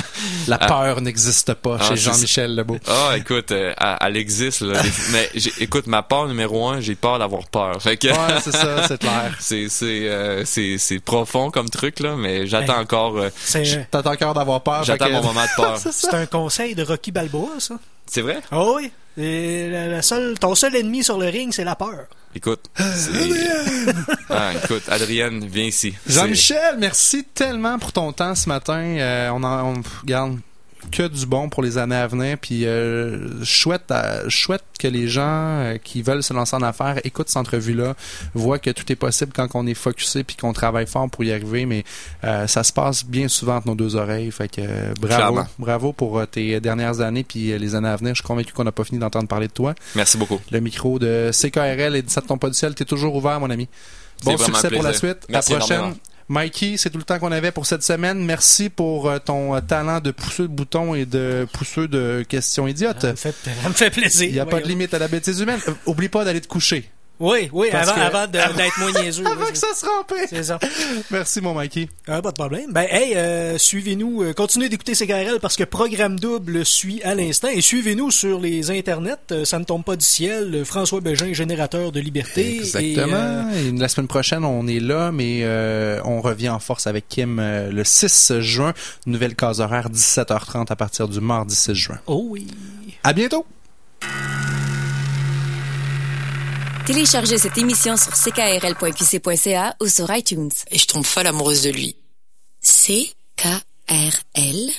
la 0.48 0.58
ah. 0.60 0.66
peur 0.66 1.00
n'existe 1.02 1.52
pas 1.54 1.76
ah, 1.78 1.88
chez 1.88 1.96
Jean-Michel 1.96 2.56
Lebeau. 2.56 2.78
Ah, 2.86 3.16
écoute, 3.18 3.52
euh, 3.52 3.74
elle, 4.00 4.16
existe. 4.16 4.62
Là, 4.62 4.80
mais 5.12 5.28
écoute, 5.60 5.86
ma 5.86 6.02
peur 6.02 6.26
numéro 6.26 6.66
un, 6.68 6.80
j'ai 6.80 6.94
peur 6.94 7.18
d'avoir 7.18 7.46
peur. 7.48 7.82
Fait 7.82 7.98
que... 7.98 8.08
ouais, 8.08 8.40
c'est 8.42 8.52
ça, 8.52 8.88
c'est 8.88 8.98
clair. 9.00 9.36
c'est 9.38 9.68
euh, 9.82 10.42
c'est 10.46 10.78
c'est 10.78 11.00
profond 11.00 11.50
comme 11.50 11.68
truc 11.68 12.00
là, 12.00 12.16
mais 12.16 12.46
j'attends 12.46 12.78
encore. 12.78 13.16
T'attends 13.90 14.12
encore 14.12 14.34
d'avoir 14.34 14.62
peur. 14.62 14.84
J'attends 14.84 15.10
mon 15.10 15.22
moment 15.22 15.44
de 15.44 15.56
peur. 15.56 15.78
c'est 15.78 16.14
un 16.14 16.26
conseil 16.26 16.74
de 16.74 16.82
Rocky 16.82 17.12
Balboa, 17.12 17.50
ça. 17.58 17.74
C'est 18.06 18.22
vrai? 18.22 18.40
Oh 18.52 18.76
oui. 18.76 18.90
Et 19.16 19.68
la, 19.70 20.02
seule, 20.02 20.38
ton 20.38 20.54
seul 20.54 20.74
ennemi 20.76 21.04
sur 21.04 21.18
le 21.18 21.26
ring, 21.26 21.52
c'est 21.52 21.64
la 21.64 21.76
peur. 21.76 22.06
Écoute, 22.36 22.68
Adrienne! 22.76 24.06
ah, 24.28 24.52
écoute, 24.62 24.82
Adrienne, 24.88 25.46
viens 25.46 25.64
ici. 25.64 25.94
Jean-Michel, 26.06 26.76
merci 26.78 27.24
tellement 27.24 27.78
pour 27.78 27.92
ton 27.92 28.12
temps 28.12 28.34
ce 28.34 28.48
matin. 28.48 28.80
Euh, 28.80 29.30
on 29.30 29.44
en, 29.44 29.76
on, 29.76 29.82
regarde, 30.02 30.38
que 30.90 31.08
du 31.08 31.26
bon 31.26 31.48
pour 31.48 31.62
les 31.62 31.78
années 31.78 31.96
à 31.96 32.06
venir. 32.06 32.38
Puis 32.38 32.66
euh, 32.66 33.44
chouette, 33.44 33.92
chouette 34.28 34.64
que 34.78 34.88
les 34.88 35.08
gens 35.08 35.22
euh, 35.24 35.78
qui 35.82 36.02
veulent 36.02 36.22
se 36.22 36.32
lancer 36.32 36.56
en 36.56 36.62
affaires 36.62 37.00
écoutent 37.04 37.28
cette 37.28 37.38
entrevue-là, 37.38 37.94
voient 38.34 38.58
que 38.58 38.70
tout 38.70 38.90
est 38.90 38.96
possible 38.96 39.32
quand 39.34 39.48
on 39.54 39.66
est 39.66 39.74
focusé 39.74 40.24
puis 40.24 40.36
qu'on 40.36 40.52
travaille 40.52 40.86
fort 40.86 41.08
pour 41.10 41.24
y 41.24 41.32
arriver. 41.32 41.66
Mais 41.66 41.84
euh, 42.24 42.46
ça 42.46 42.64
se 42.64 42.72
passe 42.72 43.04
bien 43.04 43.28
souvent 43.28 43.56
entre 43.56 43.68
nos 43.68 43.74
deux 43.74 43.96
oreilles. 43.96 44.30
Fait 44.30 44.48
que 44.48 44.62
bravo, 45.00 45.40
bravo 45.58 45.92
pour 45.92 46.26
tes 46.26 46.60
dernières 46.60 47.00
années 47.00 47.24
puis 47.24 47.58
les 47.58 47.74
années 47.74 47.88
à 47.88 47.96
venir. 47.96 48.14
Je 48.14 48.20
suis 48.20 48.26
convaincu 48.26 48.52
qu'on 48.52 48.64
n'a 48.64 48.72
pas 48.72 48.84
fini 48.84 48.98
d'entendre 48.98 49.28
parler 49.28 49.48
de 49.48 49.52
toi. 49.52 49.74
Merci 49.94 50.18
beaucoup. 50.18 50.40
Le 50.50 50.60
micro 50.60 50.98
de 50.98 51.30
CKRL 51.32 51.96
et 51.96 52.02
de 52.02 52.20
ton 52.26 52.38
pas 52.38 52.48
du 52.48 52.54
ciel, 52.54 52.74
t'es 52.74 52.84
toujours 52.84 53.14
ouvert, 53.14 53.40
mon 53.40 53.50
ami. 53.50 53.68
Bon 54.22 54.36
succès 54.38 54.70
pour 54.70 54.82
la 54.82 54.92
suite. 54.92 55.26
Merci 55.28 55.52
la 55.52 55.58
prochaine. 55.58 55.94
Mikey, 56.28 56.76
c'est 56.78 56.90
tout 56.90 56.98
le 56.98 57.04
temps 57.04 57.18
qu'on 57.18 57.32
avait 57.32 57.52
pour 57.52 57.66
cette 57.66 57.82
semaine. 57.82 58.24
Merci 58.24 58.70
pour 58.70 59.08
euh, 59.08 59.18
ton 59.18 59.54
euh, 59.54 59.60
talent 59.60 60.00
de 60.00 60.10
pousseux 60.10 60.48
de 60.48 60.52
boutons 60.52 60.94
et 60.94 61.04
de 61.04 61.46
pousseux 61.52 61.86
de 61.86 62.24
questions 62.26 62.66
idiotes. 62.66 63.02
Ça 63.02 63.10
me 63.68 63.74
fait, 63.74 63.90
plaisir. 63.90 64.28
Il 64.28 64.32
n'y 64.32 64.40
a 64.40 64.46
pas 64.46 64.60
de 64.60 64.66
limite 64.66 64.94
à 64.94 64.98
la 64.98 65.08
bêtise 65.08 65.40
humaine. 65.40 65.60
Euh, 65.68 65.72
oublie 65.86 66.08
pas 66.08 66.24
d'aller 66.24 66.40
te 66.40 66.48
coucher. 66.48 66.90
Oui, 67.20 67.48
oui, 67.52 67.70
avant, 67.70 67.92
avant 67.92 68.26
d'être 68.26 68.78
moins 68.78 68.90
niaiseux. 68.92 69.24
avant 69.32 69.46
que 69.46 69.56
ça 69.56 69.68
se 69.74 69.86
rempe. 69.86 70.12
C'est 70.28 70.42
ça. 70.42 70.58
Merci, 71.10 71.40
mon 71.40 71.54
Mikey. 71.54 71.88
Ah, 72.08 72.20
pas 72.20 72.30
de 72.30 72.34
problème. 72.34 72.72
Ben, 72.72 72.86
hey, 72.90 73.14
euh, 73.14 73.56
suivez-nous, 73.56 74.22
euh, 74.22 74.32
continuez 74.32 74.68
d'écouter 74.68 74.94
CKRL 74.94 75.38
parce 75.40 75.56
que 75.56 75.62
Programme 75.62 76.18
Double 76.18 76.66
suit 76.66 77.00
à 77.04 77.14
l'instant 77.14 77.48
et 77.48 77.60
suivez-nous 77.60 78.10
sur 78.10 78.40
les 78.40 78.72
internets. 78.72 79.14
Euh, 79.30 79.44
ça 79.44 79.60
ne 79.60 79.64
tombe 79.64 79.84
pas 79.84 79.94
du 79.94 80.04
ciel. 80.04 80.64
François 80.64 81.00
Bégin, 81.00 81.32
générateur 81.32 81.92
de 81.92 82.00
liberté. 82.00 82.56
Exactement. 82.56 83.48
Et, 83.52 83.70
la 83.70 83.88
semaine 83.88 84.08
prochaine, 84.08 84.44
on 84.44 84.66
est 84.66 84.80
là, 84.80 85.12
mais 85.12 85.44
on 86.04 86.20
revient 86.20 86.48
en 86.48 86.58
force 86.58 86.86
avec 86.86 87.08
Kim 87.08 87.40
le 87.40 87.84
6 87.84 88.40
juin. 88.40 88.74
Nouvelle 89.06 89.36
case 89.36 89.60
horaire, 89.60 89.88
17h30 89.88 90.66
à 90.70 90.76
partir 90.76 91.06
du 91.06 91.20
mardi 91.20 91.54
6 91.54 91.74
juin. 91.74 91.98
Oh 92.06 92.26
oui. 92.28 92.48
À 93.04 93.12
bientôt. 93.12 93.46
Téléchargez 96.86 97.38
cette 97.38 97.56
émission 97.56 97.96
sur 97.96 98.12
ckrl.qc.ca 98.12 99.74
ou 99.80 99.88
sur 99.88 100.14
iTunes. 100.14 100.50
Et 100.70 100.78
je 100.78 100.86
tombe 100.86 101.04
folle 101.04 101.26
amoureuse 101.26 101.62
de 101.62 101.70
lui. 101.70 101.96
C-K-R-L. 102.60 104.70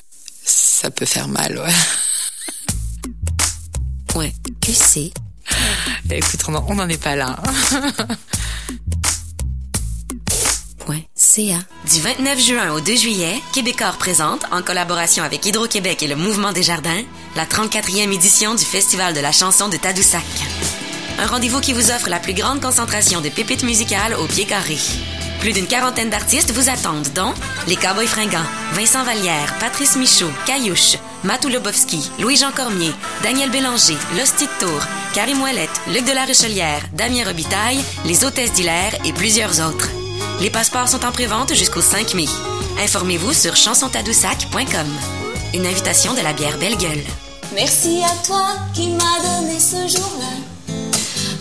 Ça 0.44 0.92
peut 0.92 1.06
faire 1.06 1.28
mal, 1.28 1.58
ouais. 1.58 1.74
Ouais, 4.16 4.34
QC. 4.62 5.12
Écoute, 6.10 6.40
on 6.48 6.76
n'en 6.76 6.88
est 6.88 7.02
pas 7.02 7.18
là. 7.18 7.38
.ca. 11.16 11.58
Du 11.92 12.02
29 12.02 12.40
juin 12.40 12.74
au 12.74 12.80
2 12.80 12.96
juillet, 12.96 13.42
Québecor 13.54 13.98
présente, 13.98 14.46
en 14.52 14.62
collaboration 14.62 15.24
avec 15.24 15.46
Hydro-Québec 15.46 16.04
et 16.04 16.08
le 16.08 16.16
Mouvement 16.16 16.52
des 16.52 16.64
Jardins, 16.64 17.02
la 17.36 17.46
34e 17.46 18.14
édition 18.14 18.56
du 18.56 18.64
Festival 18.64 19.14
de 19.14 19.20
la 19.20 19.32
chanson 19.32 19.68
de 19.68 19.78
Tadoussac. 19.78 20.24
Un 21.18 21.28
rendez-vous 21.28 21.62
qui 21.62 21.72
vous 21.72 21.92
offre 21.92 22.10
la 22.10 22.20
plus 22.20 22.34
grande 22.34 22.62
concentration 22.62 23.22
de 23.22 23.30
pépites 23.30 23.64
musicales 23.64 24.16
au 24.16 24.26
pied 24.26 24.46
carré. 24.46 24.78
Plus 25.40 25.54
d'une 25.54 25.68
quarantaine 25.68 26.10
d'artistes 26.10 26.52
vous 26.52 26.70
attendent, 26.70 27.08
dont 27.14 27.34
les 27.68 27.78
Cowboys 27.78 28.08
fringants, 28.08 28.46
Vincent 28.74 29.04
Vallière, 29.04 29.56
Patrice 29.60 29.96
Michaud, 29.96 30.32
Caillouche, 30.46 30.98
Matou 31.24 31.48
Lobovski, 31.50 32.12
Louis-Jean 32.20 32.52
Cormier, 32.52 32.92
Daniel 33.24 33.50
Bélanger, 33.50 33.98
L'Hostie 34.18 34.48
de 34.48 34.66
Tour, 34.66 34.82
Karim 35.14 35.42
Ouellette, 35.42 35.82
Luc 35.88 36.04
de 36.06 36.12
la 36.12 36.26
Richelière, 36.26 36.82
Damien 36.94 37.24
Robitaille, 37.26 37.80
les 38.06 38.26
Hôtesses 38.26 38.52
d'Hilaire 38.52 38.96
et 39.06 39.14
plusieurs 39.14 39.66
autres. 39.66 39.90
Les 40.42 40.50
passeports 40.50 40.90
sont 40.90 41.06
en 41.06 41.12
prévente 41.12 41.54
jusqu'au 41.54 41.82
5 41.82 42.14
mai. 42.16 42.28
Informez-vous 42.84 43.34
sur 43.34 43.56
chansontadoussac.com. 43.56 44.88
Une 45.54 45.66
invitation 45.66 46.14
de 46.14 46.22
la 46.22 46.34
bière 46.34 46.58
Belle 46.58 46.78
Gueule. 46.78 47.04
Merci 47.54 48.02
à 48.04 48.26
toi 48.26 48.48
qui 48.74 48.90
m'as 48.90 49.40
donné 49.40 49.60
ce 49.60 49.88
jour-là 49.88 50.55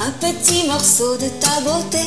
un 0.01 0.11
petit 0.11 0.66
morceau 0.66 1.16
de 1.16 1.28
ta 1.40 1.61
beauté. 1.61 1.99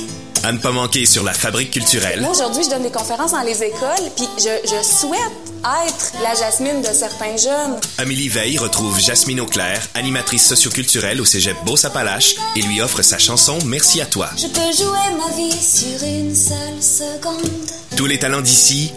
À 0.43 0.51
ne 0.51 0.57
pas 0.59 0.71
manquer 0.71 1.05
sur 1.05 1.23
la 1.23 1.33
Fabrique 1.33 1.71
culturelle. 1.71 2.21
Moi, 2.21 2.31
aujourd'hui, 2.31 2.63
je 2.63 2.69
donne 2.69 2.83
des 2.83 2.91
conférences 2.91 3.31
dans 3.31 3.41
les 3.41 3.63
écoles, 3.63 4.11
puis 4.15 4.27
je, 4.37 4.49
je 4.63 4.83
souhaite 4.83 5.47
être 5.87 6.13
la 6.21 6.35
Jasmine 6.35 6.81
de 6.81 6.93
certains 6.93 7.35
jeunes. 7.35 7.79
Amélie 7.97 8.29
Veil 8.29 8.57
retrouve 8.57 8.99
Jasmine 8.99 9.41
Auclair, 9.41 9.81
animatrice 9.95 10.45
socioculturelle 10.47 11.19
au 11.19 11.25
cégep 11.25 11.57
Beauce-Appalaches, 11.65 12.35
et 12.55 12.61
lui 12.61 12.81
offre 12.81 13.01
sa 13.01 13.17
chanson 13.17 13.57
Merci 13.65 13.99
à 13.99 14.05
toi. 14.05 14.29
Je 14.37 14.47
peux 14.47 14.71
jouer 14.75 15.17
ma 15.17 15.35
vie 15.35 15.51
sur 15.51 16.07
une 16.07 16.35
seule 16.35 16.81
seconde. 16.81 17.49
Tous 17.95 18.05
les 18.05 18.19
talents 18.19 18.41
d'ici. 18.41 18.93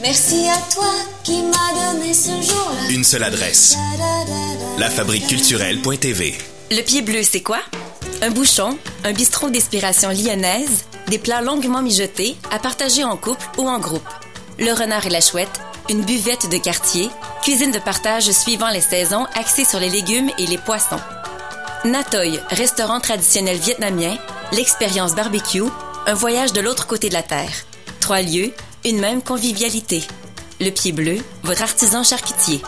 Merci 0.00 0.46
à 0.48 0.72
toi 0.72 0.92
qui 1.24 1.42
m'as 1.42 1.92
donné 1.92 2.14
ce 2.14 2.28
jour-là. 2.30 2.90
Une 2.90 3.04
seule 3.04 3.24
adresse. 3.24 3.76
Lafabriqueculturelle.tv. 4.78 6.38
Le 6.70 6.82
pied 6.82 7.00
bleu, 7.00 7.22
c'est 7.22 7.40
quoi? 7.40 7.60
Un 8.20 8.30
bouchon, 8.30 8.76
un 9.02 9.12
bistrot 9.12 9.48
d'inspiration 9.48 10.10
lyonnaise, 10.10 10.84
des 11.06 11.18
plats 11.18 11.40
longuement 11.40 11.80
mijotés, 11.80 12.36
à 12.50 12.58
partager 12.58 13.04
en 13.04 13.16
couple 13.16 13.46
ou 13.56 13.66
en 13.66 13.78
groupe. 13.78 14.06
Le 14.58 14.72
renard 14.72 15.06
et 15.06 15.10
la 15.10 15.22
chouette, 15.22 15.60
une 15.88 16.02
buvette 16.02 16.50
de 16.50 16.58
quartier, 16.58 17.08
cuisine 17.42 17.70
de 17.70 17.78
partage 17.78 18.30
suivant 18.32 18.68
les 18.68 18.82
saisons 18.82 19.26
axée 19.34 19.64
sur 19.64 19.80
les 19.80 19.88
légumes 19.88 20.30
et 20.38 20.46
les 20.46 20.58
poissons. 20.58 21.00
Natoy, 21.86 22.38
restaurant 22.50 23.00
traditionnel 23.00 23.56
vietnamien, 23.56 24.18
l'expérience 24.52 25.14
barbecue, 25.14 25.62
un 26.06 26.14
voyage 26.14 26.52
de 26.52 26.60
l'autre 26.60 26.86
côté 26.86 27.08
de 27.08 27.14
la 27.14 27.22
terre. 27.22 27.52
Trois 28.00 28.20
lieux, 28.20 28.52
une 28.84 29.00
même 29.00 29.22
convivialité. 29.22 30.02
Le 30.60 30.68
Pied 30.68 30.92
Bleu, 30.92 31.16
votre 31.44 31.62
artisan 31.62 32.04
charcutier. 32.04 32.60